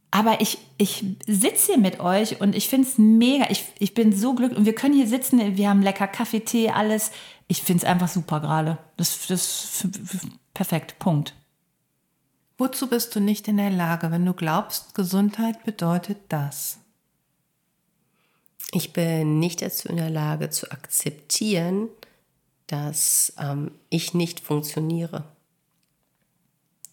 Aber 0.09 0.41
ich, 0.41 0.57
ich 0.77 1.05
sitze 1.27 1.73
hier 1.73 1.77
mit 1.77 1.99
euch 1.99 2.41
und 2.41 2.55
ich 2.55 2.67
finde 2.67 2.87
es 2.87 2.97
mega. 2.97 3.45
Ich, 3.49 3.65
ich 3.77 3.93
bin 3.93 4.15
so 4.15 4.33
glücklich 4.33 4.57
und 4.57 4.65
wir 4.65 4.73
können 4.73 4.95
hier 4.95 5.07
sitzen, 5.07 5.57
wir 5.57 5.69
haben 5.69 5.83
lecker 5.83 6.07
Kaffee, 6.07 6.39
Tee, 6.39 6.71
alles. 6.71 7.11
Ich 7.47 7.61
finde 7.61 7.83
es 7.83 7.89
einfach 7.89 8.07
super 8.07 8.39
gerade. 8.39 8.79
Das, 8.95 9.27
das 9.27 9.85
perfekt, 10.55 10.97
Punkt. 10.97 11.35
Wozu 12.57 12.87
bist 12.87 13.15
du 13.15 13.19
nicht 13.19 13.47
in 13.47 13.57
der 13.57 13.69
Lage, 13.69 14.09
wenn 14.09 14.25
du 14.25 14.33
glaubst, 14.33 14.95
Gesundheit 14.95 15.63
bedeutet 15.63 16.17
das? 16.29 16.79
Ich 18.71 18.93
bin 18.93 19.39
nicht 19.39 19.61
dazu 19.61 19.87
in 19.87 19.97
der 19.97 20.09
Lage 20.09 20.49
zu 20.49 20.71
akzeptieren, 20.71 21.87
dass 22.67 23.33
ähm, 23.39 23.71
ich 23.89 24.13
nicht 24.13 24.41
funktioniere. 24.41 25.23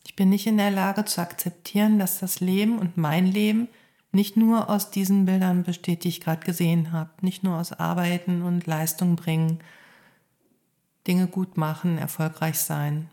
Ich 0.06 0.14
bin 0.14 0.28
nicht 0.28 0.46
in 0.46 0.58
der 0.58 0.70
Lage 0.70 1.04
zu 1.04 1.20
akzeptieren, 1.20 1.98
dass 1.98 2.20
das 2.20 2.38
Leben 2.38 2.78
und 2.78 2.96
mein 2.96 3.26
Leben 3.26 3.68
nicht 4.12 4.36
nur 4.36 4.70
aus 4.70 4.92
diesen 4.92 5.24
Bildern 5.24 5.64
besteht, 5.64 6.04
die 6.04 6.08
ich 6.08 6.20
gerade 6.20 6.44
gesehen 6.44 6.92
habe, 6.92 7.10
nicht 7.20 7.42
nur 7.42 7.58
aus 7.58 7.72
Arbeiten 7.72 8.42
und 8.42 8.66
Leistung 8.66 9.16
bringen, 9.16 9.58
Dinge 11.08 11.26
gut 11.26 11.56
machen, 11.56 11.98
erfolgreich 11.98 12.58
sein. 12.60 13.10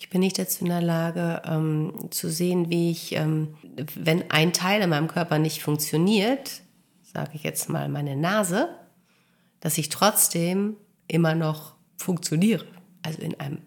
Ich 0.00 0.08
bin 0.08 0.20
nicht 0.20 0.38
dazu 0.38 0.64
in 0.64 0.70
der 0.70 0.80
Lage 0.80 1.42
ähm, 1.44 2.08
zu 2.10 2.30
sehen, 2.30 2.70
wie 2.70 2.90
ich, 2.90 3.14
ähm, 3.14 3.54
wenn 3.94 4.30
ein 4.30 4.54
Teil 4.54 4.80
in 4.80 4.88
meinem 4.88 5.08
Körper 5.08 5.38
nicht 5.38 5.62
funktioniert, 5.62 6.62
sage 7.02 7.32
ich 7.34 7.42
jetzt 7.42 7.68
mal 7.68 7.86
meine 7.88 8.16
Nase, 8.16 8.70
dass 9.60 9.76
ich 9.76 9.90
trotzdem 9.90 10.76
immer 11.06 11.34
noch 11.34 11.74
funktioniere. 11.98 12.64
Also 13.02 13.20
in 13.20 13.38
einem 13.38 13.58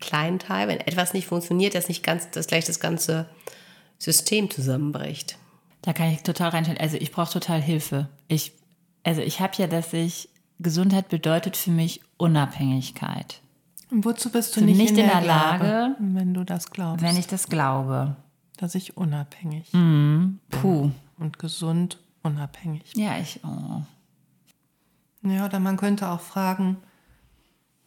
kleinen 0.00 0.38
Teil, 0.38 0.68
wenn 0.68 0.80
etwas 0.80 1.12
nicht 1.12 1.26
funktioniert, 1.26 1.74
dass 1.74 1.88
nicht 1.88 2.02
ganz, 2.02 2.30
dass 2.30 2.46
gleich 2.46 2.64
das 2.64 2.80
ganze 2.80 3.28
System 3.98 4.50
zusammenbricht. 4.50 5.36
Da 5.82 5.92
kann 5.92 6.10
ich 6.10 6.22
total 6.22 6.48
reinstellen. 6.48 6.80
Also 6.80 6.96
ich 6.96 7.12
brauche 7.12 7.32
total 7.32 7.60
Hilfe. 7.60 8.08
Ich, 8.26 8.52
also 9.04 9.20
ich 9.20 9.40
habe 9.40 9.52
ja, 9.58 9.66
dass 9.66 9.92
ich 9.92 10.30
Gesundheit 10.60 11.10
bedeutet 11.10 11.58
für 11.58 11.70
mich 11.70 12.00
Unabhängigkeit. 12.16 13.42
Und 13.90 14.04
wozu 14.04 14.30
bist 14.30 14.56
du 14.56 14.60
nicht, 14.60 14.76
nicht 14.76 14.90
in, 14.90 14.98
in 14.98 15.06
der, 15.06 15.20
der 15.20 15.26
Lage, 15.26 15.64
Lage, 15.66 15.96
wenn 15.98 16.34
du 16.34 16.44
das 16.44 16.70
glaubst? 16.70 17.02
Wenn 17.02 17.16
ich 17.16 17.26
das 17.26 17.48
glaube. 17.48 18.16
Dass 18.56 18.74
ich 18.74 18.96
unabhängig 18.96 19.72
mhm. 19.72 20.40
Puh. 20.50 20.90
und 21.18 21.38
gesund 21.38 21.98
unabhängig. 22.22 22.92
Ja, 22.96 23.18
ich. 23.18 23.40
Oh. 23.44 23.82
Ja, 25.28 25.46
oder 25.46 25.60
man 25.60 25.76
könnte 25.76 26.08
auch 26.08 26.20
fragen, 26.20 26.78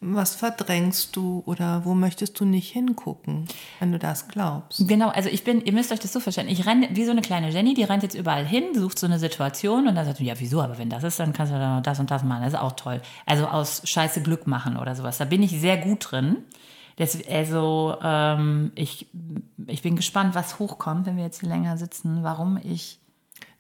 was 0.03 0.33
verdrängst 0.33 1.15
du 1.15 1.43
oder 1.45 1.85
wo 1.85 1.93
möchtest 1.93 2.39
du 2.39 2.45
nicht 2.45 2.71
hingucken, 2.71 3.45
wenn 3.79 3.91
du 3.91 3.99
das 3.99 4.27
glaubst? 4.27 4.87
Genau, 4.87 5.09
also 5.09 5.29
ich 5.29 5.43
bin, 5.43 5.63
ihr 5.63 5.73
müsst 5.73 5.91
euch 5.91 5.99
das 5.99 6.11
so 6.11 6.19
verstehen, 6.19 6.49
ich 6.49 6.65
renne 6.65 6.89
wie 6.93 7.05
so 7.05 7.11
eine 7.11 7.21
kleine 7.21 7.49
Jenny, 7.51 7.75
die 7.75 7.83
rennt 7.83 8.01
jetzt 8.01 8.15
überall 8.15 8.43
hin, 8.43 8.73
sucht 8.73 8.97
so 8.97 9.05
eine 9.05 9.19
Situation 9.19 9.87
und 9.87 9.93
dann 9.93 10.05
sagt, 10.05 10.19
ja, 10.19 10.33
wieso, 10.39 10.59
aber 10.59 10.79
wenn 10.79 10.89
das 10.89 11.03
ist, 11.03 11.19
dann 11.19 11.33
kannst 11.33 11.53
du 11.53 11.59
dann 11.59 11.83
das 11.83 11.99
und 11.99 12.09
das 12.09 12.23
machen, 12.23 12.41
das 12.41 12.53
ist 12.53 12.59
auch 12.59 12.71
toll. 12.71 12.99
Also 13.27 13.45
aus 13.45 13.83
Scheiße 13.85 14.23
Glück 14.23 14.47
machen 14.47 14.75
oder 14.75 14.95
sowas, 14.95 15.19
da 15.19 15.25
bin 15.25 15.43
ich 15.43 15.51
sehr 15.51 15.77
gut 15.77 16.11
drin. 16.11 16.37
Das, 16.95 17.17
also 17.27 17.95
ähm, 18.01 18.71
ich, 18.73 19.07
ich 19.67 19.83
bin 19.83 19.95
gespannt, 19.95 20.33
was 20.33 20.57
hochkommt, 20.57 21.05
wenn 21.05 21.15
wir 21.15 21.23
jetzt 21.23 21.41
hier 21.41 21.49
länger 21.49 21.77
sitzen, 21.77 22.23
warum 22.23 22.59
ich 22.63 22.99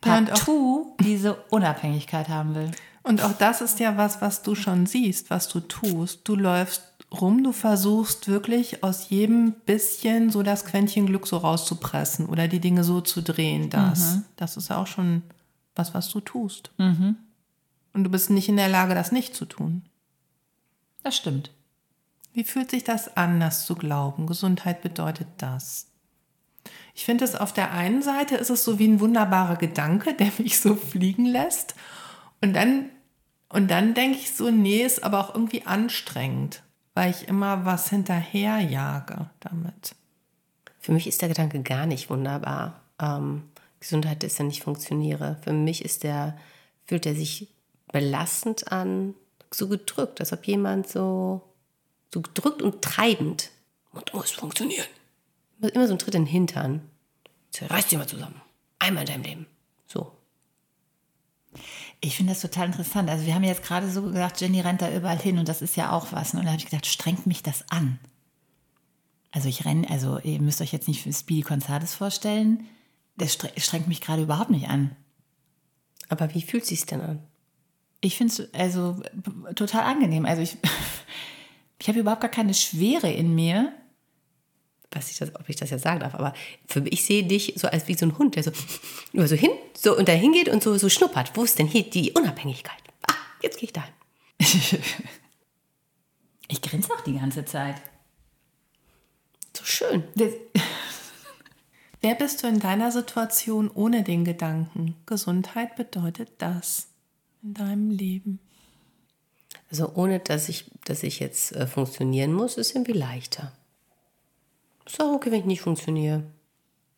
partout 0.01 0.95
diese 0.99 1.35
Unabhängigkeit 1.51 2.29
haben 2.29 2.55
will. 2.55 2.71
Und 3.03 3.23
auch 3.23 3.33
das 3.33 3.61
ist 3.61 3.79
ja 3.79 3.97
was, 3.97 4.21
was 4.21 4.43
du 4.43 4.55
schon 4.55 4.85
siehst, 4.85 5.29
was 5.29 5.47
du 5.47 5.59
tust. 5.59 6.21
Du 6.23 6.35
läufst 6.35 6.83
rum, 7.11 7.43
du 7.43 7.51
versuchst 7.51 8.27
wirklich 8.27 8.83
aus 8.83 9.09
jedem 9.09 9.53
bisschen 9.65 10.29
so 10.29 10.43
das 10.43 10.65
Quäntchen 10.65 11.07
Glück 11.07 11.27
so 11.27 11.37
rauszupressen 11.37 12.27
oder 12.27 12.47
die 12.47 12.59
Dinge 12.59 12.83
so 12.83 13.01
zu 13.01 13.21
drehen. 13.21 13.69
Das, 13.69 14.15
mhm. 14.15 14.23
das 14.35 14.57
ist 14.57 14.71
auch 14.71 14.87
schon 14.87 15.23
was, 15.75 15.93
was 15.93 16.09
du 16.09 16.19
tust. 16.19 16.71
Mhm. 16.77 17.15
Und 17.93 18.03
du 18.03 18.09
bist 18.09 18.29
nicht 18.29 18.49
in 18.49 18.57
der 18.57 18.69
Lage, 18.69 18.95
das 18.95 19.11
nicht 19.11 19.35
zu 19.35 19.45
tun. 19.45 19.83
Das 21.03 21.15
stimmt. 21.15 21.51
Wie 22.33 22.43
fühlt 22.43 22.71
sich 22.71 22.83
das 22.83 23.17
an, 23.17 23.39
das 23.39 23.65
zu 23.65 23.75
glauben? 23.75 24.27
Gesundheit 24.27 24.81
bedeutet 24.81 25.27
das. 25.37 25.87
Ich 26.93 27.03
finde 27.03 27.25
es 27.25 27.35
auf 27.35 27.51
der 27.51 27.71
einen 27.71 28.01
Seite 28.01 28.35
ist 28.35 28.49
es 28.49 28.63
so 28.63 28.79
wie 28.79 28.87
ein 28.87 28.99
wunderbarer 28.99 29.55
Gedanke, 29.55 30.13
der 30.13 30.31
mich 30.37 30.59
so 30.59 30.75
fliegen 30.75 31.25
lässt. 31.25 31.75
Und 32.41 32.53
dann, 32.53 32.89
und 33.49 33.69
dann 33.69 33.93
denke 33.93 34.17
ich 34.17 34.31
so, 34.31 34.49
nee, 34.49 34.83
ist 34.83 35.03
aber 35.03 35.19
auch 35.19 35.35
irgendwie 35.35 35.65
anstrengend, 35.65 36.63
weil 36.93 37.11
ich 37.11 37.27
immer 37.27 37.65
was 37.65 37.89
hinterherjage 37.89 39.29
damit. 39.39 39.95
Für 40.79 40.91
mich 40.91 41.07
ist 41.07 41.21
der 41.21 41.29
Gedanke 41.29 41.61
gar 41.61 41.85
nicht 41.85 42.09
wunderbar. 42.09 42.81
Ähm, 42.99 43.43
Gesundheit 43.79 44.23
ist 44.23 44.39
ja 44.39 44.45
nicht 44.45 44.63
funktioniere. 44.63 45.37
Für 45.43 45.53
mich 45.53 45.85
ist 45.85 46.03
der, 46.03 46.37
fühlt 46.85 47.05
er 47.05 47.15
sich 47.15 47.47
belastend 47.91 48.71
an, 48.71 49.15
so 49.53 49.67
gedrückt, 49.67 50.19
als 50.19 50.33
ob 50.33 50.45
jemand 50.45 50.87
so, 50.87 51.41
so 52.13 52.21
gedrückt 52.21 52.61
und 52.61 52.81
treibend. 52.81 53.51
Und 53.91 54.13
muss 54.13 54.31
funktionieren. 54.31 54.87
Immer 55.59 55.87
so 55.87 55.93
ein 55.93 55.99
Tritt 55.99 56.15
in 56.15 56.23
den 56.23 56.31
Hintern. 56.31 56.81
Reiß 57.59 57.87
dich 57.87 57.97
mal 57.97 58.07
zusammen. 58.07 58.41
Einmal 58.79 59.03
in 59.03 59.07
deinem 59.07 59.23
Leben. 59.23 59.45
So. 59.85 60.11
Ich 62.03 62.17
finde 62.17 62.33
das 62.33 62.41
total 62.41 62.67
interessant. 62.67 63.09
Also 63.09 63.25
wir 63.27 63.35
haben 63.35 63.43
jetzt 63.43 63.63
gerade 63.63 63.89
so 63.89 64.01
gesagt, 64.01 64.41
Jenny 64.41 64.59
rennt 64.59 64.81
da 64.81 64.91
überall 64.91 65.19
hin 65.19 65.37
und 65.37 65.47
das 65.47 65.61
ist 65.61 65.75
ja 65.75 65.91
auch 65.91 66.11
was. 66.11 66.33
Und 66.33 66.43
da 66.43 66.47
habe 66.47 66.57
ich 66.57 66.65
gedacht, 66.65 66.87
strengt 66.87 67.27
mich 67.27 67.43
das 67.43 67.69
an. 67.69 67.99
Also 69.31 69.47
ich 69.47 69.65
renne, 69.65 69.89
also 69.89 70.19
ihr 70.19 70.41
müsst 70.41 70.61
euch 70.61 70.73
jetzt 70.73 70.87
nicht 70.87 71.03
für 71.03 71.13
Speedy 71.13 71.41
Gonzales 71.41 71.93
vorstellen. 71.93 72.65
Das 73.17 73.37
strengt 73.57 73.87
mich 73.87 74.01
gerade 74.01 74.23
überhaupt 74.23 74.49
nicht 74.49 74.67
an. 74.67 74.95
Aber 76.09 76.33
wie 76.33 76.41
fühlt 76.41 76.65
sich's 76.65 76.85
denn 76.85 77.01
an? 77.01 77.19
Ich 78.01 78.17
finde 78.17 78.33
es 78.33 78.53
also 78.53 79.01
total 79.55 79.83
angenehm. 79.83 80.25
Also 80.25 80.41
ich, 80.41 80.57
ich 81.79 81.87
habe 81.87 81.99
überhaupt 81.99 82.21
gar 82.21 82.31
keine 82.31 82.55
Schwere 82.55 83.11
in 83.11 83.35
mir. 83.35 83.73
Weiß 84.91 85.09
ich 85.09 85.17
das, 85.17 85.33
ob 85.35 85.47
ich 85.47 85.55
das 85.55 85.69
jetzt 85.69 85.83
sagen 85.83 86.01
darf, 86.01 86.13
aber 86.15 86.33
für 86.67 86.81
mich, 86.81 86.93
ich 86.93 87.05
sehe 87.05 87.23
dich 87.23 87.53
so 87.55 87.67
als 87.67 87.87
wie 87.87 87.93
so 87.93 88.05
ein 88.05 88.17
Hund, 88.17 88.35
der 88.35 88.43
so 88.43 88.51
nur 89.13 89.27
so 89.27 89.35
hin, 89.35 89.51
so 89.73 89.97
und 89.97 90.09
da 90.09 90.11
hingeht 90.11 90.49
und 90.49 90.61
so, 90.61 90.77
so 90.77 90.89
schnuppert. 90.89 91.31
Wo 91.35 91.43
ist 91.43 91.57
denn 91.59 91.67
hier 91.67 91.89
die 91.89 92.11
Unabhängigkeit? 92.11 92.77
Ah, 93.07 93.13
jetzt 93.41 93.57
gehe 93.57 93.67
ich 93.67 93.73
dahin. 93.73 93.93
ich 96.49 96.61
grinse 96.61 96.93
auch 96.93 97.01
die 97.01 97.17
ganze 97.17 97.45
Zeit. 97.45 97.75
So 99.55 99.63
schön. 99.63 100.03
Wer 102.01 102.15
bist 102.15 102.43
du 102.43 102.47
in 102.47 102.59
deiner 102.59 102.91
Situation 102.91 103.69
ohne 103.69 104.03
den 104.03 104.25
Gedanken? 104.25 104.95
Gesundheit 105.05 105.75
bedeutet 105.75 106.31
das 106.39 106.87
in 107.43 107.53
deinem 107.53 107.91
Leben. 107.91 108.39
Also 109.69 109.93
ohne 109.95 110.19
dass 110.19 110.49
ich, 110.49 110.65
dass 110.83 111.03
ich 111.03 111.19
jetzt 111.19 111.53
äh, 111.53 111.67
funktionieren 111.67 112.33
muss, 112.33 112.57
ist 112.57 112.75
irgendwie 112.75 112.93
leichter. 112.93 113.53
Ist 114.91 115.01
auch 115.01 115.13
okay, 115.13 115.31
wenn 115.31 115.39
ich 115.39 115.45
nicht 115.45 115.61
funktioniere. 115.61 116.23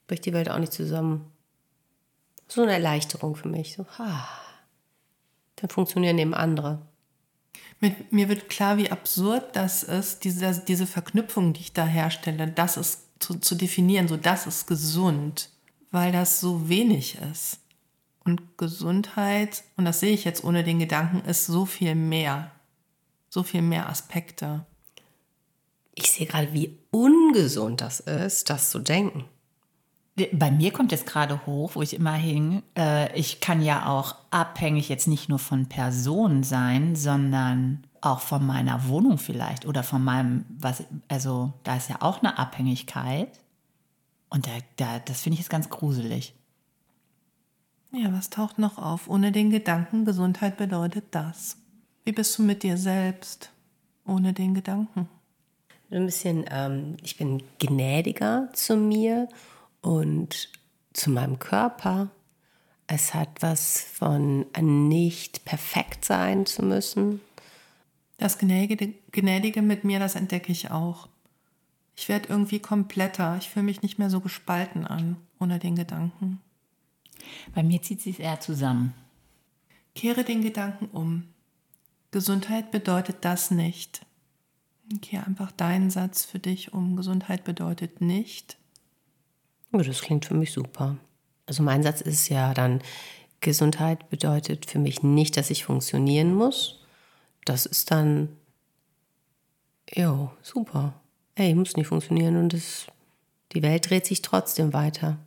Bricht 0.08 0.26
die 0.26 0.34
Welt 0.34 0.50
auch 0.50 0.58
nicht 0.58 0.74
zusammen. 0.74 1.32
So 2.48 2.64
eine 2.64 2.74
Erleichterung 2.74 3.36
für 3.36 3.48
mich. 3.48 3.76
So, 3.76 3.86
ha. 4.00 4.28
Dann 5.58 5.70
funktionieren 5.70 6.18
eben 6.18 6.34
andere. 6.34 6.82
Mit, 7.80 8.12
mir 8.12 8.30
wird 8.30 8.50
klar, 8.50 8.78
wie 8.78 8.90
absurd 8.90 9.56
das 9.56 9.84
ist, 9.84 10.24
diese, 10.24 10.64
diese 10.68 10.88
Verknüpfung, 10.88 11.54
die 11.54 11.62
ich 11.62 11.74
da 11.74 11.86
herstelle, 11.86 12.48
das 12.48 12.78
ist 12.78 13.10
zu, 13.20 13.36
zu 13.36 13.54
definieren, 13.54 14.08
so 14.08 14.18
das 14.18 14.48
ist 14.48 14.66
gesund, 14.66 15.52
weil 15.92 16.12
das 16.12 16.40
so 16.40 16.68
wenig 16.68 17.20
ist. 17.32 17.60
Und 18.24 18.58
Gesundheit, 18.58 19.64
und 19.78 19.86
das 19.86 20.00
sehe 20.00 20.14
ich 20.14 20.24
jetzt 20.24 20.44
ohne 20.44 20.64
den 20.64 20.80
Gedanken, 20.80 21.20
ist 21.30 21.46
so 21.46 21.68
viel 21.68 21.94
mehr. 21.94 22.50
So 23.30 23.44
viel 23.44 23.62
mehr 23.62 23.88
Aspekte. 23.88 24.66
Ich 25.96 26.12
sehe 26.12 26.26
gerade, 26.26 26.54
wie 26.54 26.78
ungesund 26.92 27.82
das 27.82 28.00
ist, 28.00 28.50
das 28.50 28.70
zu 28.70 28.80
denken. 28.80 29.26
Bei 30.32 30.52
mir 30.52 30.72
kommt 30.72 30.92
jetzt 30.92 31.08
gerade 31.08 31.46
hoch, 31.48 31.72
wo 31.74 31.82
ich 31.82 31.96
immer 31.96 32.14
hing, 32.14 32.62
äh, 32.78 33.16
ich 33.18 33.40
kann 33.40 33.64
ja 33.64 33.88
auch 33.88 34.16
abhängig 34.30 34.88
jetzt 34.88 35.08
nicht 35.08 35.28
nur 35.28 35.40
von 35.40 35.68
Personen 35.68 36.44
sein, 36.44 36.96
sondern 36.96 37.88
auch 38.00 38.20
von 38.20 38.46
meiner 38.46 38.88
Wohnung 38.88 39.18
vielleicht 39.18 39.66
oder 39.66 39.82
von 39.82 40.04
meinem, 40.04 40.46
was, 40.50 40.84
also 41.08 41.54
da 41.64 41.78
ist 41.78 41.90
ja 41.90 41.98
auch 42.02 42.20
eine 42.20 42.38
Abhängigkeit. 42.38 43.40
Und 44.30 44.46
da, 44.46 44.52
da, 44.76 45.00
das 45.00 45.22
finde 45.22 45.36
ich 45.36 45.40
jetzt 45.40 45.50
ganz 45.50 45.70
gruselig. 45.70 46.36
Ja, 47.92 48.12
was 48.12 48.30
taucht 48.30 48.58
noch 48.58 48.78
auf? 48.78 49.08
Ohne 49.08 49.32
den 49.32 49.52
Gedanken, 49.52 50.06
Gesundheit 50.06 50.58
bedeutet 50.58 51.06
das. 51.12 51.58
Wie 52.04 52.12
bist 52.12 52.38
du 52.38 52.42
mit 52.42 52.64
dir 52.64 52.78
selbst 52.78 53.52
ohne 54.06 54.34
den 54.34 54.54
Gedanken? 54.54 55.08
Ein 55.94 56.08
bisschen, 56.08 56.46
ähm, 56.50 56.98
ich 57.04 57.18
bin 57.18 57.44
gnädiger 57.60 58.50
zu 58.54 58.76
mir 58.76 59.30
und 59.82 60.50
zu 60.94 61.12
meinem 61.12 61.38
Körper. 61.38 62.10
Es 62.88 63.14
hat 63.14 63.30
was 63.42 63.82
von 63.82 64.48
nicht 64.60 65.46
perfekt 65.46 66.04
sein 66.04 66.48
zu 66.48 66.64
müssen. 66.64 67.22
Das 68.18 68.40
Gnädige, 68.40 68.94
Gnädige 69.12 69.62
mit 69.62 69.84
mir, 69.84 70.00
das 70.00 70.16
entdecke 70.16 70.52
ich 70.52 70.72
auch. 70.72 71.10
Ich 71.96 72.10
werde 72.10 72.30
irgendwie 72.30 72.60
kompletter. 72.60 73.38
Ich 73.38 73.50
fühle 73.50 73.66
mich 73.66 73.84
nicht 73.84 74.00
mehr 74.00 74.10
so 74.10 74.20
gespalten 74.20 74.88
an, 74.88 75.18
ohne 75.40 75.60
den 75.60 75.76
Gedanken. 75.76 76.42
Bei 77.54 77.62
mir 77.62 77.84
zieht 77.84 78.02
sich 78.02 78.20
eher 78.20 78.40
zusammen. 78.40 78.96
Kehre 79.94 80.24
den 80.24 80.42
Gedanken 80.42 80.88
um. 80.88 81.26
Gesundheit 82.10 82.72
bedeutet 82.72 83.18
das 83.22 83.52
nicht. 83.52 84.02
Kehre 85.02 85.26
einfach 85.26 85.52
deinen 85.52 85.90
Satz 85.90 86.26
für 86.26 86.40
dich 86.40 86.74
um. 86.74 86.96
Gesundheit 86.96 87.44
bedeutet 87.44 88.02
nicht. 88.02 88.58
Oh, 89.72 89.80
das 89.80 90.02
klingt 90.02 90.26
für 90.26 90.36
mich 90.36 90.52
super. 90.52 90.98
Also 91.46 91.64
mein 91.64 91.84
Satz 91.84 92.02
ist 92.02 92.30
ja 92.30 92.54
dann, 92.54 92.82
Gesundheit 93.42 94.10
bedeutet 94.10 94.66
für 94.66 94.80
mich 94.80 95.04
nicht, 95.04 95.36
dass 95.36 95.50
ich 95.50 95.66
funktionieren 95.66 96.34
muss. 96.34 96.80
Das 97.46 97.66
ist 97.66 97.92
dann, 97.92 98.30
ja, 99.94 100.32
super. 100.42 100.94
Ey, 101.36 101.50
ich 101.50 101.56
muss 101.56 101.76
nicht 101.76 101.88
funktionieren 101.88 102.38
und 102.38 102.54
das, 102.54 102.88
die 103.52 103.62
Welt 103.62 103.90
dreht 103.90 104.06
sich 104.06 104.22
trotzdem 104.22 104.74
weiter. 104.74 105.18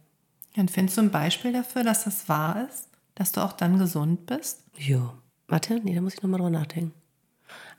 Und 0.56 0.70
findest 0.70 0.96
du 0.96 1.02
ein 1.02 1.10
Beispiel 1.10 1.52
dafür, 1.52 1.84
dass 1.84 2.04
das 2.04 2.28
wahr 2.28 2.66
ist? 2.68 2.88
Dass 3.14 3.32
du 3.32 3.42
auch 3.44 3.52
dann 3.52 3.78
gesund 3.78 4.26
bist? 4.26 4.62
Ja. 4.78 5.14
Warte, 5.48 5.80
nee, 5.80 5.94
da 5.94 6.00
muss 6.00 6.14
ich 6.14 6.22
nochmal 6.22 6.40
drüber 6.40 6.58
nachdenken. 6.58 6.92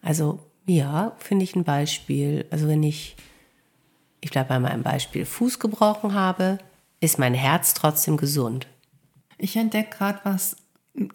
Also, 0.02 0.40
ja, 0.68 1.16
finde 1.18 1.44
ich 1.44 1.56
ein 1.56 1.64
Beispiel. 1.64 2.46
Also, 2.52 2.68
wenn 2.68 2.84
ich, 2.84 3.16
ich 4.22 4.32
bleibe 4.32 4.50
bei 4.50 4.60
meinem 4.60 4.84
Beispiel, 4.84 5.26
Fuß 5.26 5.60
gebrochen 5.60 6.14
habe, 6.14 6.60
ist 7.00 7.20
mein 7.20 7.34
Herz 7.34 7.74
trotzdem 7.74 8.18
gesund. 8.18 8.68
Ich 9.38 9.56
entdecke 9.56 9.98
gerade 9.98 10.20
was. 10.24 10.58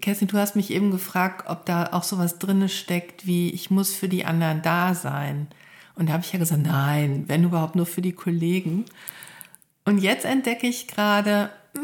Kerstin, 0.00 0.28
du 0.28 0.38
hast 0.38 0.54
mich 0.54 0.70
eben 0.70 0.90
gefragt, 0.92 1.48
ob 1.48 1.66
da 1.66 1.92
auch 1.92 2.04
sowas 2.04 2.38
drin 2.38 2.68
steckt, 2.68 3.26
wie 3.26 3.50
ich 3.50 3.70
muss 3.70 3.94
für 3.94 4.08
die 4.08 4.24
anderen 4.24 4.62
da 4.62 4.94
sein. 4.94 5.48
Und 5.96 6.08
da 6.08 6.14
habe 6.14 6.22
ich 6.24 6.32
ja 6.32 6.38
gesagt, 6.38 6.62
nein, 6.62 7.24
wenn 7.26 7.44
überhaupt 7.44 7.74
nur 7.74 7.86
für 7.86 8.00
die 8.00 8.12
Kollegen. 8.12 8.84
Und 9.84 9.98
jetzt 9.98 10.24
entdecke 10.24 10.68
ich 10.68 10.86
gerade, 10.86 11.50
hm, 11.74 11.82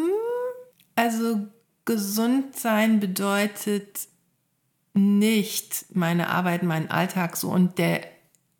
also 0.94 1.48
gesund 1.84 2.56
sein 2.56 3.00
bedeutet 3.00 4.08
nicht 4.98 5.86
meine 5.94 6.28
Arbeit, 6.28 6.62
meinen 6.62 6.90
Alltag 6.90 7.36
so 7.36 7.50
und 7.50 7.78
der 7.78 8.02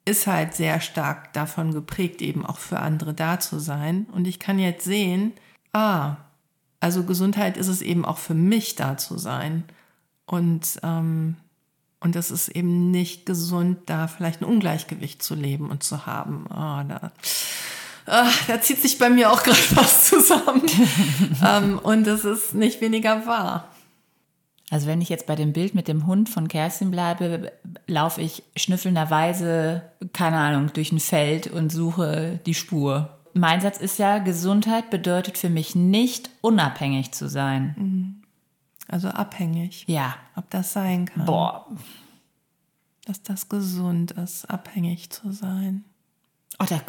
ist 0.05 0.27
halt 0.27 0.55
sehr 0.55 0.81
stark 0.81 1.33
davon 1.35 1.73
geprägt, 1.73 2.23
eben 2.23 2.47
auch 2.47 2.59
für 2.59 2.79
andere 2.79 3.13
da 3.13 3.41
zu 3.41 3.59
sein. 3.59 4.07
Und 4.13 4.27
ich 4.27 4.39
kann 4.39 4.59
jetzt 4.59 4.85
sehen, 4.85 5.33
ah, 5.73 6.17
also 6.81 7.05
Gesundheit 7.05 7.57
ist 7.57 7.69
es 7.69 7.83
eben 7.83 8.05
auch 8.05 8.19
für 8.19 8.35
mich 8.35 8.75
da 8.75 8.97
zu 8.97 9.19
sein. 9.19 9.65
Und, 10.25 10.81
ähm, 10.83 11.37
und 12.01 12.17
es 12.17 12.31
ist 12.31 12.49
eben 12.49 12.91
nicht 12.91 13.27
gesund, 13.27 13.79
da 13.87 14.07
vielleicht 14.07 14.41
ein 14.41 14.47
Ungleichgewicht 14.47 15.23
zu 15.23 15.35
leben 15.35 15.71
und 15.71 15.83
zu 15.83 16.07
haben. 16.07 16.47
Oh, 16.49 16.83
da, 16.89 17.13
Ach, 18.11 18.47
da 18.47 18.61
zieht 18.61 18.81
sich 18.81 18.99
bei 18.99 19.11
mir 19.11 19.31
auch 19.31 19.43
gerade 19.45 19.59
was 19.73 20.09
zusammen. 20.09 20.63
ähm, 21.45 21.79
und 21.79 22.07
es 22.07 22.25
ist 22.25 22.55
nicht 22.55 22.81
weniger 22.81 23.27
wahr. 23.27 23.69
Also 24.71 24.87
wenn 24.87 25.01
ich 25.01 25.09
jetzt 25.09 25.27
bei 25.27 25.35
dem 25.35 25.53
Bild 25.53 25.75
mit 25.75 25.89
dem 25.89 26.07
Hund 26.07 26.29
von 26.29 26.47
Kerstin 26.49 26.91
bleibe, 26.91 27.53
laufe 27.87 28.21
ich 28.21 28.43
schnüffelnderweise, 28.55 29.83
keine 30.13 30.37
Ahnung, 30.37 30.73
durch 30.75 30.93
ein 30.93 31.01
Feld 31.01 31.47
und 31.47 31.73
suche 31.73 32.41
die 32.45 32.55
Spur. 32.55 33.19
Mein 33.33 33.61
Satz 33.61 33.79
ist 33.79 33.99
ja, 33.99 34.19
Gesundheit 34.19 34.91
bedeutet 34.91 35.39
für 35.39 35.49
mich 35.49 35.75
nicht 35.75 36.31
unabhängig 36.43 37.13
zu 37.13 37.29
sein. 37.29 37.75
Mhm. 37.79 38.23
Also 38.89 39.09
abhängig. 39.09 39.85
Ja. 39.87 40.17
Ob 40.35 40.51
das 40.51 40.73
sein 40.73 41.07
kann. 41.07 41.25
Boah. 41.25 41.67
Dass 43.07 43.23
das 43.23 43.49
gesund 43.49 44.13
ist, 44.13 44.45
abhängig 44.51 45.11
zu 45.11 45.33
sein. 45.33 45.85
Oh, 46.59 46.65
da, 46.69 46.81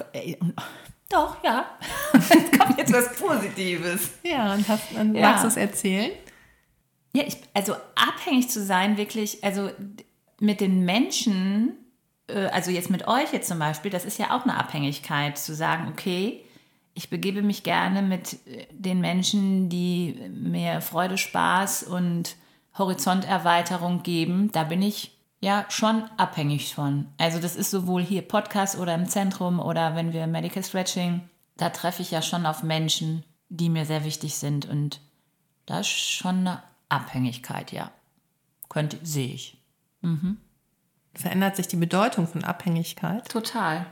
doch, 1.10 1.44
ja. 1.44 1.66
es 2.14 2.30
kommt 2.58 2.78
jetzt 2.78 2.94
was 2.94 3.16
Positives. 3.16 4.12
Ja, 4.24 4.54
und, 4.54 4.68
hast, 4.68 4.92
und 4.94 5.16
ja. 5.16 5.22
magst 5.22 5.44
du 5.44 5.48
es 5.48 5.58
erzählen? 5.58 6.12
Ja, 7.14 7.24
ich, 7.26 7.38
also 7.54 7.74
abhängig 7.96 8.50
zu 8.50 8.64
sein, 8.64 8.98
wirklich, 8.98 9.44
also 9.44 9.70
mit 10.40 10.62
den 10.62 10.86
Menschen, 10.86 11.78
äh, 12.28 12.46
also 12.48 12.72
jetzt 12.72 12.90
mit 12.90 13.08
euch 13.08 13.34
jetzt 13.34 13.48
zum 13.48 13.60
Beispiel, 13.60 13.92
das 13.92 14.06
ist 14.06 14.20
ja 14.20 14.38
auch 14.38 14.44
eine 14.44 14.58
Abhängigkeit, 14.58 15.38
zu 15.38 15.56
sagen, 15.56 15.88
okay, 15.90 16.44
ich 16.94 17.10
begebe 17.10 17.42
mich 17.42 17.64
gerne 17.64 18.02
mit 18.02 18.46
äh, 18.48 18.68
den 18.72 19.00
Menschen, 19.00 19.70
die 19.70 20.20
mir 20.30 20.82
Freude, 20.82 21.18
Spaß 21.18 21.84
und 21.84 22.36
Horizonterweiterung 22.78 24.04
geben. 24.04 24.52
Da 24.52 24.64
bin 24.64 24.82
ich 24.82 25.18
ja 25.40 25.66
schon 25.70 26.04
abhängig 26.18 26.76
von. 26.76 27.08
Also 27.18 27.40
das 27.40 27.56
ist 27.56 27.72
sowohl 27.72 28.04
hier 28.04 28.22
Podcast 28.22 28.78
oder 28.78 28.94
im 28.96 29.08
Zentrum 29.08 29.60
oder 29.60 29.96
wenn 29.96 30.14
wir 30.14 30.28
Medical 30.28 30.64
Stretching, 30.64 31.22
da 31.58 31.70
treffe 31.70 32.02
ich 32.02 32.12
ja 32.12 32.22
schon 32.22 32.46
auf 32.46 32.64
Menschen, 32.64 33.24
die 33.50 33.70
mir 33.70 33.86
sehr 33.86 34.04
wichtig 34.04 34.36
sind 34.36 34.68
und 34.68 35.02
da 35.66 35.80
ist 35.80 35.90
schon 35.90 36.40
eine 36.40 36.64
Abhängigkeit, 36.90 37.72
ja. 37.72 37.92
Könnte, 38.68 38.98
sehe 39.04 39.34
ich. 39.34 39.58
Verändert 41.14 41.56
sich 41.56 41.68
die 41.68 41.76
Bedeutung 41.76 42.28
von 42.28 42.44
Abhängigkeit? 42.44 43.28
Total. 43.30 43.86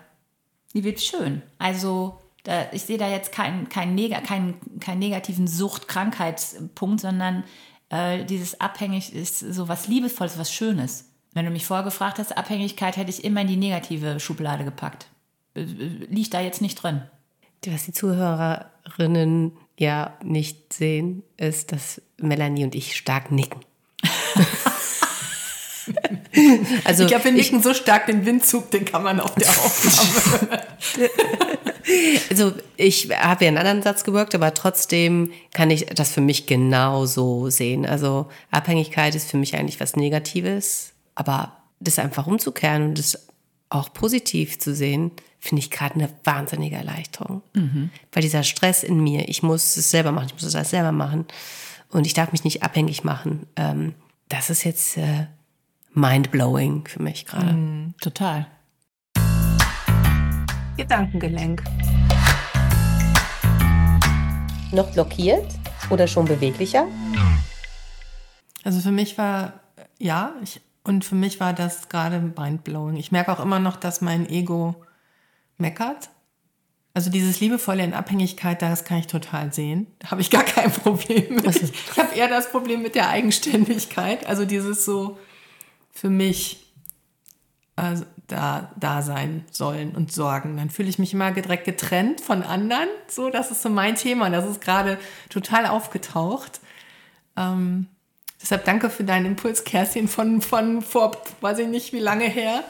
Die 0.73 0.83
wird 0.83 1.01
schön. 1.01 1.41
Also 1.57 2.19
da, 2.43 2.71
ich 2.71 2.83
sehe 2.83 2.97
da 2.97 3.09
jetzt 3.09 3.31
keinen 3.31 3.69
kein, 3.69 3.95
Neg 3.95 4.23
kein, 4.25 4.55
kein 4.79 4.99
negativen 4.99 5.47
Sucht-Krankheitspunkt, 5.47 7.01
sondern 7.01 7.43
äh, 7.89 8.23
dieses 8.25 8.61
Abhängig 8.61 9.13
ist 9.13 9.39
so 9.39 9.67
was 9.67 9.87
Liebevolles, 9.87 10.37
was 10.37 10.53
Schönes. 10.53 11.11
Wenn 11.33 11.45
du 11.45 11.51
mich 11.51 11.65
vorgefragt 11.65 12.19
hast, 12.19 12.37
Abhängigkeit 12.37 12.97
hätte 12.97 13.09
ich 13.09 13.23
immer 13.23 13.41
in 13.41 13.47
die 13.47 13.57
negative 13.57 14.19
Schublade 14.19 14.63
gepackt. 14.63 15.07
Äh, 15.55 15.61
äh, 15.61 16.07
Liegt 16.09 16.33
da 16.33 16.41
jetzt 16.41 16.61
nicht 16.61 16.81
drin. 16.81 17.01
Was 17.65 17.85
die 17.85 17.91
Zuhörerinnen 17.91 19.57
ja 19.77 20.17
nicht 20.23 20.73
sehen, 20.73 21.23
ist, 21.37 21.71
dass 21.71 22.01
Melanie 22.17 22.63
und 22.63 22.75
ich 22.75 22.95
stark 22.95 23.31
nicken. 23.31 23.61
also 26.83 27.03
Ich 27.03 27.09
glaube, 27.09 27.25
wir 27.25 27.31
nicken 27.31 27.61
so 27.61 27.73
stark 27.73 28.07
den 28.07 28.25
Windzug, 28.25 28.71
den 28.71 28.85
kann 28.85 29.03
man 29.03 29.19
auf 29.19 29.35
der 29.35 29.49
Aufnahme. 29.49 30.61
Also 32.29 32.51
ich 32.75 33.09
habe 33.11 33.45
ja 33.45 33.47
einen 33.47 33.57
anderen 33.57 33.81
Satz 33.81 34.03
gewirkt, 34.03 34.35
aber 34.35 34.53
trotzdem 34.53 35.31
kann 35.53 35.71
ich 35.71 35.85
das 35.85 36.11
für 36.11 36.19
mich 36.19 36.45
genauso 36.45 37.49
sehen. 37.49 37.85
Also 37.85 38.27
Abhängigkeit 38.51 39.15
ist 39.15 39.31
für 39.31 39.37
mich 39.37 39.55
eigentlich 39.55 39.79
was 39.79 39.95
Negatives, 39.95 40.91
aber 41.15 41.57
das 41.79 41.99
einfach 41.99 42.27
umzukehren 42.27 42.89
und 42.89 42.99
das 42.99 43.27
auch 43.69 43.93
positiv 43.93 44.59
zu 44.59 44.73
sehen, 44.73 45.11
finde 45.39 45.61
ich 45.61 45.71
gerade 45.71 45.95
eine 45.95 46.09
wahnsinnige 46.23 46.75
Erleichterung. 46.75 47.41
Weil 48.11 48.21
dieser 48.21 48.43
Stress 48.43 48.83
in 48.83 49.01
mir, 49.01 49.27
ich 49.29 49.43
muss 49.43 49.77
es 49.77 49.91
selber 49.91 50.11
machen, 50.11 50.27
ich 50.27 50.33
muss 50.33 50.43
es 50.43 50.55
alles 50.55 50.69
selber 50.69 50.91
machen 50.91 51.25
und 51.89 52.05
ich 52.05 52.13
darf 52.13 52.31
mich 52.31 52.43
nicht 52.43 52.63
abhängig 52.63 53.03
machen. 53.03 53.45
Ähm, 53.55 53.93
das 54.29 54.49
ist 54.49 54.63
jetzt 54.63 54.97
äh, 54.97 55.27
mind-blowing 55.93 56.85
für 56.87 57.01
mich 57.01 57.25
gerade. 57.25 57.93
Total. 58.01 58.47
Gedankengelenk. 60.77 61.63
Noch 64.71 64.91
blockiert 64.91 65.47
oder 65.89 66.07
schon 66.07 66.25
beweglicher? 66.25 66.87
Also 68.63 68.81
für 68.81 68.91
mich 68.91 69.17
war, 69.17 69.53
ja, 69.97 70.33
ich, 70.43 70.59
und 70.87 71.03
für 71.05 71.15
mich 71.15 71.39
war 71.39 71.53
das 71.53 71.89
gerade 71.89 72.19
mindblowing. 72.19 72.95
Ich 72.95 73.11
merke 73.11 73.31
auch 73.31 73.39
immer 73.39 73.59
noch, 73.59 73.75
dass 73.75 74.01
mein 74.01 74.29
Ego 74.29 74.75
meckert. 75.57 76.09
Also 76.93 77.11
dieses 77.11 77.39
liebevolle 77.39 77.83
in 77.83 77.93
Abhängigkeit, 77.93 78.61
das 78.61 78.85
kann 78.85 78.97
ich 78.97 79.07
total 79.07 79.53
sehen. 79.53 79.87
Da 79.99 80.11
habe 80.11 80.21
ich 80.21 80.31
gar 80.31 80.43
kein 80.43 80.71
Problem 80.71 81.35
mit. 81.35 81.45
Ich 81.45 81.97
habe 81.97 82.15
eher 82.15 82.27
das 82.27 82.49
Problem 82.49 82.81
mit 82.81 82.95
der 82.95 83.09
Eigenständigkeit. 83.09 84.25
Also 84.25 84.45
dieses 84.45 84.85
so 84.85 85.19
für 85.91 86.09
mich 86.09 86.63
also 87.75 88.05
da, 88.25 88.71
da 88.75 89.03
sein 89.03 89.45
sollen 89.51 89.95
und 89.95 90.11
sorgen. 90.11 90.57
Dann 90.57 90.71
fühle 90.71 90.89
ich 90.89 90.97
mich 90.97 91.13
immer 91.13 91.31
direkt 91.31 91.65
getrennt 91.65 92.21
von 92.21 92.41
anderen. 92.41 92.89
So, 93.07 93.29
das 93.29 93.51
ist 93.51 93.61
so 93.61 93.69
mein 93.69 93.95
Thema. 93.95 94.29
Das 94.31 94.45
ist 94.45 94.61
gerade 94.61 94.97
total 95.29 95.67
aufgetaucht. 95.67 96.59
Ähm, 97.37 97.87
deshalb 98.41 98.65
danke 98.65 98.89
für 98.89 99.03
deinen 99.03 99.25
Impuls, 99.25 99.63
Kerstin, 99.63 100.07
von, 100.07 100.41
von 100.41 100.81
vor, 100.81 101.11
weiß 101.41 101.59
ich 101.59 101.67
nicht, 101.67 101.93
wie 101.93 101.99
lange 101.99 102.25
her. 102.25 102.63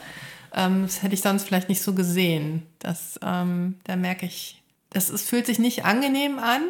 Ähm, 0.53 0.83
das 0.83 1.03
hätte 1.03 1.13
ich 1.13 1.21
sonst 1.21 1.43
vielleicht 1.43 1.69
nicht 1.69 1.81
so 1.81 1.93
gesehen. 1.93 2.63
Das, 2.79 3.19
ähm, 3.23 3.75
da 3.83 3.95
merke 3.95 4.25
ich, 4.25 4.61
das 4.89 5.09
ist, 5.09 5.29
fühlt 5.29 5.45
sich 5.45 5.59
nicht 5.59 5.85
angenehm 5.85 6.39
an 6.39 6.63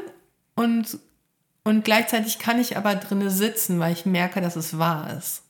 und, 0.55 0.97
und 1.63 1.83
gleichzeitig 1.83 2.39
kann 2.39 2.59
ich 2.59 2.77
aber 2.77 2.95
drinne 2.95 3.29
sitzen, 3.29 3.79
weil 3.79 3.93
ich 3.93 4.05
merke, 4.05 4.41
dass 4.41 4.55
es 4.55 4.77
wahr 4.77 5.15
ist. 5.17 5.43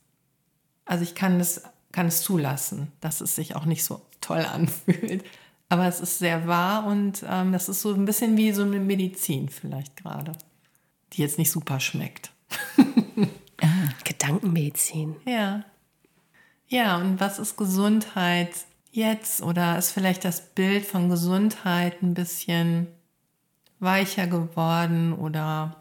Also 0.85 1.03
ich 1.03 1.15
kann 1.15 1.39
es, 1.39 1.63
kann 1.91 2.07
es 2.07 2.21
zulassen, 2.21 2.91
dass 3.01 3.21
es 3.21 3.35
sich 3.35 3.55
auch 3.55 3.65
nicht 3.65 3.83
so 3.83 4.01
toll 4.21 4.45
anfühlt. 4.53 5.23
Aber 5.69 5.85
es 5.85 5.99
ist 5.99 6.19
sehr 6.19 6.47
wahr 6.47 6.85
und 6.85 7.25
ähm, 7.29 7.51
das 7.51 7.67
ist 7.67 7.81
so 7.81 7.93
ein 7.93 8.05
bisschen 8.05 8.37
wie 8.37 8.53
so 8.53 8.63
eine 8.63 8.79
Medizin 8.79 9.49
vielleicht 9.49 9.97
gerade, 9.97 10.31
die 11.13 11.21
jetzt 11.21 11.37
nicht 11.37 11.51
super 11.51 11.81
schmeckt. 11.81 12.31
Gedankenmedizin. 14.03 15.15
Ja. 15.25 15.63
Ja, 16.67 16.97
und 16.97 17.19
was 17.19 17.39
ist 17.39 17.57
Gesundheit 17.57 18.51
jetzt? 18.91 19.41
Oder 19.41 19.77
ist 19.77 19.91
vielleicht 19.91 20.25
das 20.25 20.41
Bild 20.41 20.85
von 20.85 21.09
Gesundheit 21.09 22.01
ein 22.01 22.13
bisschen 22.13 22.87
weicher 23.79 24.27
geworden 24.27 25.13
oder 25.13 25.77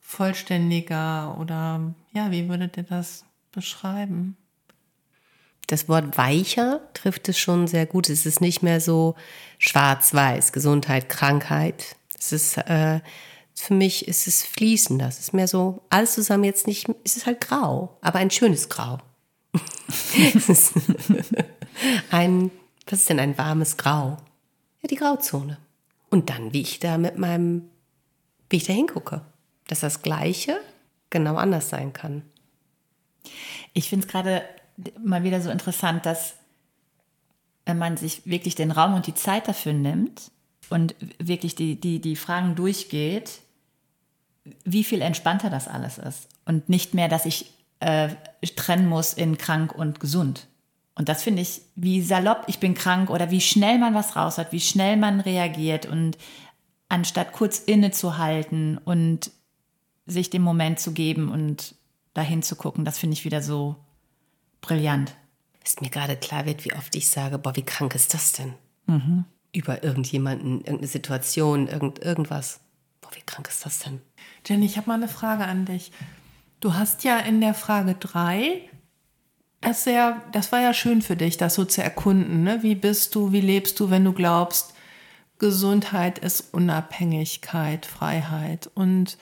vollständiger? 0.00 1.36
Oder 1.38 1.94
ja, 2.12 2.30
wie 2.30 2.48
würdet 2.48 2.76
ihr 2.76 2.82
das 2.82 3.24
beschreiben? 3.52 4.36
Das 5.66 5.88
Wort 5.88 6.18
weicher 6.18 6.80
trifft 6.92 7.28
es 7.30 7.38
schon 7.38 7.66
sehr 7.66 7.86
gut. 7.86 8.10
Es 8.10 8.26
ist 8.26 8.42
nicht 8.42 8.62
mehr 8.62 8.80
so 8.80 9.14
schwarz-weiß, 9.58 10.52
Gesundheit, 10.52 11.08
Krankheit. 11.08 11.96
Es 12.18 12.32
ist, 12.32 12.58
äh, 12.58 13.00
für 13.54 13.74
mich 13.74 14.08
ist 14.08 14.26
es 14.26 14.42
fließender. 14.44 15.06
Es 15.08 15.18
ist 15.18 15.34
mehr 15.34 15.48
so, 15.48 15.82
alles 15.90 16.14
zusammen 16.14 16.44
jetzt 16.44 16.66
nicht, 16.66 16.88
es 17.04 17.16
ist 17.16 17.26
halt 17.26 17.40
grau, 17.40 17.96
aber 18.00 18.18
ein 18.18 18.30
schönes 18.30 18.68
Grau. 18.68 18.98
ein, 22.10 22.50
was 22.86 23.00
ist 23.00 23.10
denn 23.10 23.20
ein 23.20 23.36
warmes 23.36 23.76
Grau? 23.76 24.16
Ja, 24.82 24.88
die 24.88 24.96
Grauzone. 24.96 25.58
Und 26.10 26.30
dann, 26.30 26.52
wie 26.52 26.62
ich 26.62 26.78
da 26.80 26.98
mit 26.98 27.18
meinem, 27.18 27.70
wie 28.50 28.56
ich 28.56 28.64
da 28.64 28.72
hingucke. 28.72 29.22
Dass 29.68 29.80
das 29.80 30.02
Gleiche 30.02 30.60
genau 31.10 31.36
anders 31.36 31.68
sein 31.68 31.92
kann. 31.92 32.22
Ich 33.72 33.88
finde 33.88 34.06
es 34.06 34.12
gerade 34.12 34.42
mal 35.02 35.22
wieder 35.22 35.40
so 35.40 35.50
interessant, 35.50 36.04
dass 36.04 36.34
wenn 37.64 37.78
man 37.78 37.96
sich 37.96 38.26
wirklich 38.26 38.54
den 38.54 38.72
Raum 38.72 38.94
und 38.94 39.06
die 39.06 39.14
Zeit 39.14 39.46
dafür 39.46 39.72
nimmt 39.72 40.32
und 40.68 40.96
wirklich 41.18 41.54
die, 41.54 41.80
die, 41.80 42.00
die 42.00 42.16
Fragen 42.16 42.56
durchgeht, 42.56 43.41
wie 44.64 44.84
viel 44.84 45.02
entspannter 45.02 45.50
das 45.50 45.68
alles 45.68 45.98
ist. 45.98 46.28
Und 46.44 46.68
nicht 46.68 46.94
mehr, 46.94 47.08
dass 47.08 47.26
ich 47.26 47.52
äh, 47.80 48.10
trennen 48.56 48.88
muss 48.88 49.12
in 49.12 49.38
krank 49.38 49.74
und 49.74 50.00
gesund. 50.00 50.46
Und 50.94 51.08
das 51.08 51.22
finde 51.22 51.42
ich, 51.42 51.62
wie 51.74 52.02
salopp 52.02 52.44
ich 52.48 52.58
bin 52.58 52.74
krank 52.74 53.10
oder 53.10 53.30
wie 53.30 53.40
schnell 53.40 53.78
man 53.78 53.94
was 53.94 54.14
raus 54.14 54.38
hat, 54.38 54.52
wie 54.52 54.60
schnell 54.60 54.96
man 54.96 55.20
reagiert 55.20 55.86
und 55.86 56.18
anstatt 56.88 57.32
kurz 57.32 57.58
innezuhalten 57.58 58.78
und 58.78 59.30
sich 60.06 60.28
den 60.28 60.42
Moment 60.42 60.78
zu 60.78 60.92
geben 60.92 61.30
und 61.30 61.74
dahin 62.12 62.42
zu 62.42 62.56
gucken, 62.56 62.84
das 62.84 62.98
finde 62.98 63.14
ich 63.14 63.24
wieder 63.24 63.40
so 63.40 63.76
brillant. 64.60 65.14
Ist 65.64 65.80
mir 65.80 65.90
gerade 65.90 66.16
klar 66.16 66.44
wird, 66.44 66.64
wie 66.64 66.74
oft 66.74 66.94
ich 66.94 67.08
sage, 67.08 67.38
boah, 67.38 67.56
wie 67.56 67.62
krank 67.62 67.94
ist 67.94 68.12
das 68.12 68.32
denn? 68.32 68.54
Über 69.52 69.82
irgendjemanden, 69.82 70.58
irgendeine 70.58 70.88
Situation, 70.88 71.68
irgend, 71.68 72.00
irgendwas. 72.00 72.60
Boah, 73.00 73.10
wie 73.14 73.22
krank 73.24 73.48
ist 73.48 73.64
das 73.64 73.78
denn? 73.78 74.02
Jenny, 74.46 74.66
ich 74.66 74.76
habe 74.76 74.88
mal 74.88 74.94
eine 74.94 75.08
Frage 75.08 75.44
an 75.44 75.64
dich. 75.64 75.92
Du 76.60 76.74
hast 76.74 77.04
ja 77.04 77.18
in 77.18 77.40
der 77.40 77.54
Frage 77.54 77.94
3, 77.94 78.60
das, 79.60 79.84
ja, 79.84 80.20
das 80.32 80.50
war 80.52 80.60
ja 80.60 80.74
schön 80.74 81.02
für 81.02 81.16
dich, 81.16 81.36
das 81.36 81.54
so 81.54 81.64
zu 81.64 81.82
erkunden. 81.82 82.42
Ne? 82.42 82.62
Wie 82.62 82.74
bist 82.74 83.14
du, 83.14 83.32
wie 83.32 83.40
lebst 83.40 83.78
du, 83.80 83.90
wenn 83.90 84.04
du 84.04 84.12
glaubst, 84.12 84.74
Gesundheit 85.38 86.20
ist 86.20 86.54
Unabhängigkeit, 86.54 87.84
Freiheit. 87.84 88.70
Und, 88.74 89.18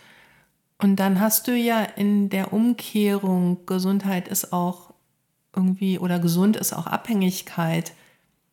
und 0.77 0.97
dann 0.97 1.19
hast 1.19 1.49
du 1.49 1.57
ja 1.57 1.83
in 1.83 2.29
der 2.29 2.53
Umkehrung, 2.53 3.65
Gesundheit 3.65 4.29
ist 4.29 4.53
auch 4.53 4.93
irgendwie, 5.57 5.99
oder 5.99 6.19
gesund 6.19 6.57
ist 6.59 6.75
auch 6.75 6.87
Abhängigkeit, 6.87 7.93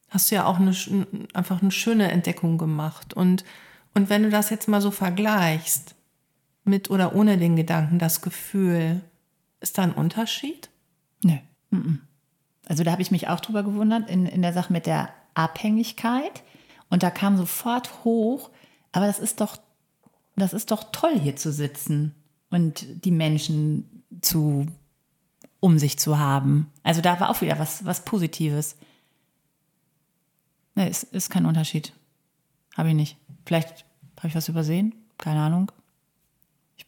hast 0.10 0.32
du 0.32 0.36
ja 0.36 0.46
auch 0.46 0.60
eine, 0.60 0.74
einfach 1.34 1.62
eine 1.62 1.72
schöne 1.72 2.10
Entdeckung 2.10 2.58
gemacht. 2.58 3.14
Und, 3.14 3.44
und 3.94 4.10
wenn 4.10 4.24
du 4.24 4.30
das 4.30 4.50
jetzt 4.50 4.70
mal 4.70 4.82
so 4.82 4.92
vergleichst, 4.92 5.97
mit 6.68 6.90
oder 6.90 7.16
ohne 7.16 7.38
den 7.38 7.56
Gedanken, 7.56 8.00
das 8.00 8.22
Gefühl, 8.22 9.02
ist 9.60 9.78
da 9.78 9.84
ein 9.84 9.94
Unterschied? 9.94 10.70
Nö. 11.24 11.38
Also 12.68 12.84
da 12.84 12.92
habe 12.92 13.02
ich 13.02 13.12
mich 13.12 13.28
auch 13.28 13.40
drüber 13.40 13.64
gewundert 13.64 14.10
in, 14.10 14.26
in 14.26 14.42
der 14.42 14.54
Sache 14.54 14.72
mit 14.72 14.86
der 14.86 15.10
Abhängigkeit. 15.34 16.44
Und 16.90 17.04
da 17.04 17.10
kam 17.10 17.38
sofort 17.38 18.04
hoch, 18.04 18.50
aber 18.92 19.08
das 19.08 19.20
ist 19.20 19.42
doch, 19.42 19.58
das 20.36 20.54
ist 20.54 20.72
doch 20.72 20.92
toll, 20.92 21.20
hier 21.20 21.36
zu 21.36 21.52
sitzen 21.52 22.16
und 22.50 22.86
die 23.04 23.12
Menschen 23.12 24.04
zu 24.22 24.68
um 25.60 25.80
sich 25.80 25.98
zu 25.98 26.20
haben. 26.20 26.72
Also 26.84 27.02
da 27.02 27.20
war 27.20 27.30
auch 27.30 27.42
wieder 27.42 27.60
was, 27.60 27.86
was 27.86 28.06
Positives. 28.06 28.76
Nee, 30.76 30.88
es 30.88 31.04
ist 31.04 31.30
kein 31.30 31.46
Unterschied. 31.46 31.94
Habe 32.76 32.90
ich 32.90 32.96
nicht. 32.96 33.18
Vielleicht 33.46 33.86
habe 34.18 34.28
ich 34.28 34.36
was 34.36 34.50
übersehen. 34.50 34.94
Keine 35.18 35.42
Ahnung. 35.42 35.72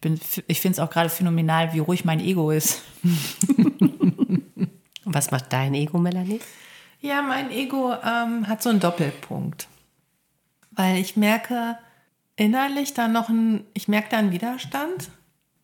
bin, 0.00 0.18
ich 0.46 0.62
finde 0.62 0.76
es 0.76 0.78
auch 0.78 0.88
gerade 0.88 1.10
phänomenal, 1.10 1.74
wie 1.74 1.80
ruhig 1.80 2.06
mein 2.06 2.20
Ego 2.20 2.50
ist. 2.50 2.80
Was 5.04 5.30
macht 5.30 5.52
dein 5.52 5.74
Ego, 5.74 5.98
Melanie? 5.98 6.40
Ja, 7.00 7.20
mein 7.20 7.50
Ego 7.50 7.92
ähm, 7.92 8.48
hat 8.48 8.62
so 8.62 8.70
einen 8.70 8.80
Doppelpunkt. 8.80 9.68
Weil 10.70 10.96
ich 10.96 11.18
merke 11.18 11.76
innerlich 12.36 12.94
da 12.94 13.08
noch 13.08 13.28
ein, 13.28 13.66
ich 13.74 13.88
merke 13.88 14.08
da 14.10 14.16
einen 14.16 14.32
Widerstand 14.32 15.10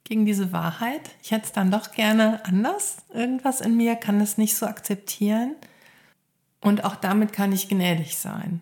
gegen 0.05 0.27
diese 0.27 0.53
Wahrheit. 0.53 1.13
Ich 1.23 1.31
hätte 1.31 1.47
es 1.47 1.53
dann 1.53 1.71
doch 1.71 1.93
gerne 1.93 2.45
anders. 2.45 2.99
Irgendwas 3.15 3.63
in 3.63 3.79
mir 3.79 3.97
kann 3.97 4.21
es 4.21 4.37
nicht 4.37 4.55
so 4.55 4.67
akzeptieren. 4.67 5.55
Und 6.61 6.85
auch 6.85 6.97
damit 6.97 7.33
kann 7.33 7.53
ich 7.53 7.71
gnädig 7.71 8.19
sein. 8.19 8.61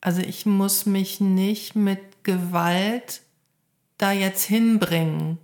Also 0.00 0.20
ich 0.20 0.46
muss 0.46 0.86
mich 0.86 1.20
nicht 1.20 1.74
mit 1.74 2.22
Gewalt 2.22 3.22
da 4.02 4.12
jetzt 4.12 4.44
hinbringen, 4.44 5.38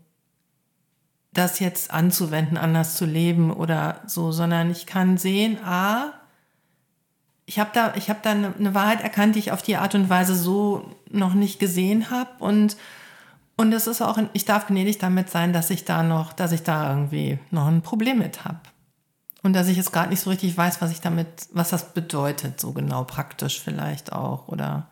das 1.32 1.60
jetzt 1.60 1.90
anzuwenden, 1.92 2.56
anders 2.56 2.96
zu 2.96 3.04
leben 3.04 3.52
oder 3.52 4.00
so, 4.06 4.32
sondern 4.32 4.70
ich 4.70 4.86
kann 4.86 5.18
sehen, 5.18 5.58
ah, 5.64 6.12
ich 7.46 7.58
habe 7.58 7.70
da, 7.72 7.94
ich 7.94 8.10
habe 8.10 8.20
da 8.22 8.32
eine, 8.32 8.54
eine 8.58 8.74
Wahrheit 8.74 9.00
erkannt, 9.00 9.34
die 9.34 9.38
ich 9.38 9.52
auf 9.52 9.62
die 9.62 9.76
Art 9.76 9.94
und 9.94 10.10
Weise 10.10 10.34
so 10.34 10.94
noch 11.10 11.34
nicht 11.34 11.58
gesehen 11.58 12.10
habe 12.10 12.30
und 12.38 12.76
und 13.60 13.72
es 13.72 13.88
ist 13.88 14.02
auch, 14.02 14.16
ich 14.34 14.44
darf 14.44 14.68
gnädig 14.68 14.98
damit 14.98 15.30
sein, 15.30 15.52
dass 15.52 15.70
ich 15.70 15.84
da 15.84 16.04
noch, 16.04 16.32
dass 16.32 16.52
ich 16.52 16.62
da 16.62 16.90
irgendwie 16.90 17.40
noch 17.50 17.66
ein 17.66 17.82
Problem 17.82 18.18
mit 18.18 18.44
habe. 18.44 18.60
Und 19.42 19.52
dass 19.52 19.66
ich 19.66 19.76
jetzt 19.76 19.92
gerade 19.92 20.10
nicht 20.10 20.20
so 20.20 20.30
richtig 20.30 20.56
weiß, 20.56 20.80
was 20.80 20.92
ich 20.92 21.00
damit, 21.00 21.26
was 21.50 21.70
das 21.70 21.92
bedeutet, 21.92 22.60
so 22.60 22.72
genau 22.72 23.02
praktisch 23.02 23.60
vielleicht 23.60 24.12
auch. 24.12 24.46
Oder 24.46 24.86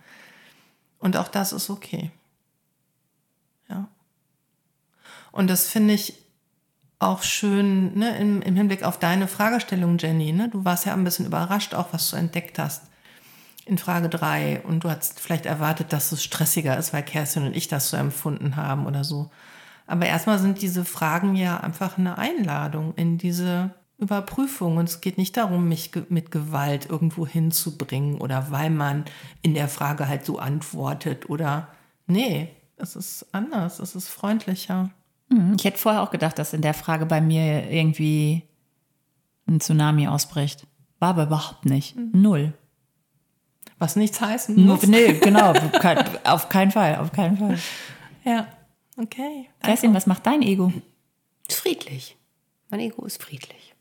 und 0.98 1.16
auch 1.16 1.28
das 1.28 1.52
ist 1.52 1.70
okay. 1.70 2.10
Ja. 3.68 3.86
Und 5.36 5.48
das 5.48 5.68
finde 5.68 5.94
ich 5.94 6.14
auch 6.98 7.22
schön 7.22 7.98
ne, 7.98 8.16
im, 8.18 8.40
im, 8.40 8.56
Hinblick 8.56 8.82
auf 8.82 8.98
deine 8.98 9.28
Fragestellung, 9.28 9.98
Jenny. 9.98 10.32
Ne? 10.32 10.48
Du 10.48 10.64
warst 10.64 10.86
ja 10.86 10.94
ein 10.94 11.04
bisschen 11.04 11.26
überrascht, 11.26 11.74
auch 11.74 11.92
was 11.92 12.10
du 12.10 12.16
entdeckt 12.16 12.58
hast 12.58 12.84
in 13.66 13.78
Frage 13.78 14.08
drei 14.08 14.62
und 14.62 14.84
du 14.84 14.90
hast 14.90 15.20
vielleicht 15.20 15.44
erwartet, 15.44 15.92
dass 15.92 16.12
es 16.12 16.22
stressiger 16.22 16.78
ist, 16.78 16.92
weil 16.92 17.02
Kerstin 17.02 17.44
und 17.44 17.56
ich 17.56 17.68
das 17.68 17.90
so 17.90 17.96
empfunden 17.96 18.56
haben 18.56 18.86
oder 18.86 19.04
so. 19.04 19.30
Aber 19.86 20.06
erstmal 20.06 20.38
sind 20.38 20.62
diese 20.62 20.84
Fragen 20.84 21.34
ja 21.34 21.58
einfach 21.58 21.98
eine 21.98 22.16
Einladung 22.16 22.94
in 22.94 23.18
diese 23.18 23.74
Überprüfung. 23.98 24.76
Und 24.76 24.88
es 24.88 25.00
geht 25.00 25.18
nicht 25.18 25.36
darum, 25.36 25.68
mich 25.68 25.90
mit 26.08 26.30
Gewalt 26.30 26.88
irgendwo 26.88 27.26
hinzubringen 27.26 28.18
oder 28.20 28.50
weil 28.50 28.70
man 28.70 29.04
in 29.42 29.54
der 29.54 29.68
Frage 29.68 30.08
halt 30.08 30.24
so 30.24 30.38
antwortet 30.38 31.28
oder 31.28 31.68
nee, 32.06 32.48
es 32.76 32.94
ist 32.96 33.26
anders, 33.32 33.80
es 33.80 33.94
ist 33.94 34.08
freundlicher. 34.08 34.90
Mhm. 35.28 35.54
Ich 35.58 35.64
hätte 35.64 35.78
vorher 35.78 36.02
auch 36.02 36.10
gedacht, 36.10 36.38
dass 36.38 36.52
in 36.52 36.62
der 36.62 36.74
Frage 36.74 37.06
bei 37.06 37.20
mir 37.20 37.70
irgendwie 37.70 38.42
ein 39.46 39.60
Tsunami 39.60 40.08
ausbricht. 40.08 40.66
War 40.98 41.10
aber 41.10 41.24
überhaupt 41.24 41.64
nicht. 41.66 41.96
Mhm. 41.96 42.10
Null. 42.14 42.52
Was 43.78 43.96
nichts 43.96 44.20
heißen 44.20 44.64
muss. 44.64 44.86
Nee, 44.86 45.12
genau. 45.20 45.52
auf 46.24 46.48
keinen 46.48 46.70
Fall, 46.70 46.96
auf 46.96 47.12
keinen 47.12 47.36
Fall. 47.36 47.58
Ja, 48.24 48.46
okay. 48.96 49.48
Kerstin, 49.62 49.94
was 49.94 50.06
macht 50.06 50.26
dein 50.26 50.42
Ego? 50.42 50.72
Friedlich. 51.48 52.16
Mein 52.70 52.80
Ego 52.80 53.04
ist 53.04 53.22
friedlich. 53.22 53.74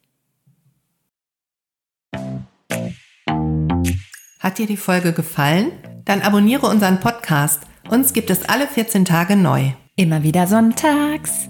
Hat 4.40 4.58
dir 4.60 4.68
die 4.68 4.78
Folge 4.78 5.14
gefallen? 5.14 5.72
Dann 6.06 6.22
abonniere 6.22 6.68
unseren 6.68 7.00
Podcast. 7.00 7.64
Uns 7.90 8.14
gibt 8.14 8.30
es 8.30 8.48
alle 8.48 8.68
14 8.68 9.06
Tage 9.06 9.36
neu. 9.36 9.72
Immer 9.98 10.24
wieder 10.24 10.46
sonntags. 10.46 11.48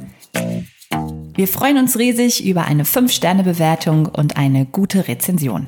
Wir 1.34 1.48
freuen 1.48 1.80
uns 1.80 1.98
riesig 1.98 2.46
über 2.46 2.66
eine 2.66 2.84
5-Sterne-Bewertung 2.84 4.06
und 4.06 4.38
eine 4.38 4.68
gute 4.68 5.08
Rezension. 5.08 5.66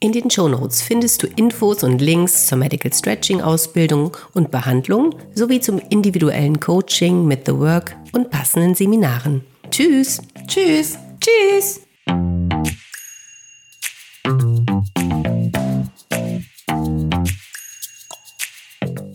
In 0.00 0.10
den 0.10 0.28
Shownotes 0.28 0.82
findest 0.82 1.22
du 1.22 1.28
Infos 1.28 1.84
und 1.84 2.00
Links 2.00 2.46
zur 2.46 2.58
Medical 2.58 2.92
Stretching 2.92 3.42
Ausbildung 3.42 4.16
und 4.34 4.50
Behandlung 4.50 5.14
sowie 5.32 5.60
zum 5.60 5.78
individuellen 5.78 6.58
Coaching 6.58 7.26
mit 7.26 7.46
The 7.46 7.56
Work 7.56 7.96
und 8.12 8.30
passenden 8.30 8.74
Seminaren. 8.74 9.42
Tschüss. 9.70 10.20
Tschüss. 10.48 10.98
Tschüss. 11.20 11.80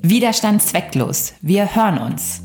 Widerstand 0.10 0.62
zwecklos. 0.62 1.34
Wir 1.42 1.76
hören 1.76 1.98
uns. 1.98 2.42